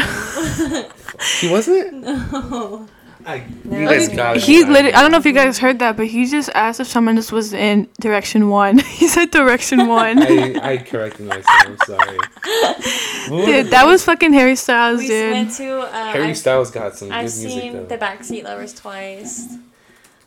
He 1.40 1.50
wasn't. 1.50 1.94
no. 2.04 2.88
I, 3.26 3.36
you 3.70 3.86
guys 3.88 4.08
Okay, 4.08 4.16
got 4.16 4.38
it. 4.38 4.44
He 4.44 4.64
literally, 4.64 4.94
I 4.94 5.02
don't 5.02 5.12
know 5.12 5.18
if 5.18 5.26
you 5.26 5.32
guys 5.34 5.58
heard 5.60 5.80
that, 5.80 5.96
but 5.98 6.08
he 6.08 6.26
just 6.26 6.50
asked 6.54 6.80
if 6.80 6.88
someone 6.88 7.16
just 7.16 7.32
was 7.32 7.54
in 7.54 7.88
Direction 8.02 8.50
1. 8.50 8.78
he 9.00 9.08
said 9.08 9.32
Direction 9.32 9.88
1. 9.88 10.24
I, 10.24 10.60
I 10.74 10.78
corrected 10.78 11.26
myself. 11.28 11.46
I'm 11.48 11.78
sorry. 11.86 12.18
Dude, 13.46 13.68
that 13.72 13.86
was 13.86 14.04
fucking 14.04 14.34
Harry 14.34 14.56
Styles, 14.56 15.00
We 15.00 15.08
dude. 15.08 15.32
went 15.32 15.52
to. 15.56 15.80
Uh, 15.80 16.12
Harry 16.12 16.26
I've, 16.30 16.38
Styles 16.38 16.72
got 16.72 16.96
some 16.98 17.12
I've 17.12 17.26
good 17.28 17.40
music 17.42 17.62
seen 17.62 17.74
though. 17.74 17.86
the 17.86 17.98
Backseat 17.98 18.44
Lovers 18.44 18.74
twice. 18.74 19.56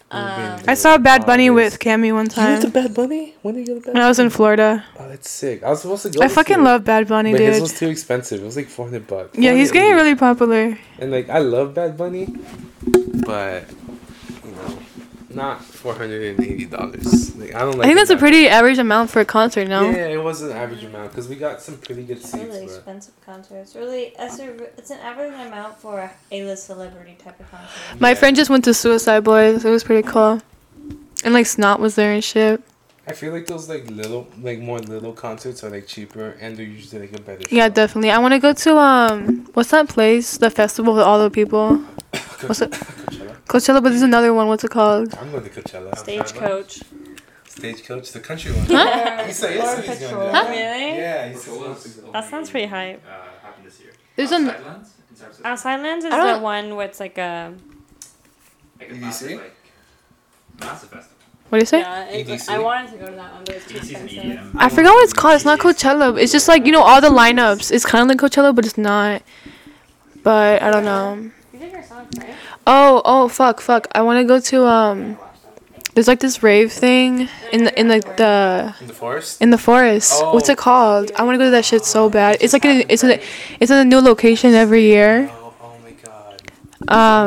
Um, 0.09 0.61
I 0.69 0.75
saw 0.75 0.99
Bad 0.99 1.27
Bunny 1.27 1.51
with 1.51 1.81
Cammy 1.81 2.03
one 2.03 2.07
You 2.09 2.15
went 2.15 2.31
to 2.31 2.37
time 2.37 2.71
Bad 2.71 2.95
Bunny? 2.95 3.35
When 3.43 3.57
did 3.57 3.67
you 3.67 3.75
go 3.75 3.81
to 3.81 3.87
Bad 3.87 3.95
when 3.95 4.03
I 4.03 4.09
was 4.09 4.21
in 4.21 4.31
Florida. 4.31 4.85
Oh, 5.01 5.09
that's 5.09 5.29
sick. 5.29 5.65
I 5.65 5.71
was 5.71 5.83
supposed 5.83 6.03
to 6.05 6.11
go. 6.11 6.21
I 6.23 6.27
this 6.29 6.35
fucking 6.37 6.57
year, 6.59 6.65
love 6.65 6.85
Bad 6.85 7.09
Bunny, 7.09 7.33
But 7.33 7.41
his 7.41 7.57
dude. 7.57 7.63
was 7.63 7.79
too 7.79 7.89
expensive. 7.89 8.41
It 8.41 8.45
was 8.45 8.57
like 8.57 8.69
400 8.69 9.07
bucks. 9.09 9.37
Yeah, 9.37 9.55
he's 9.55 9.73
getting 9.73 9.95
480. 9.95 10.05
really 10.05 10.15
popular. 10.17 10.79
And 11.01 11.11
like, 11.11 11.29
I 11.29 11.39
love 11.39 11.75
Bad 11.75 11.97
Bunny, 11.97 12.27
but 13.27 13.65
you 13.69 13.77
know, 13.77 13.86
not 15.37 15.61
$480. 15.61 17.39
Like, 17.39 17.55
I 17.55 17.61
don't 17.61 17.73
like. 17.79 17.81
I 17.81 17.85
think 17.87 17.99
that's 17.99 18.11
it 18.11 18.15
a 18.15 18.17
that- 18.17 18.19
pretty 18.21 18.49
average 18.49 18.79
amount 18.79 19.11
for 19.11 19.21
a 19.21 19.25
concert, 19.25 19.69
no? 19.69 19.83
Yeah, 19.91 20.07
it 20.09 20.23
was 20.23 20.43
an 20.43 20.53
average 20.53 20.83
amount 20.85 21.11
because 21.11 21.29
we 21.29 21.37
got 21.37 21.61
some 21.63 21.77
pretty 21.79 22.03
good 22.03 22.17
It's 22.19 22.31
seats. 22.31 22.45
really 22.45 22.67
but 22.67 22.75
expensive 22.75 23.15
concerts. 23.25 23.75
Really, 23.77 24.15
that's 24.19 24.39
a, 24.39 24.51
it's 24.79 24.91
an 24.91 24.99
average 25.01 25.33
amount 25.35 25.79
for 25.79 25.99
a 26.01 26.11
A-list 26.33 26.65
celebrity 26.67 27.17
type 27.23 27.39
of 27.39 27.51
concert. 27.51 28.01
My 28.01 28.11
Yeah. 28.11 28.15
friend 28.15 28.35
just 28.37 28.51
went 28.51 28.65
to 28.65 28.75
Suicide 28.75 29.23
Boys. 29.25 29.65
It 29.65 29.71
was 29.71 29.85
pretty 29.85 30.07
cool. 30.09 30.41
And 31.25 31.35
like 31.35 31.47
Snot 31.47 31.79
was 31.81 31.95
there 31.95 32.13
and 32.13 32.23
shit. 32.25 32.63
I 33.09 33.13
feel 33.13 33.33
like 33.33 33.47
those 33.47 33.69
like 33.69 33.89
little, 33.89 34.27
like 34.43 34.59
more 34.59 34.81
little 34.81 35.13
concerts 35.13 35.63
are 35.63 35.71
like 35.71 35.87
cheaper 35.87 36.37
and 36.41 36.57
they're 36.57 36.67
usually 36.67 37.03
like 37.03 37.17
a 37.17 37.23
better. 37.23 37.43
Yeah, 37.51 37.67
show. 37.69 37.75
definitely. 37.75 38.11
I 38.11 38.19
want 38.19 38.35
to 38.35 38.41
go 38.41 38.53
to 38.53 38.77
um, 38.79 39.49
what's 39.55 39.71
that 39.71 39.89
place? 39.89 40.39
The 40.39 40.51
festival 40.51 40.93
with 40.95 41.03
all 41.05 41.21
the 41.23 41.31
people. 41.31 41.81
What's 42.47 42.61
it? 42.61 42.71
Coachella. 42.71 43.37
Coachella, 43.47 43.83
but 43.83 43.91
there's 43.91 44.03
another 44.03 44.33
one. 44.35 44.49
What's 44.49 44.65
it 44.65 44.71
called? 44.71 45.15
I'm 45.17 45.31
going 45.31 45.45
to 45.45 45.51
Coachella. 45.51 45.97
Stagecoach. 45.99 46.83
Stagecoach, 47.49 48.13
the 48.13 48.21
country 48.21 48.53
one. 48.53 48.67
Huh? 48.67 49.25
He 49.25 49.33
said, 49.33 49.53
he 49.53 49.59
Or 49.61 49.63
said 49.67 49.77
he's 49.85 49.87
gonna 49.87 49.99
do 50.01 50.07
patrol. 50.07 50.33
that. 50.33 50.49
Really? 50.51 50.97
Yeah, 50.99 51.29
he 51.29 51.35
said 51.37 51.53
Portola's 51.55 52.01
That 52.13 52.29
sounds 52.31 52.51
pretty 52.51 52.67
hype. 52.67 53.03
Uh, 53.07 53.11
happened 53.47 53.67
this 53.67 53.81
year. 53.81 53.93
There's 54.17 54.33
an- 54.33 54.47
Sidelands, 54.49 54.89
in 55.41 55.47
Outside 55.47 55.81
Lands 55.83 56.05
is 56.05 56.13
I 56.13 56.35
the 56.35 56.41
one 56.41 56.77
where 56.77 56.87
it's 56.87 57.01
like 57.01 57.17
a. 57.17 57.55
like 58.79 58.91
a 58.91 58.95
EDC? 58.95 59.01
massive, 59.01 59.31
like, 59.41 59.55
massive 60.61 60.91
festival. 60.91 61.17
What 61.49 61.59
do 61.59 61.63
you 61.63 61.67
say? 61.67 61.79
Yeah, 61.81 62.05
it, 62.07 62.27
EDC? 62.27 62.49
I 62.51 62.59
wanted 62.59 62.91
to 62.91 62.97
go 62.99 63.07
to 63.07 63.13
that 63.13 63.33
one, 63.33 63.45
but 63.45 63.55
it's 63.55 63.67
too 63.67 63.75
EDC 63.79 64.05
expensive. 64.05 64.51
I 64.57 64.69
forgot 64.69 64.91
what 64.95 65.05
it's 65.05 65.13
called. 65.15 65.37
It's 65.37 65.45
not 65.47 65.59
Coachella. 65.61 66.21
It's 66.21 66.33
just 66.33 66.49
like 66.49 66.67
you 66.67 66.73
know 66.73 66.83
all 66.83 67.01
the 67.01 67.09
lineups. 67.09 67.71
It's 67.73 67.87
kind 67.87 68.03
of 68.03 68.09
like 68.09 68.19
Coachella, 68.19 68.55
but 68.55 68.67
it's 68.67 68.77
not. 68.77 69.23
But 70.23 70.61
I 70.61 70.71
don't 70.71 70.85
know. 70.85 71.31
Oh, 72.67 73.03
oh, 73.05 73.29
fuck, 73.29 73.61
fuck. 73.61 73.87
I 73.95 74.03
want 74.03 74.19
to 74.21 74.25
go 74.25 74.41
to 74.41 74.67
um. 74.67 75.19
There's 75.95 76.09
like 76.09 76.21
this 76.21 76.43
rave 76.43 76.71
thing 76.73 77.27
in 77.55 77.65
the 77.65 77.81
in 77.81 77.89
like 77.89 78.19
the 78.19 78.75
In 78.83 78.87
the 78.87 78.93
forest? 78.93 79.41
in 79.41 79.49
the 79.51 79.57
forest. 79.59 80.13
What's 80.35 80.51
it 80.51 80.59
called? 80.59 81.11
I 81.17 81.23
want 81.23 81.37
to 81.37 81.39
go 81.39 81.45
to 81.47 81.51
that 81.53 81.65
shit 81.65 81.87
so 81.87 82.11
bad. 82.11 82.37
It's 82.43 82.53
like 82.53 82.67
in, 82.67 82.85
it's 82.91 83.03
in 83.03 83.13
a, 83.13 83.21
it's 83.61 83.71
in 83.71 83.79
a 83.79 83.85
new 83.85 84.01
location 84.01 84.53
every 84.53 84.83
year. 84.83 85.31
Oh, 85.33 85.55
oh 85.63 85.77
my 85.83 85.93
god. 86.05 86.43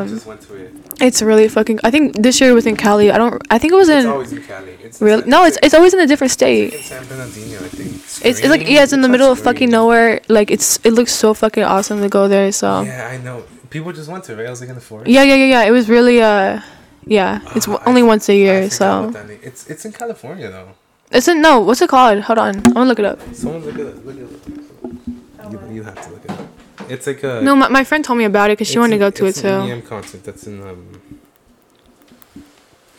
Um, 0.01 0.09
just 0.09 0.27
went 0.27 0.41
to 0.41 0.53
it. 0.55 0.75
it's 1.01 1.23
really 1.23 1.47
fucking. 1.47 1.79
I 1.83 1.89
think 1.89 2.15
this 2.21 2.39
year 2.39 2.51
it 2.51 2.53
was 2.53 2.67
in 2.67 2.75
Cali. 2.77 3.09
I 3.09 3.17
don't. 3.17 3.41
I 3.49 3.57
think 3.57 3.73
it 3.73 3.75
was 3.75 3.89
It's 3.89 4.03
in. 4.05 4.11
always 4.11 4.33
in 4.33 4.43
Cali. 4.43 4.77
It's 4.83 5.01
Real? 5.01 5.25
No, 5.25 5.45
it's 5.45 5.57
it's 5.63 5.73
always 5.73 5.95
in 5.95 6.01
a 6.01 6.05
different 6.05 6.29
state. 6.29 6.73
in 6.75 6.81
San 6.83 7.07
Bernardino, 7.07 7.57
I 7.57 7.69
think. 7.69 7.95
It's, 7.95 8.21
it's 8.23 8.43
like 8.45 8.69
yeah, 8.69 8.83
it's 8.83 8.93
in 8.93 9.01
the 9.01 9.09
middle 9.09 9.31
of 9.31 9.39
fucking 9.39 9.71
nowhere. 9.71 10.21
Like 10.29 10.51
it's 10.51 10.77
it 10.85 10.91
looks 10.93 11.11
so 11.11 11.33
fucking 11.33 11.63
awesome 11.63 12.01
to 12.01 12.09
go 12.09 12.27
there. 12.27 12.51
So 12.51 12.83
Yeah, 12.83 13.07
I 13.11 13.17
know. 13.17 13.41
People 13.69 13.91
just 13.93 14.09
went 14.09 14.23
to 14.25 14.33
it, 14.33 14.37
right? 14.37 14.47
I 14.47 14.49
was 14.49 14.61
like 14.61 14.69
in 14.69 14.75
the 14.75 14.81
forest. 14.81 15.09
yeah, 15.09 15.23
yeah, 15.23 15.35
yeah, 15.35 15.45
yeah. 15.45 15.63
It 15.63 15.71
was 15.71 15.89
really 15.89 16.21
uh, 16.21 16.61
yeah. 17.05 17.39
It's 17.55 17.67
Oh, 17.67 17.73
w- 17.73 17.79
I 17.85 17.89
only 17.89 18.01
f- 18.01 18.07
once 18.07 18.29
a 18.29 18.35
year. 18.35 18.63
forgot 18.63 18.73
So 18.73 19.01
what 19.03 19.13
that 19.13 19.27
name- 19.27 19.39
It's 19.43 19.67
it's 19.69 19.85
in 19.85 19.91
California 19.91 20.49
though. 20.49 20.69
isn't 21.11 21.41
no. 21.41 21.59
What's 21.59 21.81
it 21.81 21.89
called? 21.89 22.19
Hold 22.21 22.39
on, 22.39 22.55
I'm 22.57 22.73
gonna 22.73 22.85
look 22.85 22.99
it 22.99 23.05
up. 23.05 23.19
Someone 23.33 23.63
look 23.65 23.75
at 23.75 23.81
it. 23.81 24.05
Look 24.05 24.15
at 24.15 24.21
it. 24.23 25.51
You, 25.51 25.75
you 25.75 25.83
have 25.83 25.99
to 26.05 26.09
look 26.13 26.29
at 26.29 26.39
it. 26.39 26.47
It's 26.89 27.05
like 27.07 27.23
a. 27.23 27.41
No, 27.41 27.55
my, 27.55 27.67
my 27.69 27.83
friend 27.83 28.03
told 28.03 28.17
me 28.17 28.25
about 28.25 28.49
it 28.49 28.57
because 28.57 28.67
she 28.71 28.79
wanted 28.79 28.95
to 28.97 28.99
go 28.99 29.09
to 29.11 29.25
it 29.25 29.35
too. 29.35 29.37
it's 29.37 29.43
an 29.43 29.67
too. 29.67 29.73
EDM 29.81 29.85
concert 29.87 30.23
that's 30.23 30.47
in 30.47 30.61
um. 30.61 30.99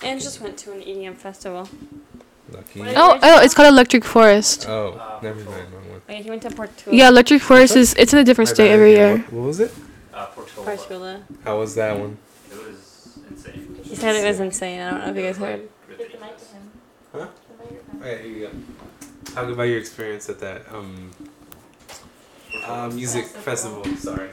And 0.02 0.20
just 0.20 0.40
went 0.40 0.56
to 0.58 0.72
an 0.72 0.80
EDM 0.80 1.16
festival. 1.16 1.68
Lucky. 2.52 2.82
Oh, 2.96 3.18
oh, 3.22 3.40
it's 3.42 3.54
called 3.54 3.68
Electric 3.68 4.04
Forest. 4.04 4.66
Oh, 4.68 5.18
never 5.22 5.36
mind. 5.44 5.46
Wrong 5.72 5.88
one. 5.90 6.00
Like 6.08 6.22
he 6.24 6.30
went 6.30 6.42
to 6.42 6.50
Portola. 6.50 6.96
Yeah, 6.96 7.08
Electric 7.08 7.42
Forest 7.42 7.76
is 7.76 7.94
it's 7.94 8.12
in 8.12 8.18
a 8.18 8.24
different 8.24 8.48
My 8.50 8.54
state 8.54 8.68
bad, 8.68 8.74
every 8.74 8.92
yeah. 8.92 8.98
year. 8.98 9.16
What, 9.18 9.32
what 9.32 9.46
was 9.46 9.60
it? 9.60 9.72
Portola. 10.64 10.86
Portola. 10.86 11.22
How 11.44 11.58
was 11.58 11.74
that 11.74 11.98
one? 11.98 12.18
It 12.50 12.56
was 12.56 13.18
insane. 13.30 13.78
He 13.82 13.94
said 13.96 14.16
it 14.16 14.26
was 14.26 14.40
insane. 14.40 14.80
I 14.80 14.90
don't 14.90 15.00
know 15.00 15.10
if 15.10 15.16
you 15.16 15.22
guys 15.22 15.36
heard. 15.38 15.68
Yeah, 17.14 17.26
here 18.00 18.22
you 18.26 18.46
go. 18.46 19.32
Talk 19.34 19.48
about 19.48 19.64
your 19.64 19.78
experience 19.78 20.28
at 20.28 20.38
that 20.40 20.62
um 20.72 21.10
uh, 22.66 22.88
music 22.88 23.26
festival. 23.26 23.84
Sorry. 23.96 24.30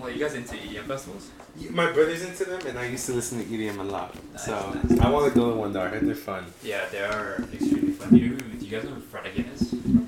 Well, 0.00 0.10
you 0.10 0.18
guys 0.18 0.34
into 0.34 0.54
EDM 0.54 0.84
festivals? 0.86 1.30
My 1.70 1.92
brother's 1.92 2.22
into 2.22 2.44
them, 2.44 2.66
and 2.66 2.78
I 2.78 2.86
used 2.86 3.04
to 3.06 3.12
listen 3.12 3.38
to 3.38 3.44
EDM 3.44 3.78
a 3.80 3.82
lot. 3.82 4.14
Nice, 4.32 4.46
So 4.46 4.78
nice. 4.88 4.98
I 5.00 5.10
want 5.10 5.30
to 5.32 5.38
go 5.38 5.50
to 5.50 5.56
one 5.56 5.72
though. 5.74 5.82
I 5.82 5.88
heard 5.88 6.06
they're 6.06 6.14
fun. 6.14 6.46
Yeah, 6.62 6.86
they 6.90 7.00
are 7.00 7.44
extremely 7.52 7.92
fun. 7.92 8.16
You, 8.16 8.36
do 8.36 8.64
you 8.64 8.70
guys 8.70 8.84
know 8.84 8.94
who 8.94 9.00
Fred 9.02 9.26
again 9.26 9.46
is? 9.54 9.72
No. 9.72 10.06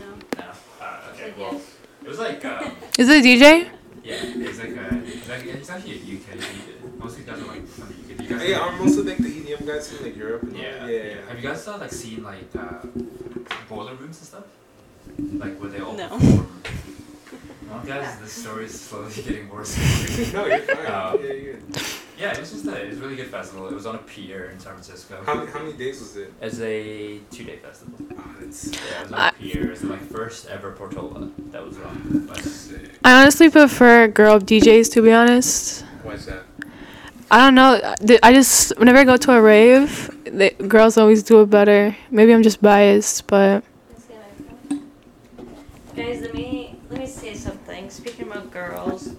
No. 0.00 0.44
Uh, 0.80 1.00
okay, 1.12 1.34
well, 1.38 1.60
it 2.04 2.08
was 2.08 2.18
like, 2.18 2.44
um, 2.44 2.72
Is 2.98 3.08
it 3.08 3.24
a 3.24 3.26
DJ? 3.26 3.68
yeah, 4.04 4.14
it's 4.22 4.58
like 4.58 4.68
a, 4.76 5.02
it's, 5.06 5.28
like, 5.28 5.44
it's 5.46 5.70
actually 5.70 5.92
a 5.92 5.96
UK 5.96 6.38
DJ. 6.38 6.98
Most 6.98 7.18
of 7.18 7.26
guys 7.26 7.38
are 7.40 7.46
like 7.46 7.66
from 7.66 7.88
the 7.88 7.94
UK. 7.94 8.18
Do 8.18 8.24
you 8.24 8.30
guys 8.30 8.48
Yeah, 8.48 8.56
know- 8.58 8.62
are 8.64 8.76
most 8.76 8.98
of 8.98 9.06
like 9.06 9.18
the 9.18 9.28
EDM 9.40 9.66
guys 9.66 9.90
from 9.92 10.04
like 10.06 10.16
Europe. 10.16 10.42
And 10.42 10.56
Yeah, 10.56 10.78
that? 10.78 10.92
yeah. 10.92 11.02
yeah. 11.02 11.14
Have 11.28 11.36
you 11.42 11.48
guys 11.48 11.66
uh, 11.68 11.78
like 11.78 11.92
seen 11.92 12.22
like 12.22 12.54
uh, 12.56 12.86
boiler 13.68 13.94
rooms 13.94 14.18
and 14.18 14.26
stuff? 14.28 14.44
Like 15.18 15.58
where 15.58 15.70
they 15.70 15.80
all 15.80 15.94
No. 15.94 16.08
perform? 16.08 16.48
Well, 17.70 17.82
guys, 17.84 18.18
the 18.18 18.28
story 18.28 18.66
is 18.66 18.80
slowly 18.80 19.12
getting 19.24 19.48
worse. 19.48 19.76
no, 20.32 20.46
you're 20.46 20.58
fine. 20.60 20.86
Um, 20.86 21.18
yeah, 21.22 21.32
you're 21.32 21.54
good. 21.54 21.82
yeah, 22.18 22.32
it 22.32 22.40
was 22.40 22.52
just 22.52 22.66
a, 22.66 22.82
it 22.84 22.88
was 22.90 22.98
a 22.98 23.00
really 23.00 23.16
good 23.16 23.28
festival. 23.28 23.66
It 23.68 23.74
was 23.74 23.86
on 23.86 23.94
a 23.94 23.98
pier 23.98 24.50
in 24.50 24.58
San 24.60 24.72
Francisco. 24.72 25.22
How, 25.24 25.34
many- 25.34 25.50
how 25.50 25.60
many 25.60 25.72
days 25.72 26.00
was 26.00 26.16
it? 26.16 26.32
As 26.40 26.60
a 26.60 27.18
two-day 27.30 27.56
festival. 27.56 27.94
Oh, 28.18 28.34
that's 28.40 28.66
Yeah, 28.72 28.78
it 29.00 29.02
was 29.04 29.12
on 29.12 29.18
I- 29.18 29.28
a 29.28 29.32
pier. 29.32 29.70
It's 29.72 29.80
the 29.80 29.86
like 29.88 30.00
first 30.02 30.46
ever 30.48 30.72
Portola 30.72 31.30
that 31.52 31.64
was 31.64 31.78
on. 31.78 32.26
But 32.28 32.38
sick. 32.38 32.90
I 33.04 33.22
honestly 33.22 33.50
prefer 33.50 34.08
girl 34.08 34.38
DJs 34.40 34.92
to 34.92 35.02
be 35.02 35.12
honest. 35.12 35.82
Why's 36.02 36.26
that? 36.26 36.42
I 37.30 37.38
don't 37.38 37.54
know. 37.54 37.80
I 38.22 38.32
just 38.32 38.78
whenever 38.78 38.98
I 38.98 39.04
go 39.04 39.16
to 39.16 39.32
a 39.32 39.40
rave, 39.42 40.10
the 40.24 40.50
girls 40.68 40.96
always 40.98 41.22
do 41.22 41.40
it 41.40 41.46
better. 41.50 41.96
Maybe 42.10 42.32
I'm 42.34 42.42
just 42.42 42.60
biased, 42.62 43.26
but 43.26 43.64
Guys, 45.96 46.20
let 46.22 46.34
me 46.34 46.76
let 46.90 47.00
me 47.00 47.06
say 47.06 47.34
something. 47.34 47.88
Speaking 47.88 48.26
about 48.28 48.43
girls, 48.54 49.14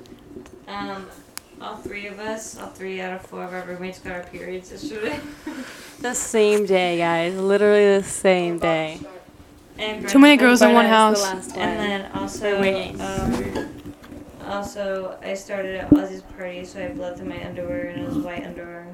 um, 0.67 1.05
all 1.61 1.75
three 1.75 2.07
of 2.07 2.19
us, 2.19 2.57
all 2.57 2.69
three 2.69 3.01
out 3.01 3.13
of 3.13 3.21
four 3.21 3.43
of 3.43 3.53
our 3.53 3.63
roommates 3.63 3.99
got 3.99 4.13
our 4.13 4.23
periods 4.23 4.71
yesterday. 4.71 5.19
The 5.99 6.13
same 6.13 6.65
day, 6.65 6.97
guys. 6.97 7.35
Literally 7.35 7.97
the 7.97 8.03
same 8.03 8.59
day. 8.59 8.99
And 9.77 10.07
Too 10.07 10.19
many 10.19 10.35
girls 10.35 10.61
in 10.61 10.73
one 10.73 10.85
house. 10.85 11.23
The 11.47 11.59
And 11.59 11.79
then 11.79 12.11
also, 12.11 12.59
um, 12.99 13.93
also 14.45 15.17
I 15.23 15.33
started 15.35 15.75
at 15.77 15.89
Ozzy's 15.91 16.21
party, 16.21 16.65
so 16.65 16.79
I 16.79 16.83
have 16.83 16.95
blood 16.95 17.17
through 17.17 17.29
my 17.29 17.43
underwear 17.45 17.87
and 17.87 18.01
it 18.01 18.07
was 18.09 18.17
white 18.17 18.43
underwear. 18.43 18.87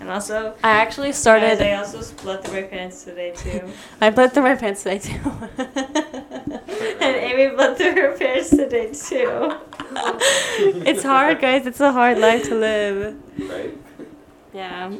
And 0.00 0.08
also, 0.08 0.54
I 0.62 0.70
actually 0.70 1.08
guys, 1.08 1.18
started. 1.18 1.60
I 1.60 1.74
also 1.74 2.00
split 2.00 2.44
through 2.44 2.62
my 2.62 2.66
pants 2.68 3.04
today 3.04 3.32
too. 3.32 3.68
I 4.00 4.10
bled 4.10 4.32
through 4.32 4.44
my 4.44 4.54
pants 4.54 4.84
today 4.84 4.98
too. 4.98 5.18
and 5.58 7.16
Amy 7.16 7.54
bled 7.54 7.76
through 7.76 7.94
her 7.94 8.16
pants 8.16 8.50
today 8.50 8.92
too. 8.92 9.56
it's 10.86 11.02
hard, 11.02 11.40
guys. 11.40 11.66
It's 11.66 11.80
a 11.80 11.92
hard 11.92 12.18
life 12.18 12.44
to 12.44 12.54
live. 12.54 13.16
Right? 13.38 13.76
Yeah. 14.54 14.94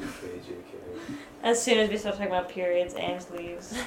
As 1.43 1.63
soon 1.63 1.79
as 1.79 1.89
we 1.89 1.97
start 1.97 2.17
talking 2.17 2.33
about 2.33 2.49
periods, 2.49 2.95
Ames 2.97 3.31
leaves. 3.31 3.79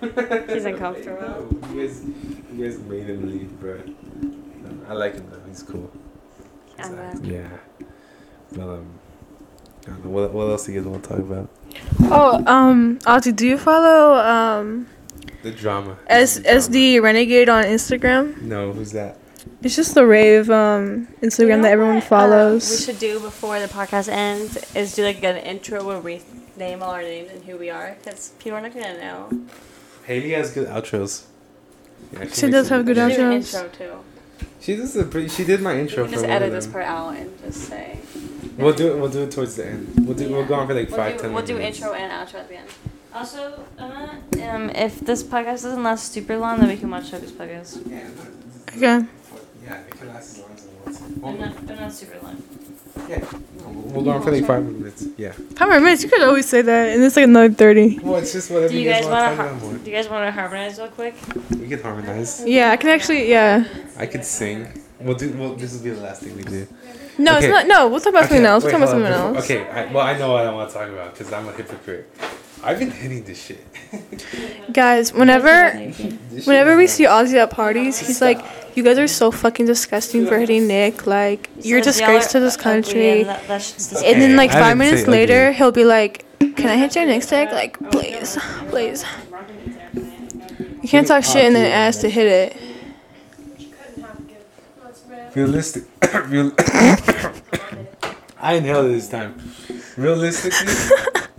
He's 0.00 0.64
uncomfortable. 0.64 1.46
You 1.72 1.86
guys, 1.86 2.02
you 2.52 2.64
guys 2.64 2.78
made 2.80 3.04
him 3.04 3.30
leave, 3.30 3.60
bro. 3.60 3.82
I 4.88 4.94
like 4.94 5.14
him 5.14 5.28
though. 5.30 5.42
He's 5.46 5.62
cool. 5.62 5.90
I'm 6.78 6.94
glad. 6.94 7.26
Yeah. 7.26 7.48
But 8.52 8.60
um, 8.60 8.60
I 8.60 8.66
don't 8.66 8.66
know. 8.66 8.97
What, 10.02 10.32
what 10.32 10.44
else 10.48 10.66
do 10.66 10.72
you 10.72 10.80
guys 10.80 10.88
want 10.88 11.02
to 11.04 11.08
talk 11.10 11.18
about? 11.18 11.48
oh, 12.02 12.42
um, 12.46 12.98
Ozzy, 13.00 13.34
do 13.34 13.46
you 13.46 13.58
follow 13.58 14.14
um 14.18 14.86
The 15.42 15.50
drama. 15.50 15.98
S 16.08 16.36
The. 16.36 16.42
SD 16.48 17.02
Renegade 17.02 17.48
on 17.48 17.64
Instagram? 17.64 18.40
No, 18.42 18.72
who's 18.72 18.92
that? 18.92 19.18
It's 19.62 19.74
just 19.76 19.94
the 19.94 20.06
rave 20.06 20.50
um 20.50 21.08
Instagram 21.22 21.40
You 21.48 21.56
know 21.56 21.62
that 21.62 21.72
everyone 21.72 21.94
what, 21.96 22.04
uh, 22.04 22.08
follows. 22.08 22.70
we 22.70 22.76
should 22.92 22.98
do 23.00 23.20
before 23.20 23.58
the 23.60 23.66
podcast 23.66 24.08
ends 24.08 24.56
is 24.74 24.94
do 24.94 25.04
like 25.04 25.22
an 25.24 25.36
intro 25.36 25.84
where 25.84 26.00
we 26.00 26.22
name 26.56 26.82
all 26.82 26.90
our 26.90 27.02
names 27.02 27.30
and 27.32 27.44
who 27.44 27.56
we 27.56 27.70
are 27.70 27.96
because 27.98 28.30
people 28.38 28.58
are 28.58 28.60
not 28.62 28.74
gonna 28.74 28.98
know. 28.98 29.28
Haley 30.04 30.30
has 30.32 30.50
good 30.52 30.68
outros. 30.68 31.24
Yeah, 32.12 32.20
She 32.20 32.24
makes 32.24 32.40
does 32.40 32.68
have 32.68 32.86
good 32.86 32.94
Do 32.94 33.02
an 33.02 33.10
outros. 33.10 33.54
intro 33.54 33.68
too. 33.76 33.94
She 34.60 34.76
does 34.76 34.96
a 34.96 35.04
pretty. 35.04 35.28
She 35.28 35.44
did 35.44 35.60
my 35.60 35.74
You 35.74 35.80
intro 35.80 36.04
can 36.04 36.06
for 36.06 36.12
just 36.14 36.22
one 36.24 36.32
edit 36.32 36.52
this 36.52 36.66
part 36.66 36.84
out 36.84 37.14
and 37.16 37.30
just 37.42 37.60
say. 37.68 37.98
We'll 38.58 38.74
do 38.74 38.92
it. 38.92 38.98
We'll 39.00 39.10
do 39.10 39.22
it 39.22 39.30
towards 39.30 39.56
the 39.56 39.66
end. 39.66 39.92
We'll 40.04 40.16
do. 40.16 40.28
We'll 40.30 40.44
go 40.46 40.54
on 40.54 40.66
for 40.66 40.74
like 40.74 40.88
We'll 40.88 40.96
five, 40.96 41.16
do, 41.16 41.22
ten 41.22 41.32
we'll 41.32 41.46
do 41.46 41.58
intro 41.58 41.92
and 41.94 42.10
outro 42.12 42.40
at 42.40 42.48
the 42.48 42.56
end. 42.56 42.68
Also, 43.14 43.64
Emma, 43.78 44.20
um, 44.50 44.70
if 44.70 45.00
this 45.00 45.22
podcast 45.22 45.62
doesn't 45.62 45.82
last 45.82 46.12
super 46.12 46.36
long, 46.36 46.58
then 46.60 46.68
we 46.68 46.76
can 46.76 46.90
watch 46.90 47.06
Sophie's 47.10 47.32
podcast. 47.32 47.88
Yeah. 47.88 48.08
Okay. 48.76 49.06
Yeah, 49.64 49.80
it 49.80 49.90
can 49.90 50.08
last 50.08 50.38
as 50.38 50.42
long 50.42 50.50
as 50.54 50.64
it 50.64 50.70
wants. 50.84 51.00
But 51.00 51.22
We'll, 51.22 51.32
not, 51.38 51.66
but 51.66 51.80
not 51.80 51.92
super 51.92 52.18
long. 52.22 52.42
yeah. 53.08 53.18
No, 53.20 53.68
we'll 53.68 53.72
we'll 53.94 54.04
go 54.04 54.10
on 54.10 54.22
for 54.22 54.30
like 54.32 54.44
five 54.46 54.64
minutes. 54.64 55.06
Yeah. 55.16 55.32
Five 55.32 55.68
many 55.68 55.82
minutes? 55.84 56.02
You 56.02 56.10
could 56.10 56.22
always 56.22 56.46
say 56.48 56.62
that, 56.62 56.88
and 56.90 57.02
it's 57.02 57.16
like 57.16 57.24
another 57.24 57.52
thirty. 57.52 57.98
Well, 58.00 58.16
it's 58.16 58.32
just 58.32 58.50
whatever 58.50 58.72
Do 58.72 58.78
you 58.78 58.88
guys, 58.88 59.04
want 59.06 59.36
to 59.36 59.42
wanna 59.42 59.58
har- 59.58 59.78
Do 59.78 59.90
you 59.90 59.96
guys 59.96 60.08
want 60.08 60.26
to 60.26 60.32
harmonize 60.32 60.78
real 60.78 60.88
quick? 60.88 61.14
We 61.50 61.68
can 61.68 61.80
harmonize. 61.82 62.44
Yeah, 62.46 62.72
I 62.72 62.76
can 62.76 62.90
actually. 62.90 63.28
Yeah. 63.30 63.64
I 63.96 64.06
could 64.06 64.24
sing. 64.24 64.68
We'll 65.00 65.16
do. 65.16 65.32
Well, 65.32 65.54
this 65.54 65.74
will 65.74 65.82
be 65.84 65.90
the 65.90 66.00
last 66.00 66.22
thing 66.22 66.36
we 66.36 66.42
do. 66.42 66.66
No, 67.18 67.36
Okay. 67.36 67.46
it's 67.46 67.52
not. 67.52 67.66
No, 67.66 67.88
we'll 67.88 68.00
talk 68.00 68.10
about 68.12 68.28
something 68.28 68.44
else. 68.46 68.62
We'll 68.64 68.72
talk 68.72 68.80
about 68.82 68.88
hold 68.94 69.04
something 69.04 69.20
on, 69.20 69.36
else. 69.36 69.44
Okay, 69.44 69.68
I, 69.68 69.92
well, 69.92 70.06
I 70.06 70.16
know 70.16 70.32
what 70.32 70.46
I 70.46 70.52
want 70.52 70.70
to 70.70 70.74
talk 70.78 70.88
about 70.88 71.12
because 71.14 71.32
I'm 71.32 71.48
a 71.48 71.52
hypocrite. 71.52 72.08
I've 72.62 72.78
been 72.78 72.90
hitting 72.90 73.22
this 73.24 73.40
shit. 73.44 73.64
Guys, 74.72 75.12
whenever 75.12 75.70
whenever 76.44 76.76
we 76.76 76.86
see 76.86 77.04
Ozzy 77.04 77.34
at 77.34 77.50
parties, 77.50 77.98
he's 77.98 78.20
like, 78.20 78.40
"You 78.74 78.82
guys 78.82 78.98
are 78.98 79.06
so 79.08 79.30
fucking 79.30 79.66
disgusting 79.66 80.26
for 80.26 80.38
hitting 80.38 80.66
Nick. 80.66 81.06
Like, 81.06 81.50
you're 81.62 81.78
a 81.78 81.82
disgrace 81.82 82.32
to 82.32 82.40
this 82.40 82.56
country." 82.56 83.20
And, 83.20 83.30
that, 83.30 83.46
that's 83.48 83.72
just 83.72 83.96
Okay. 83.96 84.12
And 84.12 84.20
then 84.20 84.36
like 84.36 84.50
five 84.50 84.62
didn't 84.62 84.78
minutes 84.78 85.02
ugly. 85.02 85.12
later, 85.18 85.52
he'll 85.52 85.70
be 85.72 85.84
like, 85.84 86.24
"Can 86.40 86.66
I 86.68 86.76
hit 86.76 86.94
your 86.96 87.06
Nick's 87.06 87.26
dick? 87.26 87.50
Like, 87.52 87.78
please, 87.90 88.36
please." 88.70 89.04
You 90.82 90.88
can't 90.88 91.06
talk 91.06 91.24
shit 91.24 91.44
and 91.44 91.54
then 91.54 91.70
ask 91.70 92.00
to 92.00 92.08
hit 92.10 92.26
it. 92.26 92.56
Realistic. 95.34 95.84
Real- 96.28 96.52
I 98.40 98.54
inhaled 98.54 98.86
it 98.86 98.90
this 98.90 99.08
time. 99.08 99.34
realistically, 99.96 100.72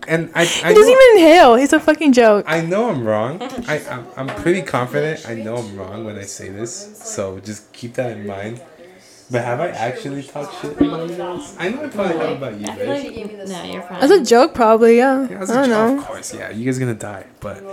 and 0.07 0.29
I, 0.35 0.41
I 0.41 0.45
He 0.45 0.61
doesn't 0.75 0.75
know, 0.75 0.89
even 0.89 1.17
inhale. 1.23 1.55
He's 1.55 1.71
a 1.73 1.79
fucking 1.79 2.11
joke. 2.13 2.45
I 2.47 2.61
know 2.61 2.89
I'm 2.89 3.05
wrong. 3.05 3.41
I, 3.67 3.79
I'm, 3.89 4.05
I'm 4.17 4.27
pretty 4.43 4.61
confident. 4.61 5.27
I 5.27 5.35
know 5.35 5.55
I'm 5.57 5.77
wrong 5.77 6.03
when 6.03 6.17
I 6.17 6.23
say 6.23 6.49
this. 6.49 6.99
So 7.01 7.39
just 7.39 7.71
keep 7.71 7.93
that 7.93 8.11
in 8.17 8.27
mind. 8.27 8.61
But 9.31 9.45
have 9.45 9.59
I 9.61 9.69
actually 9.69 10.23
talked 10.23 10.59
shit 10.59 10.79
about 10.81 11.07
you 11.09 11.15
guys? 11.15 11.55
I 11.59 11.69
know 11.69 11.85
I 11.85 11.87
probably 11.89 12.17
have 12.17 12.37
about 12.37 12.59
you 12.59 12.67
I 12.67 12.75
feel 12.75 12.87
like 12.87 13.03
you, 13.15 13.37
no, 13.47 13.63
you're 13.63 13.81
fine. 13.83 13.99
That's 14.01 14.11
a 14.11 14.23
joke, 14.25 14.53
probably. 14.55 14.97
Yeah. 14.97 15.21
Yeah, 15.29 15.35
I 15.35 15.39
that's 15.39 15.51
a 15.51 15.53
don't 15.53 15.65
joke, 15.69 15.69
know. 15.95 15.97
Of 15.99 16.05
course, 16.07 16.33
yeah. 16.33 16.49
You 16.49 16.65
guys 16.65 16.79
gonna 16.79 16.95
die, 16.95 17.27
but 17.39 17.63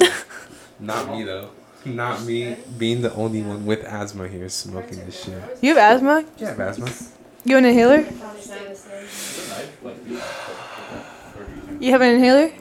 not 0.80 1.10
me 1.10 1.22
though. 1.22 1.50
Not 1.86 2.24
me 2.24 2.56
being 2.78 3.00
the 3.02 3.14
only 3.14 3.42
one 3.42 3.64
with 3.64 3.84
asthma 3.84 4.26
here 4.28 4.48
smoking 4.48 5.04
this 5.06 5.22
shit. 5.22 5.42
You 5.60 5.76
have 5.76 5.96
asthma? 5.96 6.24
Yeah, 6.36 6.46
I 6.46 6.50
have 6.50 6.60
asthma. 6.60 6.90
You 7.44 7.54
have 7.54 7.64
an 7.64 7.70
inhaler? 7.70 8.04
You 11.78 11.92
have 11.92 12.00
an 12.00 12.14
inhaler? 12.16 12.52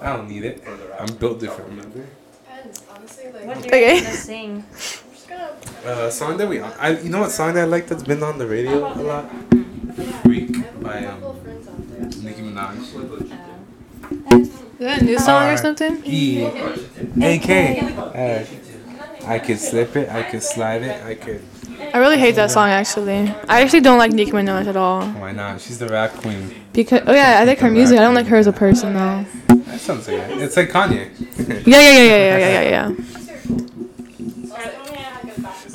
I 0.00 0.16
don't 0.16 0.28
need 0.28 0.44
it. 0.44 0.62
I'm 0.98 1.14
built 1.16 1.40
different, 1.40 1.70
remember? 1.70 2.06
Okay. 3.66 4.00
Sing. 4.00 4.64
Uh, 5.84 6.08
song 6.08 6.38
that 6.38 6.48
we, 6.48 6.60
I, 6.60 6.98
you 6.98 7.10
know 7.10 7.20
what 7.20 7.30
song 7.30 7.52
that 7.52 7.60
I 7.60 7.64
like 7.66 7.86
that's 7.86 8.02
been 8.02 8.22
on 8.22 8.38
the 8.38 8.46
radio 8.46 8.86
a 8.86 9.02
lot? 9.04 9.30
Freak 10.22 10.80
by 10.80 11.04
um, 11.04 11.20
Nicki 12.22 12.40
Minaj. 12.40 12.80
Is 14.84 14.90
that 14.90 15.00
a 15.00 15.04
new 15.06 15.18
song 15.18 15.48
or 15.48 15.56
something? 15.56 16.02
E 16.04 16.44
A 17.22 17.38
K. 17.38 17.80
Uh, 17.96 18.44
I 19.26 19.38
could 19.38 19.58
slip 19.58 19.96
it, 19.96 20.10
I 20.10 20.22
could 20.24 20.42
slide 20.42 20.82
it, 20.82 21.02
I 21.02 21.14
could. 21.14 21.42
I 21.94 21.96
really 21.96 22.18
hate 22.18 22.34
that 22.34 22.50
song 22.50 22.68
actually. 22.68 23.34
I 23.48 23.62
actually 23.62 23.80
don't 23.80 23.96
like 23.96 24.12
Nicki 24.12 24.32
Minaj 24.32 24.66
at 24.66 24.76
all. 24.76 25.06
Why 25.06 25.32
not? 25.32 25.62
She's 25.62 25.78
the 25.78 25.88
rap 25.88 26.12
queen. 26.12 26.54
Because 26.74 27.00
oh 27.06 27.14
yeah, 27.14 27.38
I 27.40 27.44
like 27.44 27.60
her 27.60 27.70
music. 27.70 27.98
I 27.98 28.02
don't 28.02 28.14
like 28.14 28.26
her 28.26 28.36
as 28.36 28.46
a 28.46 28.52
person 28.52 28.92
though. 28.92 29.24
That 29.54 29.80
sounds 29.80 30.06
like 30.06 30.18
it. 30.18 30.42
It's 30.42 30.54
like 30.58 30.68
Kanye. 30.68 31.08
Yeah, 31.66 31.80
yeah, 31.80 31.90
yeah, 31.90 32.04
yeah, 32.04 32.16
yeah, 32.16 32.36
yeah, 32.36 32.60
yeah, 32.60 32.88
yeah. 32.90 33.23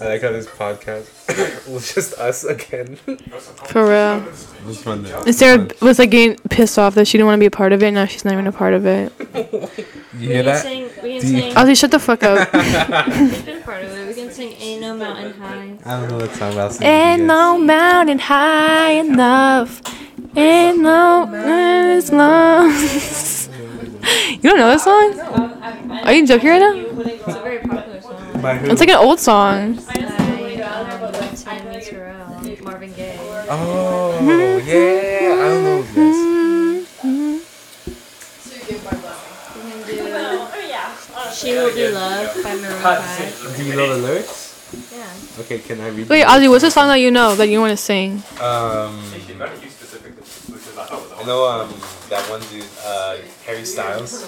I 0.01 0.07
like 0.07 0.21
how 0.21 0.31
this 0.31 0.47
podcast 0.47 1.67
was 1.73 1.93
just 1.93 2.13
us 2.19 2.43
again. 2.45 2.95
For 2.95 3.83
real. 3.83 4.25
It 4.27 4.65
was 4.65 4.81
fun. 4.81 5.03
though. 5.03 5.21
And 5.23 5.35
Sarah 5.35 5.67
was 5.81 5.99
like 5.99 6.11
getting 6.11 6.37
pissed 6.49 6.79
off 6.79 6.95
that 6.95 7.07
she 7.07 7.17
didn't 7.17 7.27
want 7.27 7.37
to 7.37 7.41
be 7.41 7.45
a 7.47 7.51
part 7.51 7.73
of 7.73 7.83
it. 7.83 7.91
Now 7.91 8.05
she's 8.05 8.23
not 8.23 8.33
even 8.33 8.47
a 8.47 8.51
part 8.51 8.73
of 8.73 8.85
it. 8.85 9.11
You 10.17 10.27
hear 10.29 10.43
that? 10.43 10.61
Sing, 10.63 10.83
we 10.83 10.89
can 10.89 11.01
Do 11.03 11.11
you- 11.11 11.21
sing. 11.21 11.53
Ozzy, 11.53 11.77
shut 11.77 11.91
the 11.91 11.99
fuck 11.99 12.23
up. 12.23 12.51
We've 12.53 13.45
been 13.45 13.61
part 13.63 13.83
of 13.83 13.91
it. 13.91 14.07
We 14.07 14.13
can 14.13 14.31
sing 14.31 14.53
"Ain't 14.53 14.81
No 14.81 14.95
Mountain 14.95 15.33
High." 15.33 15.77
I 15.85 15.99
don't 15.99 16.09
know 16.09 16.17
what 16.17 16.33
song 16.35 16.53
about 16.53 16.81
Ain't 16.81 17.23
no 17.23 17.57
mountain 17.57 18.19
high 18.19 18.91
enough. 18.91 19.81
Ain't 20.35 20.79
no 20.79 21.27
as 21.33 22.11
long. 22.11 22.69
you 22.71 24.39
don't 24.49 24.57
know 24.57 24.69
this 24.69 24.83
song? 24.83 25.19
Are 26.05 26.13
you 26.13 26.25
joking 26.27 26.49
right 26.49 26.59
now? 26.59 26.73
It's 26.75 27.27
a 27.27 27.41
very 27.41 27.59
popular 27.59 27.75
song. 27.77 27.78
By 28.41 28.57
who? 28.57 28.71
It's 28.71 28.79
like 28.79 28.89
an 28.89 28.95
old 28.97 29.19
song. 29.19 29.75
By 29.75 29.93
Tammy 31.49 31.81
Terrell, 31.81 32.41
Marvin 32.63 32.93
Gaye. 32.93 33.17
Oh, 33.49 34.61
yeah. 34.65 35.33
I 35.33 35.47
don't 35.49 35.63
know 35.63 35.81
this. 35.81 36.29
She 41.35 41.53
Will 41.53 41.73
Be 41.73 41.87
Loved 41.89 42.43
by 42.43 42.55
Maroon 42.55 42.81
5. 42.81 43.55
Do 43.57 43.63
you 43.63 43.75
know 43.75 43.95
the 43.95 44.01
lyrics? 44.07 44.91
Yeah. 44.91 45.41
Okay, 45.41 45.59
can 45.59 45.79
I 45.81 45.87
read 45.89 46.09
Wait, 46.09 46.25
Ozzy, 46.25 46.49
what's 46.49 46.63
the 46.63 46.71
song 46.71 46.87
that 46.89 46.97
you 46.97 47.11
know 47.11 47.35
that 47.35 47.47
you 47.47 47.59
want 47.59 47.71
to 47.71 47.77
sing? 47.77 48.21
Um, 48.41 49.01
I 50.79 51.23
know 51.25 51.45
um 51.47 51.69
that 52.09 52.23
one 52.29 52.41
dude, 52.49 52.65
uh, 52.85 53.17
Harry 53.45 53.65
Styles. 53.65 54.27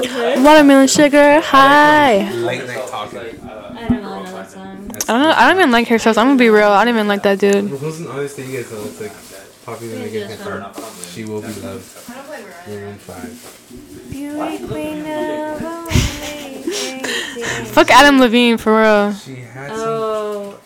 Watermelon 0.00 0.88
sugar 0.88 1.40
hi. 1.40 2.30
Late 2.32 2.66
night 2.66 2.86
talking. 2.88 3.18
I 3.18 3.88
don't 3.88 4.02
know 4.02 4.20
another 4.20 4.44
song. 4.48 4.90
I 4.90 4.98
don't 4.98 5.08
know. 5.22 5.30
I 5.36 5.48
don't 5.48 5.56
even 5.58 5.70
like 5.70 5.86
Harry 5.88 6.00
Styles. 6.00 6.16
I'm 6.16 6.26
gonna 6.26 6.38
be 6.38 6.50
real. 6.50 6.68
I 6.68 6.84
don't 6.84 6.94
even 6.94 7.08
like 7.08 7.22
that 7.22 7.38
dude. 7.38 7.70
Who's 7.70 8.00
an 8.00 8.08
artist 8.08 8.36
that 8.36 8.46
you 8.46 8.60
guys 8.60 8.70
know? 8.72 8.82
It's 8.84 9.00
like 9.00 9.64
popular 9.64 9.98
like 10.00 10.12
it 10.12 10.46
or 10.46 10.72
She 11.12 11.24
Will 11.24 11.40
Be 11.40 11.48
Loved. 11.62 12.08
Maroon 12.68 12.98
Five. 12.98 13.60
Fuck 17.74 17.90
Adam 17.90 18.20
Levine 18.20 18.58
for 18.58 18.80
real. 18.80 19.12
She 19.14 19.36
had 19.36 19.70
some. 19.70 19.78
Oh, 19.80 20.60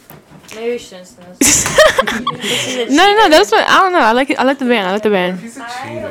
maybe 0.55 0.73
we 0.73 0.79
shouldn't 0.79 1.07
sing 1.07 1.25
this. 1.39 1.69
No, 2.91 3.03
no, 3.05 3.17
no. 3.17 3.29
That's 3.29 3.51
what 3.51 3.67
I 3.69 3.79
don't 3.81 3.93
know. 3.93 3.99
I 3.99 4.13
like 4.13 4.31
it. 4.31 4.39
I 4.39 4.45
like 4.45 4.59
the 4.59 4.65
band. 4.65 4.89
I 4.89 4.93
like 4.93 5.03
the 5.03 5.11
band. 5.11 5.41
He's 5.41 5.57
a 5.57 5.67
cheater. 5.83 6.09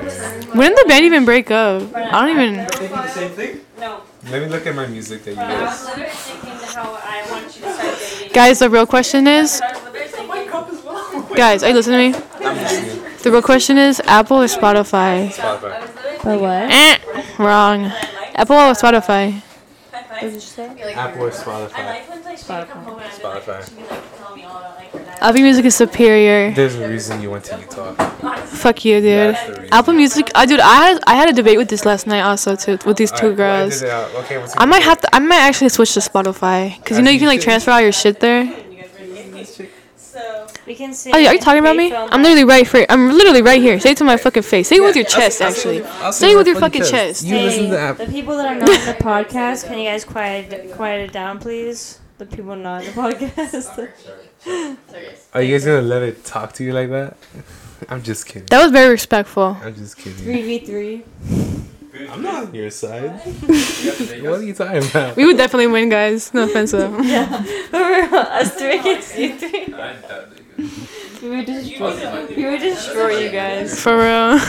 When 0.57 0.71
did 0.71 0.77
the 0.83 0.85
band 0.87 1.05
even 1.05 1.25
break 1.25 1.49
up? 1.49 1.83
I 1.95 2.27
don't 2.27 2.29
even. 2.31 2.55
No. 3.79 4.01
Let 4.29 4.41
me 4.41 4.49
look 4.49 4.65
at 4.67 4.75
my 4.75 4.87
music 4.87 5.23
that 5.23 5.31
you 5.31 5.37
guys. 5.37 5.85
literally 5.85 6.09
thinking 6.09 6.49
how 6.75 6.99
I 7.01 7.25
want 7.31 7.45
you 7.55 7.61
to 7.63 7.71
start 7.73 7.99
dating. 7.99 8.33
Guys, 8.33 8.59
the 8.59 8.69
real 8.69 8.85
question 8.85 9.27
is. 9.27 9.61
Guys, 11.35 11.63
are 11.63 11.69
you 11.69 11.75
listening 11.75 12.13
to 12.13 12.19
me? 12.19 12.25
I'm 12.45 12.57
listening. 12.57 13.03
The 13.23 13.31
real 13.31 13.41
question 13.41 13.77
is 13.77 14.01
Apple 14.05 14.37
or 14.41 14.45
Spotify? 14.45 15.29
Spotify. 15.29 16.19
For 16.21 16.37
what? 16.37 16.71
Eh, 16.71 16.97
wrong. 17.37 17.91
Apple 18.35 18.55
or 18.55 18.73
Spotify? 18.73 19.41
What 19.91 20.21
did 20.21 20.33
you 20.33 20.39
say? 20.39 20.93
Apple 20.93 21.23
or 21.23 21.31
Spotify? 21.31 22.01
Spotify. 22.35 22.67
Spotify. 23.09 24.16
Apple 25.21 25.41
Music 25.41 25.65
is 25.65 25.75
superior. 25.75 26.51
There's 26.51 26.75
a 26.75 26.87
reason 26.87 27.21
you 27.21 27.31
went 27.31 27.45
to 27.45 27.59
Utah. 27.59 27.93
Fuck 28.45 28.85
you, 28.85 29.01
dude. 29.01 29.35
That's 29.35 29.57
the. 29.57 29.73
Apple 29.73 29.93
Music, 29.93 30.29
I 30.35 30.45
dude, 30.45 30.59
I 30.59 30.75
had 30.89 30.99
I 31.07 31.15
had 31.15 31.29
a 31.29 31.33
debate 31.33 31.57
with 31.57 31.69
this 31.69 31.85
last 31.85 32.07
night 32.07 32.21
also 32.21 32.55
too 32.55 32.77
with 32.85 32.97
these 32.97 33.11
two 33.11 33.27
Alright, 33.27 33.37
well, 33.37 33.55
I 33.55 33.59
girls. 33.63 33.79
did 33.79 33.87
it 33.87 33.91
out. 33.91 34.15
Okay, 34.23 34.37
what's 34.37 34.53
I 34.57 34.65
might 34.65 34.83
have 34.83 35.01
to. 35.01 35.15
I 35.15 35.19
might 35.19 35.39
actually 35.41 35.69
switch 35.69 35.93
to 35.95 35.99
Spotify 36.01 36.77
because 36.77 36.97
you 36.97 37.03
know 37.03 37.11
you 37.11 37.19
can 37.19 37.27
like 37.27 37.41
transfer 37.41 37.71
all 37.71 37.81
your 37.81 37.91
shit 37.91 38.19
there. 38.19 38.43
We 40.65 40.75
can 40.75 40.93
sing. 40.93 41.13
Yeah, 41.13 41.29
are 41.29 41.33
you 41.33 41.39
talking 41.39 41.59
about 41.59 41.77
me? 41.77 41.93
I'm 41.95 42.21
literally 42.21 42.43
right 42.43 42.67
here. 42.67 42.85
I'm 42.89 43.09
literally 43.11 43.41
right 43.41 43.61
here. 43.61 43.79
Say 43.79 43.91
it 43.91 43.97
to 43.97 44.03
my 44.03 44.17
fucking 44.17 44.43
face. 44.43 44.67
Say 44.67 44.75
it 44.75 44.81
with 44.81 44.97
your 44.97 45.05
chest, 45.05 45.41
actually. 45.41 45.81
Say 46.11 46.33
it 46.33 46.35
with 46.35 46.45
your 46.47 46.59
fucking 46.59 46.83
chest. 46.83 47.23
You 47.25 47.37
listen 47.37 47.69
to 47.69 47.79
Apple. 47.79 48.05
The 48.05 48.11
people 48.11 48.35
that 48.35 48.47
are 48.47 48.59
not 48.59 48.69
in 48.69 48.85
the 48.85 48.93
podcast, 49.01 49.65
can 49.67 49.77
you 49.79 49.85
guys 49.85 50.03
quiet 50.03 50.73
quiet 50.73 51.09
it 51.09 51.13
down, 51.13 51.39
please? 51.39 51.99
The 52.17 52.25
people 52.25 52.55
not 52.57 52.83
in 52.83 52.93
the 52.93 53.01
podcast. 53.01 53.89
Are 55.33 55.41
you 55.41 55.53
guys 55.55 55.65
gonna 55.65 55.81
let 55.81 56.01
it 56.01 56.25
talk 56.25 56.53
to 56.53 56.63
you 56.63 56.73
like 56.73 56.89
that? 56.89 57.17
I'm 57.89 58.03
just 58.03 58.25
kidding. 58.25 58.47
That 58.47 58.63
was 58.63 58.71
very 58.71 58.89
respectful. 58.89 59.57
I'm 59.61 59.75
just 59.75 59.97
kidding. 59.97 60.23
Three 60.23 60.41
v 60.41 60.59
three. 60.59 61.03
I'm 62.09 62.21
not 62.21 62.47
on 62.47 62.53
your 62.53 62.69
side. 62.69 63.11
what 63.21 64.39
are 64.39 64.43
you 64.43 64.53
talking 64.53 64.87
about? 64.89 65.15
We 65.15 65.25
would 65.25 65.37
definitely 65.37 65.67
win, 65.67 65.89
guys. 65.89 66.33
No 66.33 66.43
offense 66.43 66.71
though. 66.71 66.93
Us 66.93 68.53
three 68.55 68.79
against 68.79 69.17
you 69.17 69.35
three. 69.35 69.73
We 71.21 71.29
would 71.37 71.45
destroy. 71.45 72.27
We 72.35 72.45
would 72.45 72.59
destroy 72.59 73.19
you 73.19 73.31
guys. 73.31 73.81
For 73.81 73.97
real. 73.97 74.39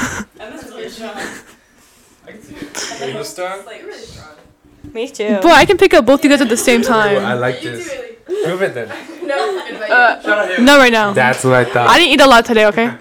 Me 4.94 5.08
too. 5.08 5.38
Boy, 5.40 5.50
I 5.50 5.64
can 5.64 5.76
pick 5.76 5.94
up 5.94 6.04
both 6.06 6.22
you 6.24 6.30
guys 6.30 6.40
at 6.40 6.48
the 6.48 6.56
same 6.56 6.82
time. 6.82 7.18
I 7.18 7.20
time. 7.20 7.40
like 7.40 7.60
this. 7.60 7.88
Prove 8.44 8.62
it 8.62 8.74
then. 8.74 8.88
Uh, 8.90 10.56
no, 10.60 10.78
right 10.78 10.92
now. 10.92 11.12
That's 11.12 11.44
what 11.44 11.54
I 11.54 11.64
thought. 11.64 11.88
I 11.88 11.98
didn't 11.98 12.12
eat 12.14 12.20
a 12.20 12.26
lot 12.26 12.44
today. 12.44 12.66
Okay. 12.66 12.90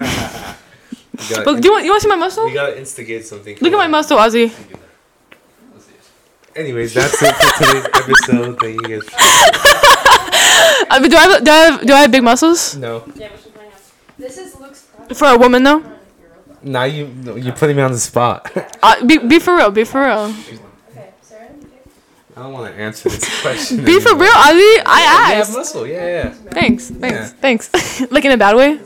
You 1.20 1.34
gotta, 1.34 1.44
But 1.46 1.60
do 1.60 1.66
you 1.66 1.72
want 1.72 1.84
you 1.84 1.90
want 1.90 2.00
to 2.00 2.04
see 2.04 2.08
my 2.08 2.14
muscle? 2.14 2.44
we 2.44 2.52
gotta 2.54 2.78
instigate 2.78 3.26
something. 3.26 3.58
Look 3.60 3.72
at 3.72 3.76
my 3.76 3.88
muscle, 3.88 4.16
Ozzy. 4.18 4.52
Anyways, 6.54 6.94
that's 6.94 7.20
it 7.20 7.34
for 7.34 7.64
today's 7.64 7.86
episode. 7.94 8.60
Thank 8.60 8.86
you 8.88 9.00
guys. 9.00 9.08
Uh, 10.90 11.00
but 11.00 11.10
do 11.10 11.16
I 11.16 11.20
have 11.20 11.44
do 11.44 11.50
I 11.50 11.56
have, 11.56 11.86
do 11.86 11.92
I 11.92 12.00
have 12.00 12.10
big 12.12 12.22
muscles 12.22 12.76
No. 12.76 13.00
This 14.16 14.38
is 14.38 14.54
Luke's 14.58 14.82
product. 14.82 15.16
for 15.18 15.26
a 15.28 15.36
woman 15.36 15.62
though? 15.64 15.82
Now 16.62 16.84
you 16.84 17.06
you're 17.36 17.52
putting 17.52 17.76
me 17.76 17.82
on 17.82 17.92
the 17.92 17.98
spot. 17.98 18.50
Uh, 18.82 19.04
be 19.04 19.18
be 19.18 19.38
for 19.38 19.56
real. 19.56 19.70
Be 19.70 19.84
for 19.84 20.02
real. 20.06 20.32
I 22.38 22.42
don't 22.42 22.52
want 22.52 22.72
to 22.72 22.80
answer 22.80 23.08
this 23.08 23.40
question. 23.42 23.84
Be 23.84 23.98
for 23.98 24.10
anymore. 24.10 24.22
real, 24.22 24.32
Ozzy. 24.32 24.76
You 24.76 24.82
I 24.86 25.00
have 25.00 25.38
asked. 25.40 25.52
muscle. 25.56 25.86
Yeah, 25.86 26.06
yeah. 26.06 26.30
Thanks. 26.30 26.88
Thanks. 26.90 27.16
Yeah. 27.18 27.26
Thanks. 27.40 28.10
like 28.12 28.24
in 28.24 28.30
a 28.32 28.36
bad 28.36 28.54
way. 28.54 28.78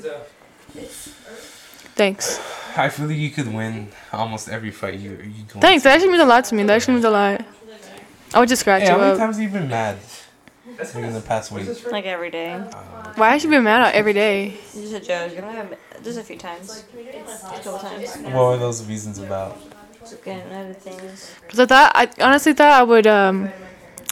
Thanks. 1.94 2.40
I 2.76 2.88
feel 2.88 3.06
like 3.06 3.16
you 3.18 3.30
could 3.30 3.52
win 3.52 3.88
almost 4.12 4.48
every 4.48 4.70
fight 4.70 4.98
you 4.98 5.10
you 5.10 5.44
go. 5.52 5.60
Thanks. 5.60 5.84
That 5.84 5.94
actually 5.94 6.08
means 6.08 6.22
a 6.22 6.26
lot 6.26 6.44
to 6.46 6.54
me. 6.54 6.62
That 6.62 6.76
actually 6.76 6.94
means 6.94 7.04
a 7.04 7.10
lot. 7.10 7.44
I 8.34 8.40
would 8.40 8.48
just 8.48 8.60
scratch 8.60 8.82
Hey, 8.82 8.88
how 8.88 8.96
many 8.96 9.12
up. 9.12 9.18
times 9.18 9.36
have 9.36 9.42
you 9.42 9.50
been 9.50 9.68
mad? 9.68 9.98
Like 10.78 10.94
in 10.94 11.12
the 11.12 11.20
past 11.20 11.52
week. 11.52 11.68
Like 11.92 12.06
every 12.06 12.30
day. 12.30 12.52
Uh, 12.52 13.12
Why 13.16 13.36
should 13.36 13.50
you 13.52 13.58
be 13.58 13.62
mad 13.62 13.94
every 13.94 14.14
day? 14.14 14.56
Just 14.72 14.94
a 14.94 15.00
joke. 15.00 15.32
Just 16.02 16.18
a 16.18 16.22
few 16.24 16.38
times. 16.38 16.84
Just 16.94 17.44
a 17.44 17.46
couple 17.62 17.78
times. 17.78 18.16
What 18.16 18.34
were 18.34 18.56
those 18.56 18.82
reasons 18.86 19.18
about? 19.18 19.58
Just 20.02 20.24
getting 20.24 20.52
other 20.52 20.74
things. 20.74 21.34
Cause 21.48 21.60
I 21.60 21.66
thought 21.66 21.92
I 21.94 22.08
honestly 22.20 22.52
thought 22.52 22.72
I 22.72 22.82
would 22.82 23.06
um. 23.06 23.50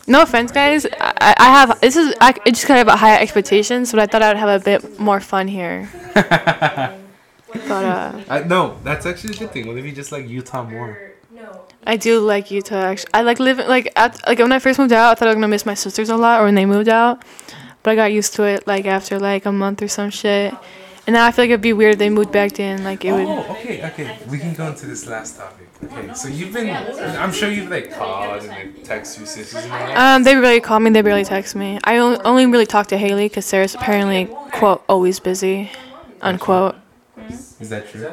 No 0.07 0.23
offense, 0.23 0.51
guys. 0.51 0.87
I, 0.87 1.35
I 1.39 1.51
have 1.51 1.81
this 1.81 1.95
is 1.95 2.15
I, 2.21 2.35
I 2.45 2.51
just 2.51 2.67
kind 2.67 2.81
of 2.81 2.89
have 2.89 2.99
higher 2.99 3.21
expectations, 3.21 3.93
but 3.93 4.01
I 4.01 4.07
thought 4.07 4.23
I 4.23 4.29
would 4.29 4.39
have 4.39 4.61
a 4.61 4.65
bit 4.65 4.99
more 4.99 5.21
fun 5.21 5.47
here. 5.49 5.89
But 7.53 7.85
uh, 7.85 8.21
I, 8.29 8.43
no, 8.45 8.79
that's 8.85 9.07
actually 9.07 9.35
a 9.35 9.39
good 9.39 9.51
thing. 9.53 9.67
What 9.67 9.77
if 9.77 9.85
you 9.85 9.93
just 9.93 10.13
like 10.13 10.29
Utah 10.29 10.65
more? 10.65 10.99
I 11.87 11.97
do 11.97 12.21
like 12.21 12.51
Utah. 12.51 12.77
Actually, 12.77 13.11
I 13.15 13.23
like 13.23 13.41
living 13.41 13.67
like 13.67 13.93
at 13.97 14.21
like 14.27 14.39
when 14.39 14.53
I 14.53 14.59
first 14.59 14.79
moved 14.79 14.93
out, 14.93 15.13
I 15.13 15.15
thought 15.15 15.29
I 15.29 15.31
was 15.31 15.37
gonna 15.37 15.49
miss 15.49 15.65
my 15.65 15.75
sisters 15.75 16.11
a 16.11 16.17
lot, 16.17 16.41
or 16.41 16.45
when 16.45 16.55
they 16.55 16.67
moved 16.67 16.89
out. 16.89 17.23
But 17.83 17.93
I 17.93 17.95
got 17.97 18.13
used 18.13 18.35
to 18.35 18.45
it 18.45 18.67
like 18.67 18.85
after 18.87 19.19
like 19.19 19.47
a 19.47 19.53
month 19.53 19.83
or 19.83 19.89
some 19.89 20.11
shit. 20.11 20.55
And 21.07 21.15
now 21.15 21.27
I 21.27 21.33
feel 21.33 21.45
like 21.45 21.51
it'd 21.51 21.61
be 21.61 21.73
weird 21.73 21.95
if 21.95 21.99
they 21.99 22.11
moved 22.11 22.31
back 22.31 22.61
in. 22.61 22.85
Like 22.85 23.05
it 23.05 23.13
would. 23.13 23.27
Oh, 23.27 23.47
okay, 23.53 23.85
okay. 23.89 24.19
We 24.29 24.39
can 24.39 24.55
go 24.55 24.67
into 24.69 24.87
this 24.87 25.07
last 25.07 25.37
topic. 25.39 25.67
Okay, 25.83 26.13
so 26.15 26.29
you've 26.29 26.53
been, 26.53 26.69
I'm 27.17 27.33
sure 27.33 27.51
you've 27.51 27.71
like 27.71 27.91
called 27.93 28.41
and 28.43 28.49
like 28.49 28.85
text 28.85 29.17
your 29.19 29.27
sisters 29.27 29.65
and 29.65 29.73
all 29.73 29.79
that. 29.79 30.17
Um, 30.17 30.23
they 30.25 30.37
really 30.37 30.61
call 30.61 30.79
me. 30.79 30.91
They 30.91 31.01
barely 31.03 31.25
text 31.25 31.57
me. 31.57 31.79
I 31.85 31.99
on- 31.99 32.21
only 32.25 32.45
really 32.47 32.67
talk 32.67 32.89
to 32.89 32.99
Haley 32.99 33.27
because 33.29 33.47
Sarah's 33.47 33.75
apparently 33.75 34.27
quote 34.53 34.85
always 34.89 35.19
busy, 35.21 35.71
unquote. 36.21 36.77
Is 37.61 37.71
that 37.71 37.89
true? 37.89 38.09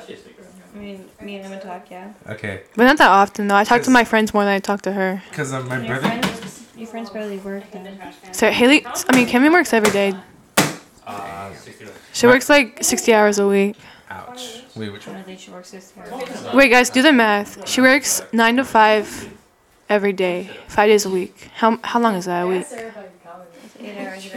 I 0.75 0.79
mean, 0.79 1.05
me 1.21 1.35
and 1.35 1.45
him 1.45 1.51
would 1.51 1.61
talk, 1.61 1.89
yeah. 1.91 2.13
Okay, 2.29 2.61
But 2.75 2.85
not 2.85 2.97
that 2.99 3.09
often 3.09 3.47
though. 3.47 3.55
I 3.55 3.63
talk 3.63 3.81
to 3.83 3.89
my 3.91 4.03
friends 4.05 4.33
more 4.33 4.43
than 4.45 4.53
I 4.53 4.59
talk 4.59 4.81
to 4.83 4.91
her. 4.93 5.21
because 5.29 5.51
um, 5.53 5.67
my 5.67 5.77
Your 5.79 5.88
brother. 5.99 6.07
friends, 6.21 6.67
your 6.77 6.88
friends 6.88 7.09
barely 7.09 7.38
work 7.39 7.69
then. 7.71 7.99
So 8.31 8.49
Haley, 8.51 8.85
I 9.09 9.15
mean, 9.15 9.27
Kimmy 9.27 9.51
works 9.51 9.73
every 9.73 9.91
day. 9.91 10.13
Uh, 11.05 11.51
She 12.18 12.26
works 12.26 12.49
like 12.49 12.84
sixty 12.84 13.13
hours 13.13 13.38
a 13.38 13.47
week. 13.47 13.76
ouch. 14.09 14.63
Wait, 14.76 14.89
which 14.91 15.07
I 15.07 15.11
one? 15.11 15.20
don't 15.20 15.26
think 15.26 15.39
she 15.39 15.51
works 15.51 15.70
this 15.70 15.93
year. 15.95 16.05
Wait, 16.53 16.70
guys, 16.70 16.89
do 16.89 17.03
the 17.03 17.13
math. 17.13 17.68
She 17.70 17.80
works 17.80 18.24
nine 18.34 18.57
to 18.57 18.65
five 18.65 19.05
every 19.88 20.13
day, 20.13 20.49
five 20.68 20.88
days 20.89 21.05
a 21.05 21.11
week. 21.11 21.51
How 21.55 21.78
how 21.84 21.99
long 21.99 22.15
is 22.15 22.26
that 22.26 22.41
a 22.41 22.47
week? 22.47 22.65
Eight 23.80 23.97
hours 23.99 24.26
a 24.26 24.30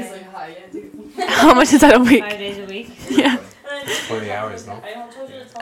day. 0.73 0.91
How 1.29 1.55
much 1.55 1.73
is 1.73 1.81
that 1.81 1.95
a 1.97 2.01
week? 2.01 2.23
Five 2.23 2.39
days 2.39 2.59
a 2.59 2.67
week. 2.67 2.89
Yeah. 3.11 3.39
40 4.09 4.33
hours, 4.33 4.67
no? 4.67 4.83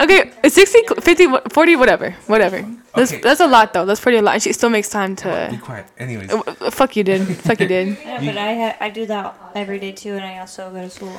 Okay, 0.00 0.32
it's 0.42 0.54
60, 0.54 1.00
50, 1.00 1.26
40, 1.50 1.76
whatever, 1.76 2.10
whatever. 2.26 2.64
That's 2.94 3.12
Okay. 3.12 3.20
that's 3.22 3.40
a 3.40 3.46
lot 3.46 3.72
though. 3.72 3.84
That's 3.84 4.00
pretty 4.00 4.18
a 4.18 4.22
lot. 4.22 4.34
And 4.34 4.42
she 4.42 4.52
still 4.52 4.70
makes 4.70 4.88
time 4.88 5.14
to. 5.16 5.48
Be 5.50 5.58
quiet. 5.58 5.86
Anyways, 5.98 6.30
Uh, 6.32 6.42
uh, 6.60 6.70
Fuck 6.70 6.96
you 6.96 7.04
did. 7.04 7.22
Fuck 7.46 7.60
you 7.60 7.68
did. 7.68 7.96
Yeah, 8.04 8.20
but 8.24 8.36
I 8.36 8.54
ha- 8.54 8.76
I 8.80 8.90
do 8.90 9.06
that 9.06 9.34
every 9.54 9.78
day 9.78 9.92
too, 9.92 10.14
and 10.14 10.24
I 10.24 10.38
also 10.38 10.70
go 10.70 10.80
to 10.82 10.90
school. 10.90 11.16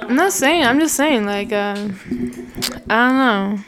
I'm 0.00 0.16
not 0.16 0.32
saying. 0.32 0.64
I'm 0.64 0.80
just 0.80 0.96
saying. 0.96 1.26
Like, 1.26 1.52
um, 1.52 1.98
I 2.88 3.08
don't 3.08 3.18
know. 3.18 3.58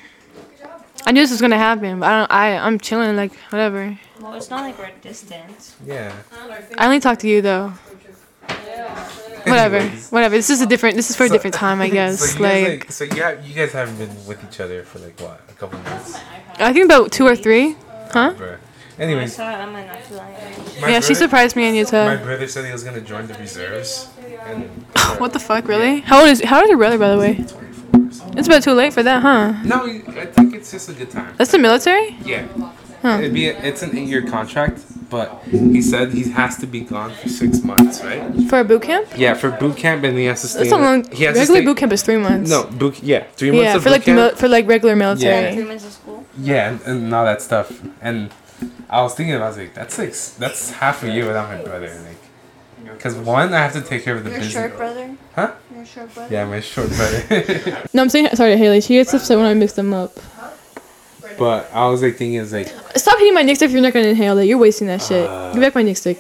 I 1.07 1.13
knew 1.13 1.21
this 1.23 1.31
was 1.31 1.41
gonna 1.41 1.59
happen, 1.59 2.01
but 2.01 2.07
I 2.11 2.19
don't. 2.19 2.31
I 2.33 2.57
I'm 2.59 2.79
chilling. 2.81 3.15
Like 3.17 3.33
whatever. 3.51 3.97
Well, 4.21 4.35
it's 4.35 4.51
not 4.51 4.63
like 4.63 4.79
we're 4.79 4.91
distant. 5.03 5.75
yeah. 5.85 6.13
I 6.79 6.87
only 6.87 7.01
talk 7.01 7.19
to 7.21 7.29
you 7.29 7.43
though. 7.43 7.73
Whatever. 9.47 9.77
Anyways. 9.77 10.11
Whatever. 10.11 10.37
This 10.37 10.51
is 10.51 10.61
a 10.61 10.67
different. 10.67 10.97
This 10.97 11.11
is 11.11 11.17
for 11.17 11.25
a 11.25 11.29
different 11.29 11.55
time, 11.55 11.81
I 11.81 11.89
guess. 11.99 12.33
so 12.35 12.43
like, 12.43 12.69
like, 12.69 12.93
so 12.93 13.05
you 13.05 13.23
have, 13.23 13.47
you 13.47 13.55
guys 13.55 13.73
haven't 13.73 13.97
been 13.97 14.27
with 14.27 14.43
each 14.45 14.61
other 14.61 14.83
for 14.83 14.99
like 14.99 15.19
what, 15.21 15.41
a 15.49 15.53
couple 15.53 15.79
months, 15.81 16.19
I 16.59 16.73
think 16.73 16.85
about 16.87 17.13
two 17.13 17.27
or 17.27 17.37
three. 17.37 17.77
Huh? 18.13 18.35
Bruh. 18.35 18.59
Anyways, 18.99 19.37
saw 19.37 19.51
Emma 19.51 19.87
not 19.87 20.03
too 20.05 20.15
long 20.15 20.35
ago. 20.35 20.63
my 20.81 20.89
yeah, 20.89 21.01
she 21.01 21.15
surprised 21.15 21.55
me 21.55 21.69
in 21.69 21.75
Utah. 21.75 22.07
My 22.07 22.17
brother 22.17 22.49
said 22.49 22.65
he 22.65 22.73
was 22.73 22.83
gonna 22.83 23.03
join 23.03 23.27
the 23.27 23.35
reserves, 23.35 24.09
and 24.45 24.65
what 25.19 25.33
the 25.35 25.39
fuck, 25.39 25.69
really? 25.69 26.01
How 26.01 26.21
old 26.21 26.31
is 26.31 26.43
How 26.43 26.57
old 26.57 26.65
is 26.65 26.71
your 26.71 26.79
brother, 26.79 26.99
by 26.99 27.11
the 27.11 27.19
way? 27.19 27.45
It's 28.39 28.49
about 28.49 28.63
too 28.63 28.73
late 28.73 28.93
for 28.95 29.03
that, 29.03 29.21
huh? 29.23 29.53
no, 29.65 29.85
I 29.87 30.27
think 30.27 30.55
it's 30.55 30.71
just 30.71 30.89
a 30.89 30.93
good 30.95 31.11
time. 31.11 31.35
That's 31.37 31.53
the 31.53 31.59
military. 31.59 32.17
Yeah. 32.25 32.47
Huh. 33.03 33.19
It'd 33.19 33.35
be 33.35 33.49
a, 33.49 33.59
it's 33.63 33.83
an 33.83 33.97
eight 33.97 34.09
year 34.09 34.27
contract, 34.27 34.83
but 35.11 35.43
he 35.51 35.81
said 35.83 36.13
he 36.13 36.31
has 36.31 36.57
to 36.59 36.67
be 36.67 36.81
gone 36.81 37.13
for 37.15 37.29
six 37.29 37.63
months, 37.63 38.03
right? 38.03 38.23
For 38.49 38.61
a 38.61 38.65
boot 38.65 38.83
camp? 38.83 39.07
Yeah, 39.17 39.35
for 39.35 39.51
boot 39.51 39.77
camp, 39.77 40.05
and 40.05 40.19
he 40.19 40.25
has 40.27 40.41
to 40.43 40.49
stay. 40.49 40.61
That's 40.61 40.73
a 40.73 40.77
in 40.77 40.83
long. 40.83 41.01
it- 41.07 41.13
He 41.15 41.25
has 41.25 41.37
Regular 41.37 41.61
stay, 41.61 41.65
boot 41.67 41.77
camp 41.77 41.93
is 41.93 42.03
three 42.03 42.17
months. 42.19 42.51
No, 42.51 42.65
boot. 42.65 43.03
Yeah, 43.03 43.25
three 43.37 43.51
months 43.51 43.63
Yeah, 43.65 43.77
of 43.77 43.83
for 43.83 43.89
boot 43.89 43.93
like 43.93 44.05
the 44.05 44.13
camp. 44.13 44.17
mil- 44.19 44.37
for 44.37 44.49
like 44.49 44.67
regular 44.67 44.97
military. 44.97 45.45
Yeah. 45.47 45.55
Three 45.55 45.65
months 45.65 45.85
of 45.87 45.93
school. 45.93 46.25
yeah, 46.39 46.71
and, 46.71 46.81
and 46.83 47.15
all 47.15 47.25
that 47.25 47.41
stuff. 47.43 47.71
And 48.01 48.31
I 48.91 49.03
was 49.03 49.15
thinking, 49.15 49.35
I 49.37 49.47
was 49.49 49.57
like, 49.59 49.75
that's 49.75 49.99
like 49.99 50.15
that's 50.39 50.71
half 50.73 51.03
a 51.05 51.11
year 51.11 51.27
without 51.27 51.49
my 51.49 51.63
brother, 51.63 51.89
like, 52.07 52.93
because 52.97 53.15
one, 53.17 53.53
I 53.53 53.59
have 53.59 53.73
to 53.75 53.81
take 53.83 54.05
care 54.05 54.17
of 54.17 54.25
the 54.25 54.31
Your 54.31 54.39
business. 54.39 54.55
short 54.55 54.77
brother. 54.77 55.17
Huh? 55.35 55.53
Your 55.75 55.85
short 55.85 56.15
brother. 56.15 56.33
Yeah, 56.35 56.47
my 56.47 56.61
short 56.61 56.89
brother. 56.91 57.23
No, 57.95 58.03
I'm 58.03 58.09
saying 58.09 58.29
sorry, 58.35 58.57
Haley. 58.57 58.81
She 58.81 58.95
gets 58.95 59.13
upset 59.15 59.37
when 59.39 59.47
I 59.47 59.55
mix 59.55 59.73
them 59.75 59.93
up. 59.93 60.13
But 61.39 61.71
I 61.73 61.87
was 61.89 62.03
like 62.03 62.17
thinking, 62.17 62.35
is 62.35 62.53
like, 62.53 62.69
Stop 62.97 63.19
hitting 63.19 63.35
my 63.35 63.43
nick 63.43 63.57
stick 63.57 63.67
if 63.69 63.73
you're 63.73 63.83
not 63.83 63.93
gonna 63.93 64.09
inhale 64.09 64.39
it. 64.39 64.45
You're 64.45 64.59
wasting 64.59 64.87
that 64.89 65.03
shit. 65.03 65.29
Uh, 65.29 65.53
Give 65.53 65.61
back 65.63 65.75
my 65.75 65.83
nick 65.83 65.97
stick. 65.97 66.19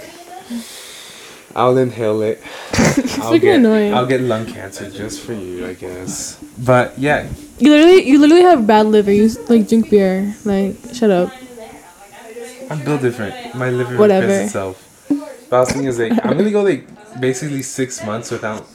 I'll 1.54 1.76
inhale 1.78 2.20
it. 2.20 2.42
I'll 2.74 3.32
fucking 3.32 3.40
get, 3.40 3.56
annoying. 3.56 3.94
I'll 3.94 4.06
get 4.06 4.20
lung 4.20 4.44
cancer 4.44 4.90
just 4.90 5.22
for 5.22 5.32
you, 5.32 5.66
I 5.66 5.72
guess. 5.72 6.36
But 6.58 6.98
yeah, 6.98 7.28
You 7.58 7.70
literally, 7.70 8.06
you 8.06 8.18
literally 8.18 8.42
have 8.42 8.66
bad 8.66 8.86
liver. 8.86 9.10
You 9.10 9.28
like 9.48 9.66
drink 9.66 9.88
beer. 9.88 10.34
Like, 10.44 10.76
shut 10.92 11.10
up. 11.10 11.32
I'm 12.68 12.84
built 12.84 13.00
different. 13.00 13.54
My 13.54 13.70
liver 13.70 13.96
Whatever. 13.96 14.26
repairs 14.26 14.46
itself. 14.48 14.82
But 15.48 15.56
I 15.56 15.60
was 15.60 15.68
thinking 15.70 15.88
is 15.88 15.98
like 15.98 16.12
I'm 16.24 16.36
gonna 16.36 16.50
go 16.50 16.62
like 16.62 16.86
basically 17.20 17.62
six 17.62 18.04
months 18.04 18.30
without, 18.30 18.66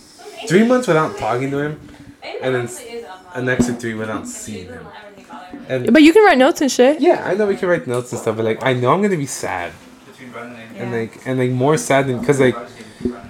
three 0.47 0.63
months 0.65 0.87
without 0.87 1.17
talking 1.17 1.51
to 1.51 1.59
him, 1.59 1.79
and 2.41 2.55
then 2.55 2.69
an 3.35 3.47
extra 3.49 3.75
three 3.75 3.93
without 3.93 4.27
seeing 4.27 4.67
him. 4.69 4.87
And 5.69 5.91
But 5.93 6.01
you 6.03 6.13
can 6.13 6.23
write 6.25 6.37
notes 6.37 6.61
and 6.61 6.71
shit. 6.71 6.99
yeah, 7.01 7.23
I 7.25 7.33
know 7.35 7.47
we 7.47 7.55
can 7.57 7.69
write 7.69 7.87
notes 7.87 8.11
and 8.11 8.21
stuff, 8.21 8.35
but 8.37 8.45
like 8.45 8.63
I 8.63 8.73
know 8.73 8.91
I'm 8.93 9.01
gonna 9.01 9.17
be 9.17 9.25
sad, 9.25 9.71
and 10.77 10.91
like 10.91 11.25
and 11.25 11.39
like 11.39 11.51
more 11.51 11.77
sad 11.77 12.07
than 12.07 12.19
because 12.19 12.39
like 12.39 12.55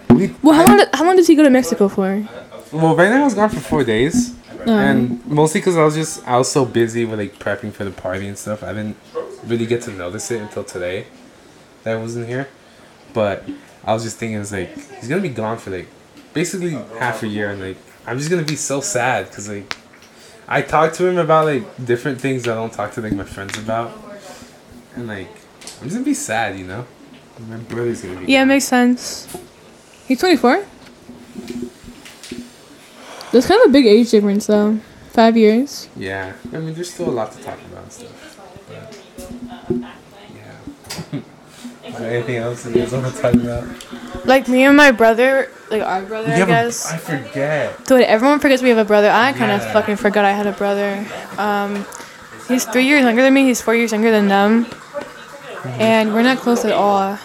we. 0.10 0.34
Well, 0.42 0.56
how 0.56 0.64
I- 0.64 0.68
long? 0.68 0.78
Did, 0.78 0.90
how 0.94 1.06
long 1.06 1.16
does 1.16 1.28
he 1.28 1.36
go 1.36 1.44
to 1.44 1.50
Mexico 1.50 1.88
for? 1.88 2.24
well, 2.72 2.96
right 2.96 3.10
now 3.10 3.22
I 3.22 3.24
was 3.26 3.34
gone 3.34 3.50
for 3.50 3.60
four 3.60 3.84
days, 3.84 4.34
Um, 4.62 4.70
and 4.70 5.26
mostly 5.28 5.60
because 5.62 5.78
I 5.78 5.84
was 5.84 5.96
just 5.96 6.28
I 6.28 6.38
was 6.38 6.50
so 6.52 6.66
busy 6.66 7.06
with 7.06 7.20
like 7.20 7.38
prepping 7.40 7.72
for 7.74 7.84
the 7.84 7.92
party 7.92 8.28
and 8.28 8.38
stuff. 8.38 8.64
I 8.64 8.74
didn't 8.74 8.98
really 9.46 9.66
get 9.66 9.82
to 9.84 9.92
notice 9.92 10.30
it 10.32 10.42
until 10.42 10.64
today 10.64 11.06
that 11.84 11.96
I 11.98 12.00
wasn't 12.00 12.28
here. 12.28 12.48
But 13.14 13.44
I 13.84 13.94
was 13.94 14.04
just 14.04 14.18
thinking, 14.18 14.40
it's 14.40 14.52
like 14.52 14.74
he's 15.00 15.08
gonna 15.10 15.22
be 15.22 15.30
gone 15.30 15.58
for 15.58 15.72
like 15.72 15.88
basically 16.34 16.72
half 17.00 17.24
a 17.24 17.28
year, 17.28 17.50
and 17.52 17.62
like 17.62 17.78
I'm 18.08 18.18
just 18.18 18.30
gonna 18.30 18.44
be 18.44 18.56
so 18.56 18.80
sad 18.82 19.28
because 19.30 19.50
like 19.50 19.76
I 20.52 20.62
talked 20.62 20.96
to 20.96 21.08
him 21.08 21.18
about 21.18 21.46
like 21.46 21.64
different 21.86 22.20
things 22.20 22.44
that 22.44 22.52
I 22.52 22.56
don't 22.56 22.74
talk 22.74 22.92
to 22.94 23.02
like 23.02 23.14
my 23.14 23.24
friends 23.24 23.58
about, 23.58 23.98
and 24.96 25.08
like 25.08 25.30
I'm 25.80 25.84
just 25.88 25.94
gonna 25.94 26.04
be 26.04 26.14
sad, 26.14 26.60
you 26.60 26.66
know. 26.66 26.86
My 27.48 27.56
brother's 27.56 28.02
gonna 28.02 28.20
be. 28.20 28.26
yeah, 28.26 28.42
it 28.44 28.48
makes 28.48 28.66
sense. 28.66 29.34
He's 30.10 30.20
24. 30.20 30.66
That's 33.32 33.48
kind 33.48 33.62
of 33.62 33.70
a 33.70 33.72
big 33.72 33.86
age 33.86 34.12
difference, 34.12 34.48
though. 34.48 34.78
Five 35.12 35.38
years. 35.38 35.88
Yeah, 35.96 36.34
I 36.52 36.58
mean, 36.58 36.74
there's 36.74 36.94
still 36.94 37.10
a 37.10 37.12
lot 37.12 37.32
to 37.32 37.42
talk 37.42 37.58
about 37.72 37.84
and 37.84 37.92
stuff. 37.94 38.68
But, 38.68 39.86
yeah. 40.36 41.20
Is 41.90 41.98
there 41.98 42.12
anything 42.12 42.36
else 42.36 42.64
that 42.64 42.76
you 42.76 42.82
guys 42.82 42.92
want 42.92 43.16
to 43.16 43.22
talk 43.22 43.34
about? 43.36 44.01
Like 44.26 44.48
me 44.48 44.64
and 44.64 44.78
my 44.78 44.92
brother, 44.92 45.50
like 45.70 45.82
our 45.82 46.02
brother, 46.04 46.32
I 46.32 46.46
guess. 46.46 46.92
I 46.92 46.98
forget. 46.98 47.86
Dude, 47.86 48.02
everyone 48.02 48.40
forgets 48.40 48.62
we 48.62 48.70
have 48.70 48.78
a 48.78 48.86
brother. 48.86 49.10
I 49.10 49.34
kind 49.34 49.52
of 49.52 49.62
Yeah. 49.62 49.74
fucking 49.74 49.96
forgot 49.98 50.26
I 50.26 50.32
had 50.32 50.46
a 50.48 50.52
brother. 50.52 51.04
Um, 51.38 51.86
he's 52.48 52.66
three 52.66 52.86
years 52.86 53.04
younger 53.04 53.22
than 53.24 53.34
me. 53.34 53.46
He's 53.46 53.62
four 53.62 53.74
years 53.76 53.92
younger 53.92 54.12
than 54.12 54.28
them, 54.28 54.68
and 55.80 56.14
we're 56.14 56.22
not 56.24 56.38
close 56.38 56.66
at 56.66 56.72
all. 56.72 57.18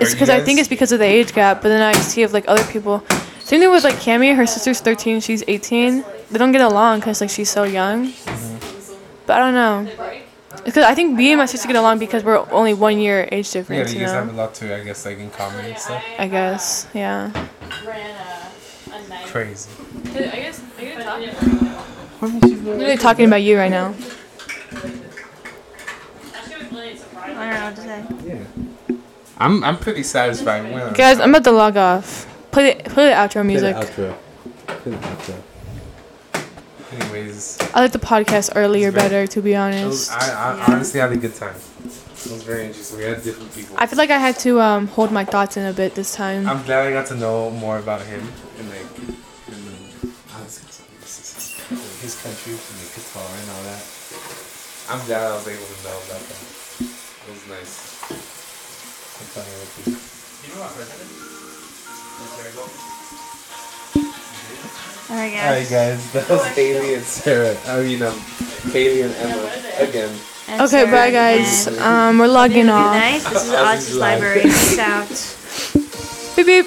It's 0.00 0.12
because 0.14 0.30
I 0.30 0.40
think 0.40 0.58
it's 0.58 0.68
because 0.68 0.92
of 0.92 0.98
the 0.98 1.04
age 1.06 1.32
gap. 1.32 1.62
But 1.62 1.68
then 1.68 1.82
I 1.82 1.92
see 1.92 2.22
of 2.22 2.32
like 2.32 2.44
other 2.48 2.64
people. 2.64 3.04
Same 3.40 3.60
thing 3.60 3.70
with 3.70 3.84
like 3.84 3.96
Cammy. 3.96 4.34
Her 4.34 4.46
sister's 4.46 4.80
13. 4.80 5.20
She's 5.20 5.44
18. 5.46 6.04
They 6.30 6.38
don't 6.38 6.52
get 6.52 6.62
along 6.62 7.00
because 7.00 7.20
like 7.20 7.30
she's 7.30 7.50
so 7.50 7.64
young. 7.64 8.12
But 9.26 9.36
I 9.36 9.38
don't 9.38 9.54
know. 9.54 10.23
Because 10.64 10.84
I 10.84 10.94
think 10.94 11.16
me 11.16 11.32
and 11.32 11.38
my 11.38 11.46
sister 11.46 11.66
get 11.66 11.76
along 11.76 11.98
because 11.98 12.22
we're 12.24 12.38
only 12.50 12.74
one 12.74 12.98
year 12.98 13.28
age 13.32 13.48
Yeah, 13.48 13.60
difference. 13.60 13.92
you 13.92 14.00
you 14.00 14.06
guys 14.06 14.12
know. 14.14 14.20
have 14.24 14.32
a 14.34 14.36
lot 14.36 14.54
to, 14.56 14.74
I 14.74 14.84
guess, 14.84 15.04
like 15.04 15.18
in 15.18 15.30
common 15.30 15.64
and 15.64 15.78
stuff. 15.78 16.02
I 16.18 16.28
guess. 16.28 16.86
Yeah. 16.94 17.30
Crazy. 19.26 19.70
I 20.14 20.18
guess. 20.20 20.60
I'm 22.22 22.40
literally 22.40 22.96
talking 22.96 23.26
about 23.26 23.42
you 23.42 23.58
right 23.58 23.70
now. 23.70 23.94
I 27.26 27.50
don't 27.50 27.50
know 27.50 27.64
what 27.66 27.76
to 27.76 27.82
say. 27.82 28.04
Yeah. 28.24 28.96
I'm 29.38 29.64
I'm 29.64 29.78
pretty 29.78 30.02
satisfied. 30.04 30.72
When 30.72 30.92
Guys, 30.94 31.18
I'm 31.20 31.30
about 31.30 31.44
to 31.44 31.50
log 31.52 31.76
off. 31.76 32.26
Play 32.52 32.74
the, 32.74 32.90
play 32.90 33.08
the 33.08 33.14
outro 33.14 33.44
music. 33.44 33.74
The 33.76 33.82
outro. 33.82 34.16
Play 34.66 34.92
the 34.92 34.98
outro. 34.98 35.34
Anyways, 36.94 37.58
I 37.74 37.80
like 37.80 37.92
the 37.92 37.98
podcast 37.98 38.52
earlier 38.54 38.90
very- 38.90 39.02
better, 39.02 39.26
to 39.26 39.42
be 39.42 39.52
it 39.54 39.58
was, 39.58 40.08
honest. 40.10 40.12
I, 40.12 40.30
I 40.58 40.72
honestly 40.72 41.00
had 41.00 41.12
a 41.12 41.16
good 41.16 41.34
time. 41.34 41.56
It 41.84 42.30
was 42.32 42.42
very 42.42 42.66
interesting. 42.66 42.98
We 42.98 43.04
had 43.04 43.22
different 43.22 43.54
people. 43.54 43.76
I 43.78 43.86
feel 43.86 43.98
like 43.98 44.10
I 44.10 44.18
had 44.18 44.38
to 44.40 44.60
um, 44.60 44.86
hold 44.86 45.12
my 45.12 45.24
thoughts 45.24 45.56
in 45.56 45.66
a 45.66 45.72
bit 45.72 45.94
this 45.94 46.14
time. 46.14 46.46
I'm 46.48 46.62
glad 46.64 46.86
I 46.86 46.90
got 46.90 47.06
to 47.08 47.16
know 47.16 47.50
more 47.50 47.78
about 47.78 48.00
him 48.02 48.20
and 48.58 48.68
like 48.70 48.98
and, 49.52 49.68
uh, 50.32 50.40
his 52.00 52.16
country 52.22 52.52
and 52.52 52.76
like 52.80 52.94
guitar 52.96 53.28
and 53.28 53.50
all 53.50 53.62
that. 53.68 53.82
I'm 54.88 55.04
glad 55.06 55.20
I 55.20 55.34
was 55.34 55.48
able 55.48 55.66
to 55.66 55.84
know 55.84 55.98
about 56.08 56.22
that. 56.24 56.40
It 56.80 57.30
was 57.32 57.44
nice. 57.48 57.74
I'm 59.20 59.28
talking 59.32 59.56
with 59.60 59.88
you. 59.88 59.96
I 60.54 60.66
All 62.60 62.93
right, 65.10 65.32
All 65.34 65.50
right, 65.52 65.68
guys. 65.68 65.70
guys. 65.70 66.12
That 66.12 66.28
was 66.30 66.46
Haley 66.48 66.94
and 66.94 67.04
Sarah. 67.04 67.56
I 67.66 67.82
mean, 67.82 68.02
um, 68.02 68.18
Haley 68.72 69.02
and 69.02 69.14
Emma 69.14 69.50
again. 69.78 70.14
And 70.48 70.60
Okay, 70.62 70.68
Sarah 70.84 70.90
bye 70.90 71.10
guys. 71.10 71.66
Um, 71.78 72.18
we're 72.18 72.26
logging 72.26 72.68
off. 72.68 72.94
night. 72.94 73.22
This 73.22 73.44
is 73.44 73.52
Ozzy's 73.52 73.88
Ozzy's 73.88 73.96
library. 73.96 74.42
Peace 74.42 74.78
out. 74.78 76.36
Beep 76.36 76.46
beep. 76.46 76.66